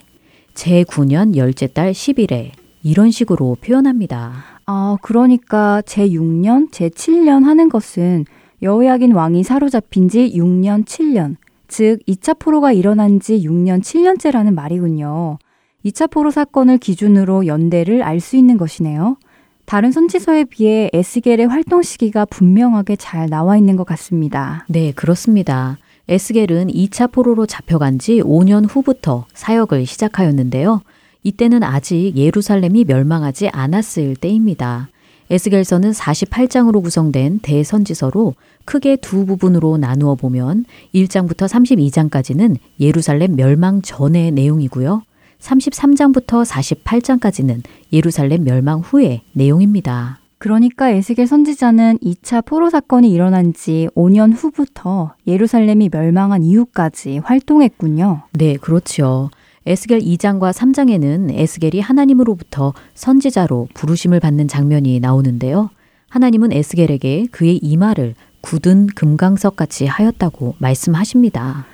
제9년 0.53 1.35
열째 1.35 1.67
달 1.67 1.91
10일에 1.91 2.51
이런 2.83 3.11
식으로 3.11 3.57
표현합니다. 3.59 4.45
아, 4.65 4.95
그러니까 5.01 5.81
제6년, 5.85 6.71
제7년 6.71 7.43
하는 7.43 7.67
것은 7.67 8.23
여호야긴 8.61 9.11
왕이 9.11 9.43
사로잡힌 9.43 10.07
지 10.07 10.31
6년 10.33 10.85
7년, 10.85 11.35
즉 11.67 11.99
2차 12.07 12.39
포로가 12.39 12.71
일어난 12.71 13.19
지 13.19 13.41
6년 13.41 13.81
7년째라는 13.81 14.53
말이군요. 14.53 15.37
2차 15.85 16.09
포로 16.09 16.31
사건을 16.31 16.79
기준으로 16.79 17.45
연대를 17.45 18.01
알 18.01 18.19
수 18.19 18.35
있는 18.37 18.57
것이네요. 18.57 19.17
다른 19.65 19.91
선지서에 19.91 20.45
비해 20.45 20.89
에스겔의 20.93 21.47
활동 21.47 21.83
시기가 21.83 22.25
분명하게 22.25 22.95
잘 22.95 23.29
나와 23.29 23.57
있는 23.57 23.75
것 23.75 23.85
같습니다. 23.85 24.65
네, 24.67 24.91
그렇습니다. 24.91 25.77
에스겔은 26.07 26.67
2차 26.67 27.11
포로로 27.11 27.45
잡혀간 27.45 27.99
지 27.99 28.21
5년 28.21 28.65
후부터 28.67 29.25
사역을 29.33 29.85
시작하였는데요. 29.85 30.81
이때는 31.23 31.63
아직 31.63 32.13
예루살렘이 32.15 32.85
멸망하지 32.85 33.49
않았을 33.49 34.15
때입니다. 34.15 34.89
에스겔서는 35.31 35.91
48장으로 35.91 36.83
구성된 36.83 37.39
대선지서로 37.41 38.35
크게 38.65 38.95
두 38.97 39.25
부분으로 39.25 39.77
나누어 39.77 40.13
보면 40.13 40.65
1장부터 40.93 41.47
32장까지는 41.47 42.57
예루살렘 42.79 43.35
멸망 43.35 43.81
전의 43.81 44.31
내용이고요. 44.31 45.01
33장부터 45.39 46.45
48장까지는 46.45 47.61
예루살렘 47.93 48.43
멸망 48.43 48.79
후의 48.79 49.21
내용입니다. 49.33 50.19
그러니까 50.37 50.89
에스겔 50.89 51.27
선지자는 51.27 51.99
2차 51.99 52.45
포로 52.45 52.69
사건이 52.69 53.11
일어난 53.11 53.53
지 53.53 53.87
5년 53.95 54.33
후부터 54.35 55.15
예루살렘이 55.25 55.89
멸망한 55.91 56.43
이후까지 56.43 57.19
활동했군요. 57.19 58.23
네, 58.33 58.55
그렇지요. 58.55 59.29
에스겔 59.65 59.99
2장과 59.99 60.53
3장에는 60.53 61.31
에스겔이 61.33 61.79
하나님으로부터 61.79 62.73
선지자로 62.93 63.69
부르심을 63.73 64.19
받는 64.19 64.47
장면이 64.47 64.99
나오는데요. 64.99 65.71
하나님은 66.09 66.53
에스겔에게 66.53 67.27
그의 67.31 67.57
이마를 67.57 68.13
굳은 68.41 68.87
금강석 68.87 69.55
같이 69.55 69.87
하였다고 69.87 70.55
말씀하십니다. 70.59 71.65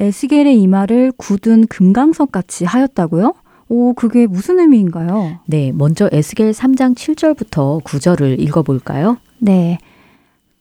에스겔의 0.00 0.60
이마를 0.62 1.12
굳은 1.14 1.66
금강석 1.66 2.32
같이 2.32 2.64
하였다고요? 2.64 3.34
오, 3.68 3.92
그게 3.92 4.26
무슨 4.26 4.58
의미인가요? 4.58 5.40
네, 5.44 5.72
먼저 5.72 6.08
에스겔 6.10 6.52
3장 6.52 6.96
7절부터 6.96 7.84
9절을 7.84 8.40
읽어볼까요? 8.40 9.18
네. 9.38 9.78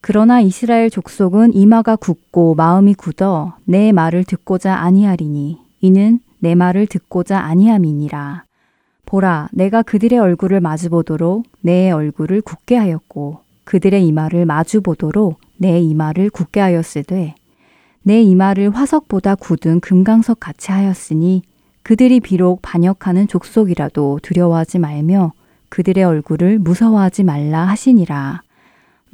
그러나 0.01 0.41
이스라엘 0.41 0.89
족속은 0.89 1.53
이마가 1.53 1.95
굳고 1.95 2.55
마음이 2.55 2.93
굳어 2.95 3.55
내 3.63 3.93
말을 3.93 4.25
듣고자 4.25 4.75
아니하리니 4.75 5.57
이는 5.81 6.19
내 6.39 6.53
말을 6.53 6.87
듣고자 6.87 7.39
아니함이니라. 7.39 8.43
보라, 9.05 9.49
내가 9.53 9.81
그들의 9.81 10.19
얼굴을 10.19 10.59
마주보도록 10.59 11.45
내 11.61 11.91
얼굴을 11.91 12.41
굳게 12.41 12.75
하였고 12.75 13.39
그들의 13.63 14.05
이마를 14.05 14.45
마주보도록 14.45 15.39
내 15.57 15.79
이마를 15.79 16.29
굳게 16.29 16.59
하였으되 16.59 17.35
내 18.03 18.21
이마를 18.21 18.69
화석보다 18.69 19.35
굳은 19.35 19.79
금강석 19.81 20.39
같이 20.39 20.71
하였으니 20.71 21.43
그들이 21.83 22.19
비록 22.19 22.61
반역하는 22.61 23.27
족속이라도 23.27 24.19
두려워하지 24.21 24.79
말며 24.79 25.33
그들의 25.69 26.03
얼굴을 26.03 26.59
무서워하지 26.59 27.23
말라 27.23 27.65
하시니라. 27.65 28.41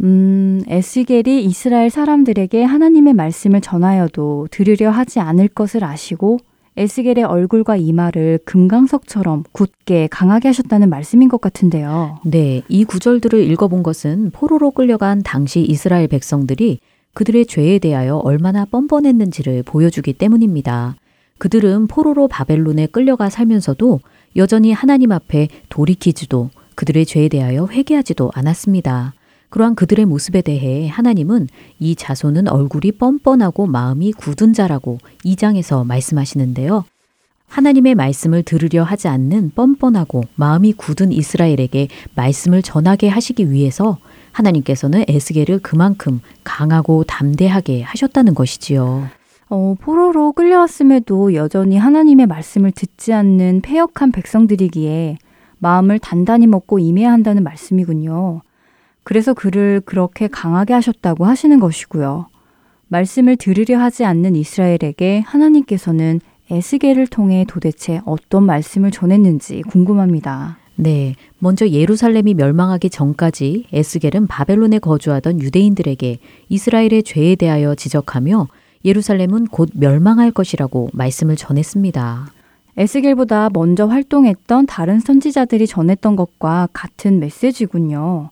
음, 0.04 0.62
에스겔이 0.68 1.44
이스라엘 1.46 1.90
사람들에게 1.90 2.64
하나님의 2.64 3.14
말씀을 3.14 3.62
전하여도 3.62 4.50
들으려 4.52 4.92
하지 4.92 5.20
않을 5.20 5.48
것을 5.48 5.84
아시고 5.84 6.40
에스겔의 6.78 7.24
얼굴과 7.24 7.78
이마를 7.78 8.40
금강석처럼 8.44 9.44
굳게 9.54 10.10
강하게 10.12 10.50
하셨다는 10.50 10.90
말씀인 10.90 11.30
것 11.30 11.40
같은데요. 11.40 12.20
네, 12.26 12.64
이 12.68 12.84
구절들을 12.84 13.40
읽어본 13.52 13.82
것은 13.82 14.32
포로로 14.32 14.72
끌려간 14.72 15.24
당시 15.24 15.62
이스라엘 15.62 16.10
백성들이 16.10 16.80
그들의 17.16 17.46
죄에 17.46 17.80
대하여 17.80 18.18
얼마나 18.18 18.66
뻔뻔했는지를 18.66 19.64
보여주기 19.64 20.12
때문입니다. 20.14 20.96
그들은 21.38 21.88
포로로 21.88 22.28
바벨론에 22.28 22.88
끌려가 22.88 23.30
살면서도 23.30 24.02
여전히 24.36 24.74
하나님 24.74 25.14
앞에 25.14 25.48
돌이키지도 25.70 26.50
그들의 26.76 27.06
죄에 27.06 27.30
대하여 27.30 27.68
회개하지도 27.72 28.32
않았습니다. 28.34 29.14
그러한 29.50 29.76
그들의 29.76 30.06
모습에 30.06 30.42
대해 30.42 30.90
하나님은 30.90 31.48
이 31.80 31.96
자손은 31.96 32.50
얼굴이 32.50 32.92
뻔뻔하고 32.94 33.66
마음이 33.66 34.12
굳은 34.12 34.52
자라고 34.52 34.98
2장에서 35.24 35.86
말씀하시는데요. 35.88 36.84
하나님의 37.48 37.96
말씀을 37.96 38.44
들으려 38.44 38.84
하지 38.84 39.08
않는 39.08 39.52
뻔뻔하고 39.56 40.24
마음이 40.36 40.74
굳은 40.74 41.14
이스라엘에게 41.14 41.88
말씀을 42.16 42.62
전하게 42.62 43.08
하시기 43.08 43.52
위해서 43.52 44.00
하나님께서는 44.36 45.06
에스겔을 45.08 45.60
그만큼 45.62 46.22
강하고 46.44 47.04
담대하게 47.06 47.84
하셨다는 47.84 48.36
것이지요. 48.36 49.08
어, 49.50 49.76
포로로 49.80 50.34
끌려왔음에도 50.34 51.34
여전히 51.36 51.78
하나님의 51.78 52.28
말씀을 52.28 52.72
듣지 52.72 53.14
않는 53.14 53.62
폐역한 53.62 54.12
백성들이기에 54.12 55.18
마음을 55.60 56.00
단단히 56.00 56.48
먹고 56.48 56.80
임해야 56.80 57.12
한다는 57.12 57.44
말씀이군요. 57.44 58.42
그래서 59.04 59.34
그를 59.34 59.82
그렇게 59.86 60.28
강하게 60.28 60.74
하셨다고 60.74 61.26
하시는 61.26 61.60
것이고요. 61.60 62.28
말씀을 62.88 63.36
들으려 63.36 63.80
하지 63.80 64.04
않는 64.04 64.36
이스라엘에게 64.36 65.24
하나님께서는 65.26 66.20
에스겔을 66.52 67.08
통해 67.08 67.46
도대체 67.48 68.02
어떤 68.06 68.46
말씀을 68.46 68.92
전했는지 68.92 69.62
궁금합니다. 69.64 70.58
네. 70.76 71.16
먼저 71.40 71.68
예루살렘이 71.68 72.34
멸망하기 72.34 72.90
전까지 72.90 73.68
에스겔은 73.72 74.28
바벨론에 74.28 74.80
거주하던 74.80 75.42
유대인들에게 75.42 76.20
이스라엘의 76.50 77.04
죄에 77.04 77.36
대하여 77.36 77.76
지적하며 77.76 78.48
예루살렘은 78.84 79.48
곧 79.48 79.70
멸망할 79.74 80.32
것이라고 80.32 80.90
말씀을 80.94 81.36
전했습니다. 81.36 82.32
에스겔보다 82.78 83.50
먼저 83.54 83.86
활동했던 83.86 84.66
다른 84.66 85.00
선지자들이 85.00 85.66
전했던 85.66 86.16
것과 86.16 86.68
같은 86.74 87.20
메시지군요. 87.20 88.30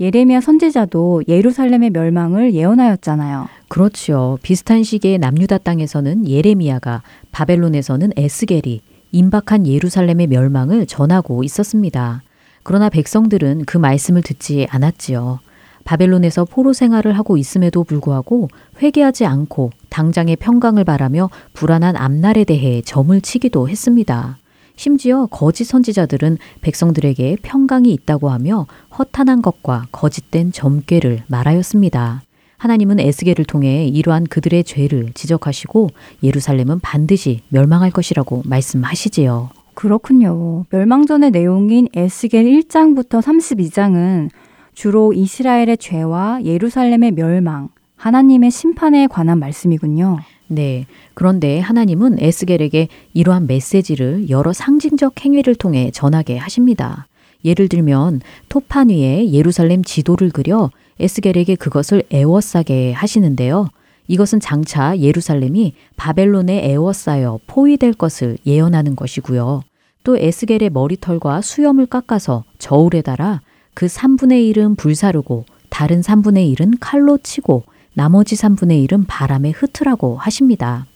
예레미야 0.00 0.40
선지자도 0.40 1.24
예루살렘의 1.28 1.90
멸망을 1.90 2.54
예언하였잖아요. 2.54 3.48
그렇지요. 3.68 4.38
비슷한 4.42 4.82
시기에 4.82 5.18
남유다 5.18 5.58
땅에서는 5.58 6.26
예레미야가 6.26 7.02
바벨론에서는 7.30 8.12
에스겔이 8.16 8.80
임박한 9.14 9.68
예루살렘의 9.68 10.26
멸망을 10.26 10.86
전하고 10.86 11.44
있었습니다. 11.44 12.24
그러나 12.64 12.88
백성들은 12.88 13.64
그 13.64 13.78
말씀을 13.78 14.22
듣지 14.22 14.66
않았지요. 14.70 15.38
바벨론에서 15.84 16.44
포로 16.44 16.72
생활을 16.72 17.16
하고 17.16 17.36
있음에도 17.36 17.84
불구하고 17.84 18.48
회개하지 18.82 19.24
않고 19.24 19.70
당장의 19.88 20.36
평강을 20.36 20.82
바라며 20.82 21.30
불안한 21.52 21.94
앞날에 21.94 22.42
대해 22.42 22.82
점을 22.82 23.18
치기도 23.20 23.68
했습니다. 23.68 24.38
심지어 24.74 25.26
거짓 25.26 25.64
선지자들은 25.64 26.38
백성들에게 26.62 27.36
평강이 27.42 27.92
있다고 27.92 28.30
하며 28.30 28.66
허탄한 28.98 29.42
것과 29.42 29.86
거짓된 29.92 30.50
점괘를 30.50 31.22
말하였습니다. 31.28 32.22
하나님은 32.64 32.98
에스겔을 32.98 33.44
통해 33.44 33.86
이러한 33.86 34.24
그들의 34.24 34.64
죄를 34.64 35.10
지적하시고 35.12 35.90
예루살렘은 36.22 36.80
반드시 36.80 37.42
멸망할 37.50 37.90
것이라고 37.90 38.40
말씀하시지요. 38.46 39.50
그렇군요. 39.74 40.64
멸망전의 40.70 41.30
내용인 41.30 41.88
에스겔 41.94 42.46
1장부터 42.46 43.20
32장은 43.20 44.30
주로 44.72 45.12
이스라엘의 45.12 45.76
죄와 45.76 46.42
예루살렘의 46.42 47.12
멸망, 47.12 47.68
하나님의 47.96 48.50
심판에 48.50 49.08
관한 49.08 49.38
말씀이군요. 49.40 50.20
네. 50.48 50.86
그런데 51.12 51.60
하나님은 51.60 52.16
에스겔에게 52.18 52.88
이러한 53.12 53.46
메시지를 53.46 54.30
여러 54.30 54.54
상징적 54.54 55.22
행위를 55.22 55.54
통해 55.54 55.90
전하게 55.92 56.38
하십니다. 56.38 57.08
예를 57.44 57.68
들면 57.68 58.22
토판 58.48 58.88
위에 58.88 59.32
예루살렘 59.32 59.84
지도를 59.84 60.30
그려 60.30 60.70
에스겔에게 61.00 61.56
그것을 61.56 62.04
애워싸게 62.12 62.92
하시는데요. 62.92 63.68
이것은 64.06 64.40
장차 64.40 64.98
예루살렘이 64.98 65.74
바벨론에 65.96 66.70
에워싸여 66.70 67.40
포위될 67.46 67.94
것을 67.94 68.38
예언하는 68.46 68.96
것이고요. 68.96 69.62
또 70.04 70.18
에스겔의 70.18 70.70
머리털과 70.70 71.40
수염을 71.40 71.86
깎아서 71.86 72.44
저울에 72.58 73.00
달아 73.00 73.40
그 73.72 73.86
3분의 73.86 74.54
1은 74.54 74.76
불사르고 74.76 75.46
다른 75.70 76.02
3분의 76.02 76.54
1은 76.54 76.76
칼로 76.80 77.18
치고 77.18 77.64
나머지 77.94 78.36
3분의 78.36 78.86
1은 78.86 79.06
바람에 79.08 79.50
흩으라고 79.50 80.16
하십니다. 80.16 80.86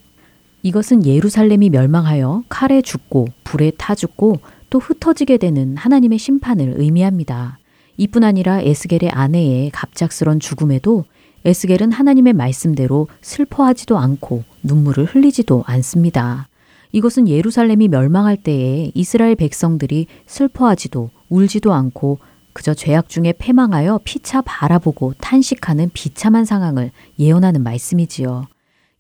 이것은 0.63 1.07
예루살렘이 1.07 1.71
멸망하여 1.71 2.43
칼에 2.49 2.83
죽고 2.83 3.29
불에 3.45 3.73
타 3.77 3.95
죽고 3.95 4.41
또 4.71 4.79
흩어지게 4.79 5.39
되는 5.39 5.77
하나님의 5.77 6.19
심판을 6.19 6.75
의미합니다. 6.77 7.58
이뿐 7.99 8.25
아니라 8.25 8.61
에스겔의 8.61 9.11
아내의 9.11 9.71
갑작스런 9.71 10.41
죽음에도 10.41 11.05
에스겔은 11.45 11.93
하나님의 11.93 12.33
말씀대로 12.33 13.09
슬퍼하지도 13.21 13.99
않고 13.99 14.45
눈물을 14.63 15.05
흘리지도 15.05 15.65
않습니다. 15.67 16.49
이것은 16.93 17.29
예루살렘이 17.29 17.89
멸망할 17.89 18.37
때에 18.37 18.93
이스라엘 18.95 19.35
백성들이 19.35 20.07
슬퍼하지도 20.27 21.11
울지도 21.29 21.73
않고 21.73 22.19
그저 22.53 22.73
죄악 22.73 23.09
중에 23.09 23.35
패망하여 23.37 24.01
피차 24.05 24.43
바라보고 24.43 25.15
탄식하는 25.19 25.91
비참한 25.93 26.45
상황을 26.45 26.93
예언하는 27.19 27.63
말씀이지요. 27.63 28.47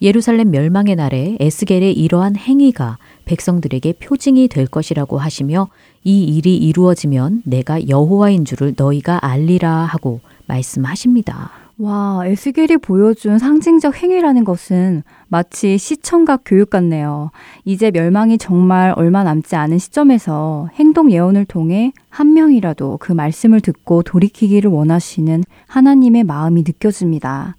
예루살렘 0.00 0.50
멸망의 0.50 0.94
날에 0.94 1.36
에스겔의 1.40 1.92
이러한 1.92 2.36
행위가 2.36 2.98
백성들에게 3.24 3.94
표징이 3.94 4.48
될 4.48 4.66
것이라고 4.66 5.18
하시며 5.18 5.68
이 6.04 6.22
일이 6.22 6.56
이루어지면 6.56 7.42
내가 7.44 7.88
여호와인 7.88 8.44
줄을 8.44 8.74
너희가 8.76 9.18
알리라 9.22 9.70
하고 9.70 10.20
말씀하십니다. 10.46 11.50
와, 11.80 12.22
에스겔이 12.24 12.78
보여준 12.78 13.38
상징적 13.38 14.02
행위라는 14.02 14.44
것은 14.44 15.04
마치 15.28 15.78
시청각 15.78 16.42
교육 16.44 16.70
같네요. 16.70 17.30
이제 17.64 17.92
멸망이 17.92 18.36
정말 18.38 18.94
얼마 18.96 19.22
남지 19.22 19.54
않은 19.54 19.78
시점에서 19.78 20.70
행동 20.74 21.12
예언을 21.12 21.44
통해 21.44 21.92
한 22.08 22.34
명이라도 22.34 22.96
그 23.00 23.12
말씀을 23.12 23.60
듣고 23.60 24.02
돌이키기를 24.02 24.70
원하시는 24.70 25.44
하나님의 25.68 26.24
마음이 26.24 26.64
느껴집니다. 26.66 27.57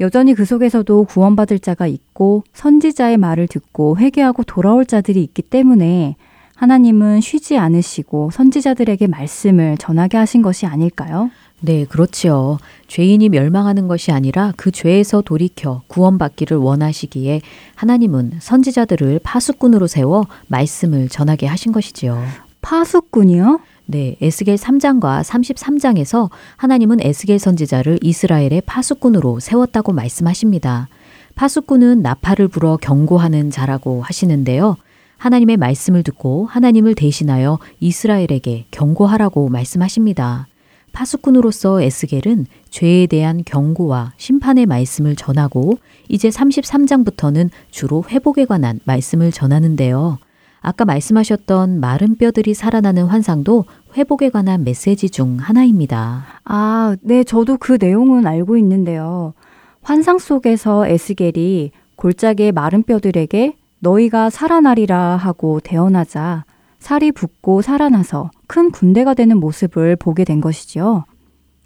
여전히 0.00 0.34
그 0.34 0.44
속에서도 0.44 1.04
구원받을 1.04 1.58
자가 1.60 1.86
있고 1.86 2.44
선지자의 2.52 3.16
말을 3.16 3.46
듣고 3.46 3.98
회개하고 3.98 4.42
돌아올 4.44 4.86
자들이 4.86 5.22
있기 5.22 5.42
때문에 5.42 6.16
하나님은 6.56 7.20
쉬지 7.20 7.58
않으시고 7.58 8.30
선지자들에게 8.32 9.06
말씀을 9.08 9.76
전하게 9.78 10.18
하신 10.18 10.42
것이 10.42 10.66
아닐까요? 10.66 11.30
네, 11.60 11.84
그렇지요. 11.84 12.58
죄인이 12.88 13.28
멸망하는 13.28 13.88
것이 13.88 14.12
아니라 14.12 14.52
그 14.56 14.70
죄에서 14.70 15.22
돌이켜 15.22 15.82
구원받기를 15.88 16.56
원하시기에 16.56 17.40
하나님은 17.74 18.34
선지자들을 18.40 19.20
파수꾼으로 19.22 19.86
세워 19.86 20.26
말씀을 20.48 21.08
전하게 21.08 21.46
하신 21.46 21.72
것이지요. 21.72 22.22
파수꾼이요? 22.60 23.60
네, 23.86 24.16
에스겔 24.20 24.56
3장과 24.56 25.22
33장에서 25.22 26.30
하나님은 26.56 26.98
에스겔 27.00 27.38
선지자를 27.38 27.98
이스라엘의 28.02 28.62
파수꾼으로 28.64 29.40
세웠다고 29.40 29.92
말씀하십니다. 29.92 30.88
파수꾼은 31.34 32.00
나팔을 32.00 32.48
불어 32.48 32.76
경고하는 32.76 33.50
자라고 33.50 34.02
하시는데요. 34.02 34.76
하나님의 35.18 35.56
말씀을 35.58 36.02
듣고 36.02 36.46
하나님을 36.46 36.94
대신하여 36.94 37.58
이스라엘에게 37.80 38.66
경고하라고 38.70 39.48
말씀하십니다. 39.48 40.48
파수꾼으로서 40.92 41.82
에스겔은 41.82 42.46
죄에 42.70 43.06
대한 43.06 43.42
경고와 43.44 44.12
심판의 44.16 44.66
말씀을 44.66 45.16
전하고 45.16 45.78
이제 46.08 46.28
33장부터는 46.28 47.50
주로 47.70 48.04
회복에 48.08 48.44
관한 48.44 48.80
말씀을 48.84 49.32
전하는데요. 49.32 50.18
아까 50.64 50.86
말씀하셨던 50.86 51.78
마른 51.78 52.16
뼈들이 52.16 52.54
살아나는 52.54 53.04
환상도 53.04 53.66
회복에 53.96 54.30
관한 54.30 54.64
메시지 54.64 55.10
중 55.10 55.36
하나입니다. 55.38 56.24
아, 56.44 56.96
네, 57.02 57.22
저도 57.22 57.58
그 57.58 57.76
내용은 57.78 58.26
알고 58.26 58.56
있는데요. 58.56 59.34
환상 59.82 60.18
속에서 60.18 60.86
에스겔이 60.86 61.70
골짜기의 61.96 62.52
마른 62.52 62.82
뼈들에게 62.82 63.56
너희가 63.80 64.30
살아나리라 64.30 65.16
하고 65.16 65.60
대언하자 65.60 66.46
살이 66.78 67.12
붙고 67.12 67.60
살아나서 67.60 68.30
큰 68.46 68.70
군대가 68.70 69.12
되는 69.12 69.38
모습을 69.38 69.96
보게 69.96 70.24
된 70.24 70.40
것이지요. 70.40 71.04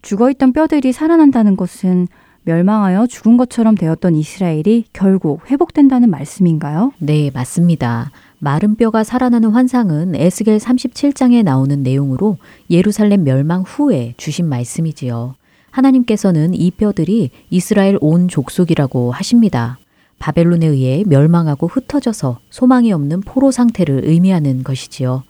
죽어있던 0.03 0.53
뼈들이 0.53 0.93
살아난다는 0.93 1.57
것은 1.57 2.09
멸망하여 2.43 3.07
죽은 3.07 3.37
것처럼 3.37 3.77
되었던 3.77 4.17
이스라엘이 4.17 4.87
결국 4.93 5.49
회복된다는 5.51 6.11
말씀인가요? 6.11 6.93
네, 6.99 7.31
맞습니다. 7.33 8.11
마른 8.41 8.77
뼈가 8.77 9.03
살아나는 9.03 9.51
환상은 9.51 10.15
에스겔 10.15 10.59
37장에 10.59 11.43
나오는 11.43 11.83
내용으로 11.83 12.37
예루살렘 12.71 13.25
멸망 13.25 13.63
후에 13.63 14.15
주신 14.17 14.49
말씀이지요. 14.49 15.35
하나님께서는 15.71 16.55
이 16.55 16.71
뼈들이 16.71 17.31
이스라엘 17.51 17.99
온 18.01 18.29
족속이라고 18.29 19.11
하십니다. 19.11 19.79
바벨론에 20.21 20.67
의해 20.67 21.03
멸망하고 21.07 21.67
흩어져서 21.67 22.39
소망이 22.51 22.93
없는 22.93 23.23
포로 23.23 23.51
상태를 23.51 24.03
의미하는 24.05 24.63
것이지요. 24.63 25.25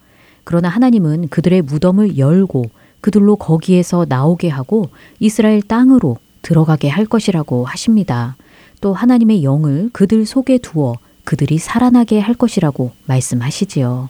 그러나 0.44 0.68
하나님은 0.68 1.28
그들의 1.28 1.62
무덤을 1.62 2.18
열고 2.18 2.66
그들로 3.01 3.36
거기에서 3.36 4.05
나오게 4.06 4.48
하고 4.48 4.90
이스라엘 5.18 5.62
땅으로 5.62 6.18
들어가게 6.43 6.89
할 6.89 7.06
것이라고 7.06 7.64
하십니다. 7.64 8.36
또 8.80 8.93
하나님의 8.93 9.44
영을 9.44 9.89
그들 9.93 10.26
속에 10.26 10.59
두어 10.59 10.97
그들이 11.28 11.59
살아나게 11.59 12.20
할 12.20 12.34
것이라고 12.34 12.92
말씀하시지요. 13.05 14.09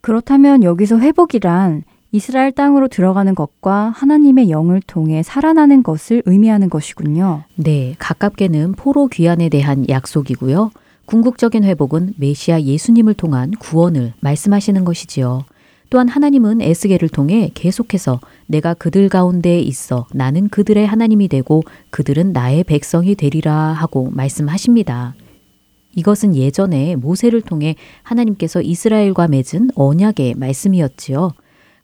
그렇다면 0.00 0.62
여기서 0.62 0.98
회복이란 0.98 1.82
이스라엘 2.12 2.50
땅으로 2.50 2.88
들어가는 2.88 3.34
것과 3.34 3.90
하나님의 3.94 4.48
영을 4.48 4.80
통해 4.80 5.22
살아나는 5.22 5.82
것을 5.82 6.22
의미하는 6.24 6.70
것이군요. 6.70 7.42
네, 7.56 7.94
가깝게는 7.98 8.72
포로 8.72 9.08
귀환에 9.08 9.50
대한 9.50 9.86
약속이고요. 9.86 10.70
궁극적인 11.04 11.62
회복은 11.62 12.14
메시아 12.16 12.62
예수님을 12.62 13.12
통한 13.12 13.50
구원을 13.50 14.14
말씀하시는 14.20 14.82
것이지요. 14.82 15.44
또한 15.90 16.08
하나님은 16.08 16.62
에스겔을 16.62 17.10
통해 17.10 17.50
계속해서 17.52 18.18
내가 18.46 18.72
그들 18.72 19.10
가운데에 19.10 19.60
있어 19.60 20.06
나는 20.14 20.48
그들의 20.48 20.86
하나님이 20.86 21.28
되고 21.28 21.62
그들은 21.90 22.32
나의 22.32 22.64
백성이 22.64 23.14
되리라 23.14 23.52
하고 23.52 24.08
말씀하십니다. 24.14 25.14
이것은 25.94 26.36
예전에 26.36 26.96
모세를 26.96 27.42
통해 27.42 27.74
하나님께서 28.02 28.62
이스라엘과 28.62 29.28
맺은 29.28 29.70
언약의 29.74 30.34
말씀이었지요. 30.36 31.32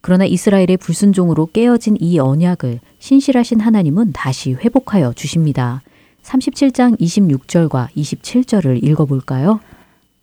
그러나 0.00 0.24
이스라엘의 0.24 0.76
불순종으로 0.78 1.48
깨어진 1.52 1.96
이 1.98 2.18
언약을 2.18 2.80
신실하신 2.98 3.60
하나님은 3.60 4.12
다시 4.12 4.52
회복하여 4.52 5.12
주십니다. 5.12 5.82
37장 6.22 6.98
26절과 7.00 7.88
27절을 7.96 8.82
읽어볼까요? 8.84 9.60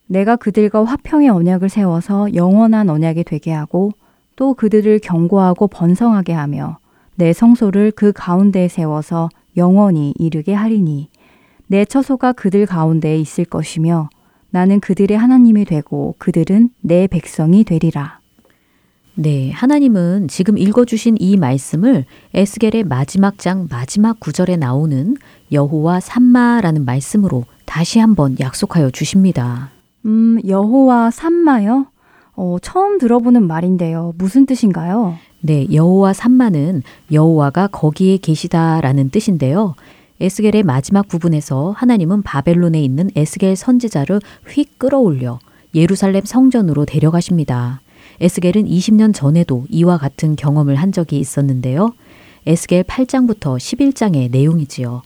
내가 0.08 0.36
그들과 0.36 0.84
화평의 0.84 1.30
언약을 1.30 1.70
세워서 1.70 2.34
영원한 2.36 2.90
언약이 2.90 3.24
되게 3.24 3.52
하고 3.52 3.92
또 4.36 4.54
그들을 4.54 5.00
경고하고 5.00 5.68
번성하게 5.68 6.34
하며 6.34 6.78
내 7.16 7.34
성소를 7.34 7.92
그 7.92 8.12
가운데에 8.14 8.68
세워서 8.68 9.30
영원히 9.56 10.14
이르게 10.18 10.54
하리니 10.54 11.10
내 11.74 11.86
처소가 11.86 12.34
그들 12.34 12.68
가운데에 12.68 13.18
있을 13.18 13.46
것이며 13.46 14.08
나는 14.52 14.80
그들의 14.80 15.18
하나님이 15.18 15.66
되고 15.66 16.14
그들은 16.20 16.70
내 16.82 17.08
백성이 17.08 17.64
되리라. 17.64 18.20
네, 19.16 19.50
하나님은 19.50 20.28
지금 20.28 20.60
읽어주신 20.60 21.18
이 21.20 21.36
말씀을 21.36 22.06
에스겔의 22.36 22.84
마지막 22.84 23.40
장 23.40 23.66
마지막 23.72 24.20
구절에 24.20 24.56
나오는 24.56 25.18
여호와 25.52 26.00
삼마라는 26.00 26.86
말씀으로 26.86 27.46
다시 27.66 27.98
한번 27.98 28.38
약속하여 28.40 28.92
주십니다. 28.92 29.72
음, 30.06 30.38
여호와 30.46 31.10
삼마요? 31.10 31.88
어, 32.36 32.58
처음 32.62 33.00
들어보는 33.00 33.48
말인데요. 33.48 34.14
무슨 34.20 34.46
뜻인가요? 34.46 35.16
네, 35.42 35.66
여호와 35.74 36.14
삼마는 36.14 36.84
여호와가 37.12 37.66
거기에 37.66 38.18
계시다라는 38.18 39.10
뜻인데요. 39.10 39.74
에스겔의 40.22 40.64
마지막 40.64 41.08
부분에서 41.08 41.72
하나님은 41.72 42.22
바벨론에 42.22 42.82
있는 42.82 43.10
에스겔 43.16 43.56
선지자를 43.56 44.22
휙 44.48 44.78
끌어올려 44.78 45.40
예루살렘 45.76 46.24
성전으로 46.24 46.86
데려가십니다. 46.86 47.82
에스겔은 48.22 48.66
20년 48.66 49.14
전에도 49.14 49.66
이와 49.70 49.98
같은 49.98 50.36
경험을 50.36 50.76
한 50.76 50.92
적이 50.92 51.20
있었는데요. 51.20 51.94
에스겔 52.46 52.84
8장부터 52.84 53.58
11장의 53.58 54.30
내용이지요. 54.32 55.02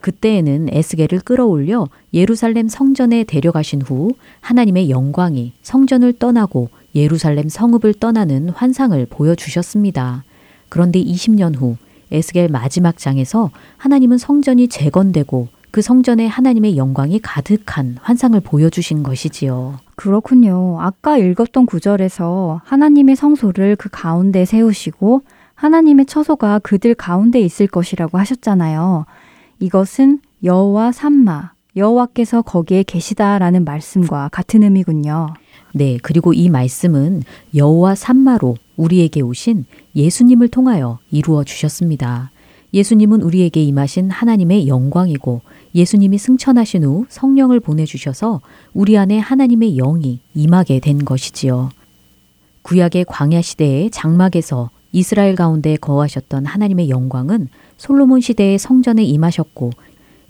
그때에는 0.00 0.68
에스겔을 0.70 1.20
끌어올려 1.24 1.88
예루살렘 2.12 2.68
성전에 2.68 3.24
데려가신 3.24 3.82
후 3.82 4.12
하나님의 4.40 4.90
영광이 4.90 5.52
성전을 5.62 6.14
떠나고 6.14 6.68
예루살렘 6.94 7.48
성읍을 7.48 7.94
떠나는 7.94 8.50
환상을 8.50 9.06
보여주셨습니다. 9.06 10.24
그런데 10.68 11.02
20년 11.02 11.56
후 11.56 11.76
에스겔 12.12 12.48
마지막 12.48 12.98
장에서 12.98 13.50
하나님은 13.78 14.18
성전이 14.18 14.68
재건되고 14.68 15.48
그 15.72 15.80
성전에 15.80 16.26
하나님의 16.26 16.76
영광이 16.76 17.20
가득한 17.20 17.96
환상을 18.02 18.38
보여주신 18.40 19.02
것이지요. 19.02 19.78
그렇군요. 19.96 20.78
아까 20.80 21.16
읽었던 21.16 21.64
구절에서 21.64 22.60
하나님의 22.64 23.16
성소를 23.16 23.76
그 23.76 23.88
가운데 23.90 24.44
세우시고 24.44 25.22
하나님의 25.54 26.06
처소가 26.06 26.58
그들 26.58 26.94
가운데 26.94 27.40
있을 27.40 27.66
것이라고 27.66 28.18
하셨잖아요. 28.18 29.06
이것은 29.60 30.20
여호와 30.44 30.92
삼마, 30.92 31.52
여호와께서 31.76 32.42
거기에 32.42 32.82
계시다라는 32.82 33.64
말씀과 33.64 34.28
같은 34.30 34.64
의미군요. 34.64 35.28
네, 35.72 35.98
그리고 36.02 36.34
이 36.34 36.50
말씀은 36.50 37.22
여호와 37.54 37.94
삼마로 37.94 38.56
우리에게 38.76 39.20
오신 39.20 39.66
예수님을 39.94 40.48
통하여 40.48 40.98
이루어 41.10 41.44
주셨습니다. 41.44 42.30
예수님은 42.74 43.22
우리에게 43.22 43.62
임하신 43.62 44.10
하나님의 44.10 44.66
영광이고 44.66 45.42
예수님이 45.74 46.18
승천하신 46.18 46.84
후 46.84 47.06
성령을 47.08 47.60
보내주셔서 47.60 48.40
우리 48.72 48.96
안에 48.96 49.18
하나님의 49.18 49.76
영이 49.76 50.20
임하게 50.34 50.80
된 50.80 51.04
것이지요. 51.04 51.70
구약의 52.62 53.04
광야 53.06 53.42
시대의 53.42 53.90
장막에서 53.90 54.70
이스라엘 54.92 55.34
가운데 55.34 55.76
거하셨던 55.76 56.46
하나님의 56.46 56.90
영광은 56.90 57.48
솔로몬 57.76 58.20
시대의 58.20 58.58
성전에 58.58 59.02
임하셨고 59.02 59.70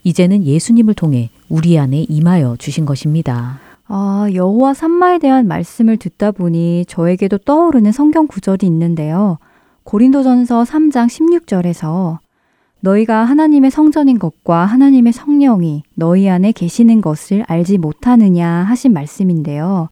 이제는 0.05 0.44
예수님을 0.44 0.94
통해 0.94 1.31
우리 1.48 1.78
안에 1.78 2.06
임하여 2.09 2.56
주신 2.59 2.85
것입니다. 2.86 3.60
아, 3.94 4.27
여호와 4.32 4.73
산마에 4.73 5.19
대한 5.19 5.47
말씀을 5.47 5.98
듣다 5.98 6.31
보니 6.31 6.86
저에게도 6.89 7.36
떠오르는 7.36 7.93
성경 7.93 8.27
구절이 8.27 8.66
있는데요. 8.66 9.36
고린도전서 9.85 10.62
3장 10.62 11.09
16절에서 11.09 12.16
너희가 12.81 13.24
하나님의 13.24 13.70
성전인 13.70 14.19
것과 14.19 14.64
하나님의 14.64 15.12
성령이 15.12 15.82
너희 15.94 16.31
안에 16.31 16.52
계시는 16.52 17.02
것을 17.02 17.44
알지 17.47 17.77
못하느냐 17.77 18.48
하신 18.48 18.94
말씀인데요. 18.94 19.90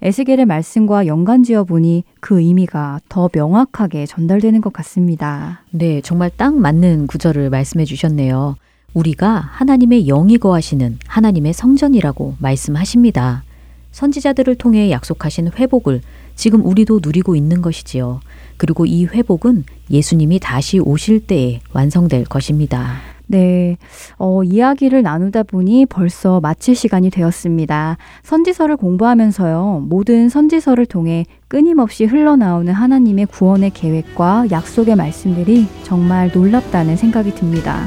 에스겔의 0.00 0.46
말씀과 0.46 1.06
연관지어 1.06 1.64
보니 1.64 2.04
그 2.20 2.40
의미가 2.40 3.00
더 3.10 3.28
명확하게 3.30 4.06
전달되는 4.06 4.62
것 4.62 4.72
같습니다. 4.72 5.60
네, 5.70 6.00
정말 6.00 6.30
딱 6.34 6.56
맞는 6.56 7.08
구절을 7.08 7.50
말씀해 7.50 7.84
주셨네요. 7.84 8.56
우리가 8.94 9.48
하나님의 9.52 10.06
영이 10.06 10.38
거하시는 10.38 10.98
하나님의 11.06 11.52
성전이라고 11.52 12.36
말씀하십니다. 12.38 13.42
선지자들을 13.90 14.54
통해 14.56 14.90
약속하신 14.90 15.50
회복을 15.56 16.00
지금 16.34 16.64
우리도 16.64 17.00
누리고 17.02 17.36
있는 17.36 17.62
것이지요. 17.62 18.20
그리고 18.56 18.86
이 18.86 19.04
회복은 19.04 19.64
예수님이 19.90 20.38
다시 20.40 20.78
오실 20.78 21.26
때에 21.26 21.60
완성될 21.72 22.24
것입니다. 22.24 22.96
네, 23.26 23.78
어, 24.18 24.42
이야기를 24.42 25.02
나누다 25.02 25.44
보니 25.44 25.86
벌써 25.86 26.40
마칠 26.40 26.74
시간이 26.74 27.10
되었습니다. 27.10 27.96
선지서를 28.22 28.76
공부하면서요, 28.76 29.86
모든 29.88 30.28
선지서를 30.28 30.86
통해 30.86 31.24
끊임없이 31.48 32.04
흘러나오는 32.04 32.72
하나님의 32.72 33.26
구원의 33.26 33.70
계획과 33.70 34.48
약속의 34.50 34.96
말씀들이 34.96 35.66
정말 35.84 36.30
놀랍다는 36.34 36.96
생각이 36.96 37.34
듭니다. 37.34 37.86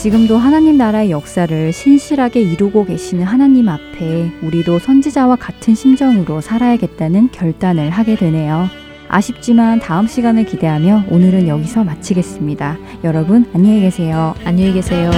지금도 0.00 0.38
하나님 0.38 0.78
나라의 0.78 1.10
역사를 1.10 1.72
신실하게 1.74 2.40
이루고 2.40 2.86
계시는 2.86 3.22
하나님 3.22 3.68
앞에 3.68 4.32
우리도 4.42 4.78
선지자와 4.78 5.36
같은 5.36 5.74
심정으로 5.74 6.40
살아야겠다는 6.40 7.28
결단을 7.32 7.90
하게 7.90 8.14
되네요. 8.16 8.70
아쉽지만 9.08 9.78
다음 9.78 10.06
시간을 10.06 10.46
기대하며 10.46 11.04
오늘은 11.10 11.48
여기서 11.48 11.84
마치겠습니다. 11.84 12.78
여러분 13.04 13.44
안녕히 13.52 13.80
계세요. 13.80 14.34
안녕히 14.46 14.72
계세요. 14.72 15.10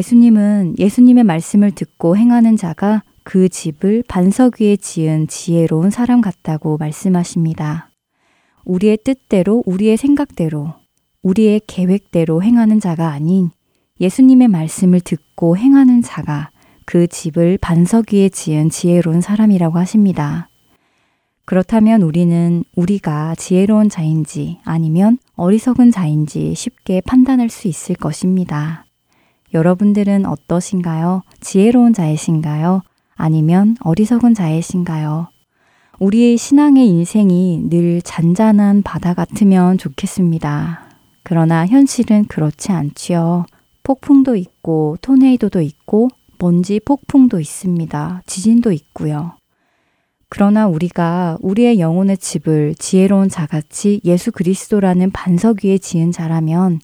예수님은 0.00 0.76
예수님의 0.78 1.24
말씀을 1.24 1.72
듣고 1.72 2.16
행하는 2.16 2.56
자가 2.56 3.02
그 3.22 3.50
집을 3.50 4.02
반석 4.08 4.62
위에 4.62 4.76
지은 4.76 5.28
지혜로운 5.28 5.90
사람 5.90 6.22
같다고 6.22 6.78
말씀하십니다. 6.78 7.90
우리의 8.64 8.96
뜻대로, 9.04 9.62
우리의 9.66 9.98
생각대로, 9.98 10.72
우리의 11.22 11.60
계획대로 11.66 12.42
행하는 12.42 12.80
자가 12.80 13.08
아닌 13.10 13.50
예수님의 14.00 14.48
말씀을 14.48 15.00
듣고 15.00 15.58
행하는 15.58 16.00
자가 16.00 16.50
그 16.86 17.06
집을 17.06 17.58
반석 17.60 18.14
위에 18.14 18.30
지은 18.30 18.70
지혜로운 18.70 19.20
사람이라고 19.20 19.78
하십니다. 19.78 20.48
그렇다면 21.44 22.00
우리는 22.00 22.64
우리가 22.74 23.34
지혜로운 23.34 23.90
자인지 23.90 24.60
아니면 24.64 25.18
어리석은 25.34 25.90
자인지 25.90 26.54
쉽게 26.54 27.02
판단할 27.02 27.50
수 27.50 27.68
있을 27.68 27.96
것입니다. 27.96 28.86
여러분들은 29.52 30.26
어떠신가요? 30.26 31.22
지혜로운 31.40 31.92
자이신가요? 31.92 32.82
아니면 33.16 33.76
어리석은 33.80 34.34
자이신가요? 34.34 35.28
우리의 35.98 36.38
신앙의 36.38 36.88
인생이 36.88 37.68
늘 37.68 38.00
잔잔한 38.00 38.82
바다 38.82 39.12
같으면 39.12 39.76
좋겠습니다. 39.76 40.88
그러나 41.22 41.66
현실은 41.66 42.24
그렇지 42.24 42.72
않지요. 42.72 43.44
폭풍도 43.82 44.36
있고, 44.36 44.96
토네이도도 45.02 45.60
있고, 45.60 46.08
먼지 46.38 46.80
폭풍도 46.80 47.38
있습니다. 47.38 48.22
지진도 48.24 48.72
있고요. 48.72 49.32
그러나 50.30 50.66
우리가 50.68 51.36
우리의 51.40 51.80
영혼의 51.80 52.16
집을 52.16 52.76
지혜로운 52.78 53.28
자같이 53.28 54.00
예수 54.04 54.32
그리스도라는 54.32 55.10
반석 55.10 55.64
위에 55.64 55.76
지은 55.76 56.12
자라면 56.12 56.80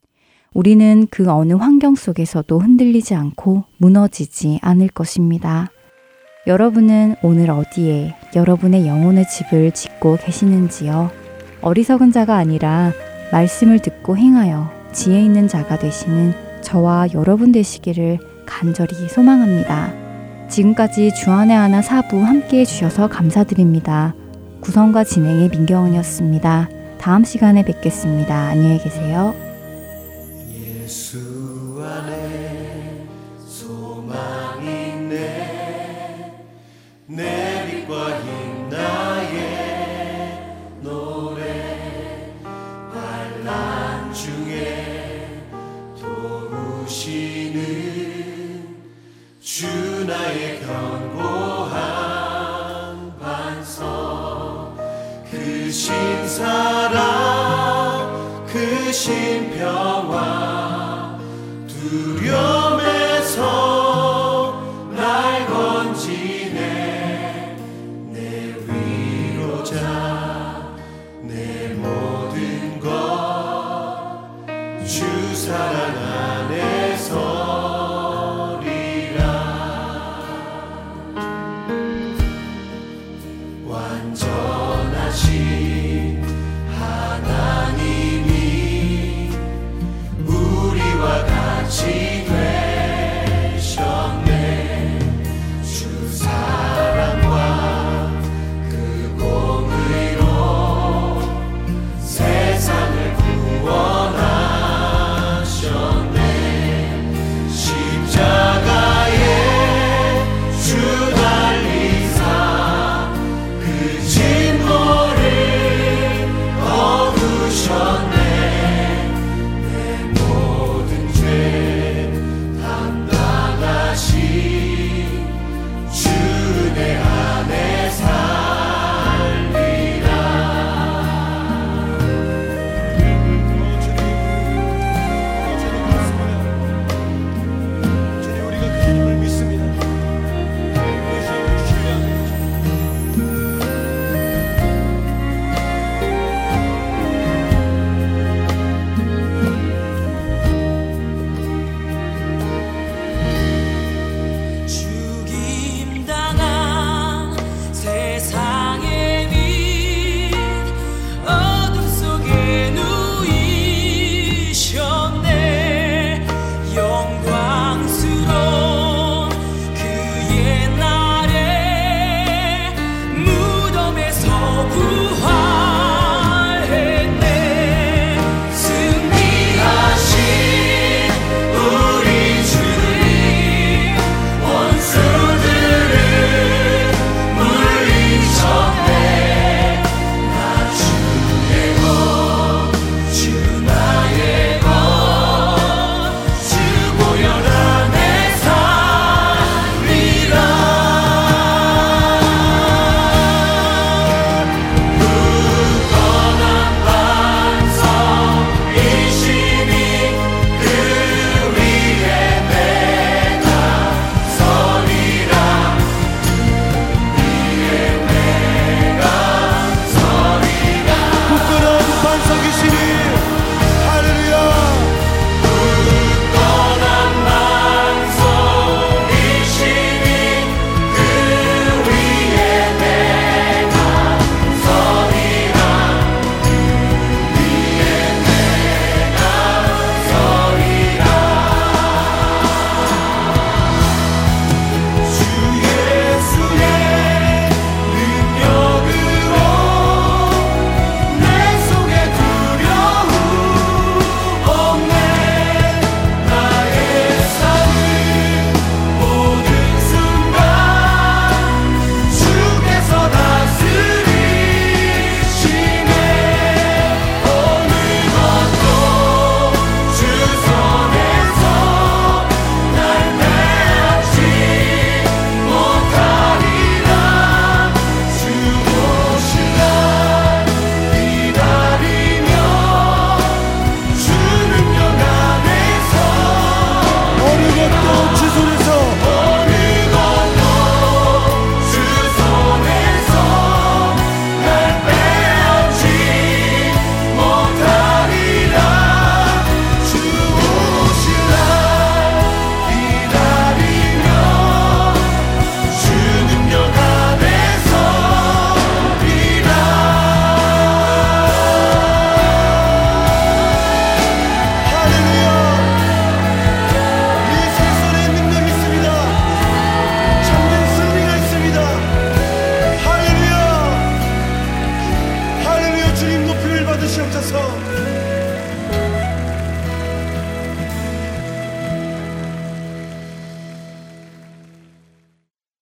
우리는 0.57 1.07
그 1.11 1.31
어느 1.31 1.53
환경 1.53 1.95
속에서도 1.95 2.59
흔들리지 2.59 3.15
않고 3.15 3.65
무너지지 3.77 4.59
않을 4.63 4.89
것입니다. 4.89 5.71
여러분은 6.47 7.17
오늘 7.23 7.51
어디에 7.51 8.15
여러분의 8.35 8.87
영혼의 8.87 9.29
집을 9.29 9.73
짓고 9.73 10.17
계시는지요? 10.17 11.11
어리석은 11.61 12.11
자가 12.11 12.37
아니라 12.37 12.93
말씀을 13.33 13.81
듣고 13.81 14.17
행하여 14.17 14.71
지혜 14.93 15.21
있는 15.21 15.47
자가 15.47 15.79
되시는 15.79 16.33
저와 16.63 17.09
여러분 17.13 17.53
되시기를 17.53 18.19
간절히 18.47 18.95
소망합니다. 19.11 19.93
지금까지 20.49 21.13
주안의 21.17 21.55
하나 21.55 21.83
사부 21.83 22.23
함께 22.23 22.61
해주셔서 22.61 23.09
감사드립니다. 23.09 24.15
구성과 24.61 25.05
진행의 25.05 25.51
민경은이었습니다. 25.51 26.71
다음 26.99 27.25
시간에 27.25 27.63
뵙겠습니다. 27.63 28.35
안녕히 28.35 28.79
계세요. 28.79 29.46
예수 30.87 31.26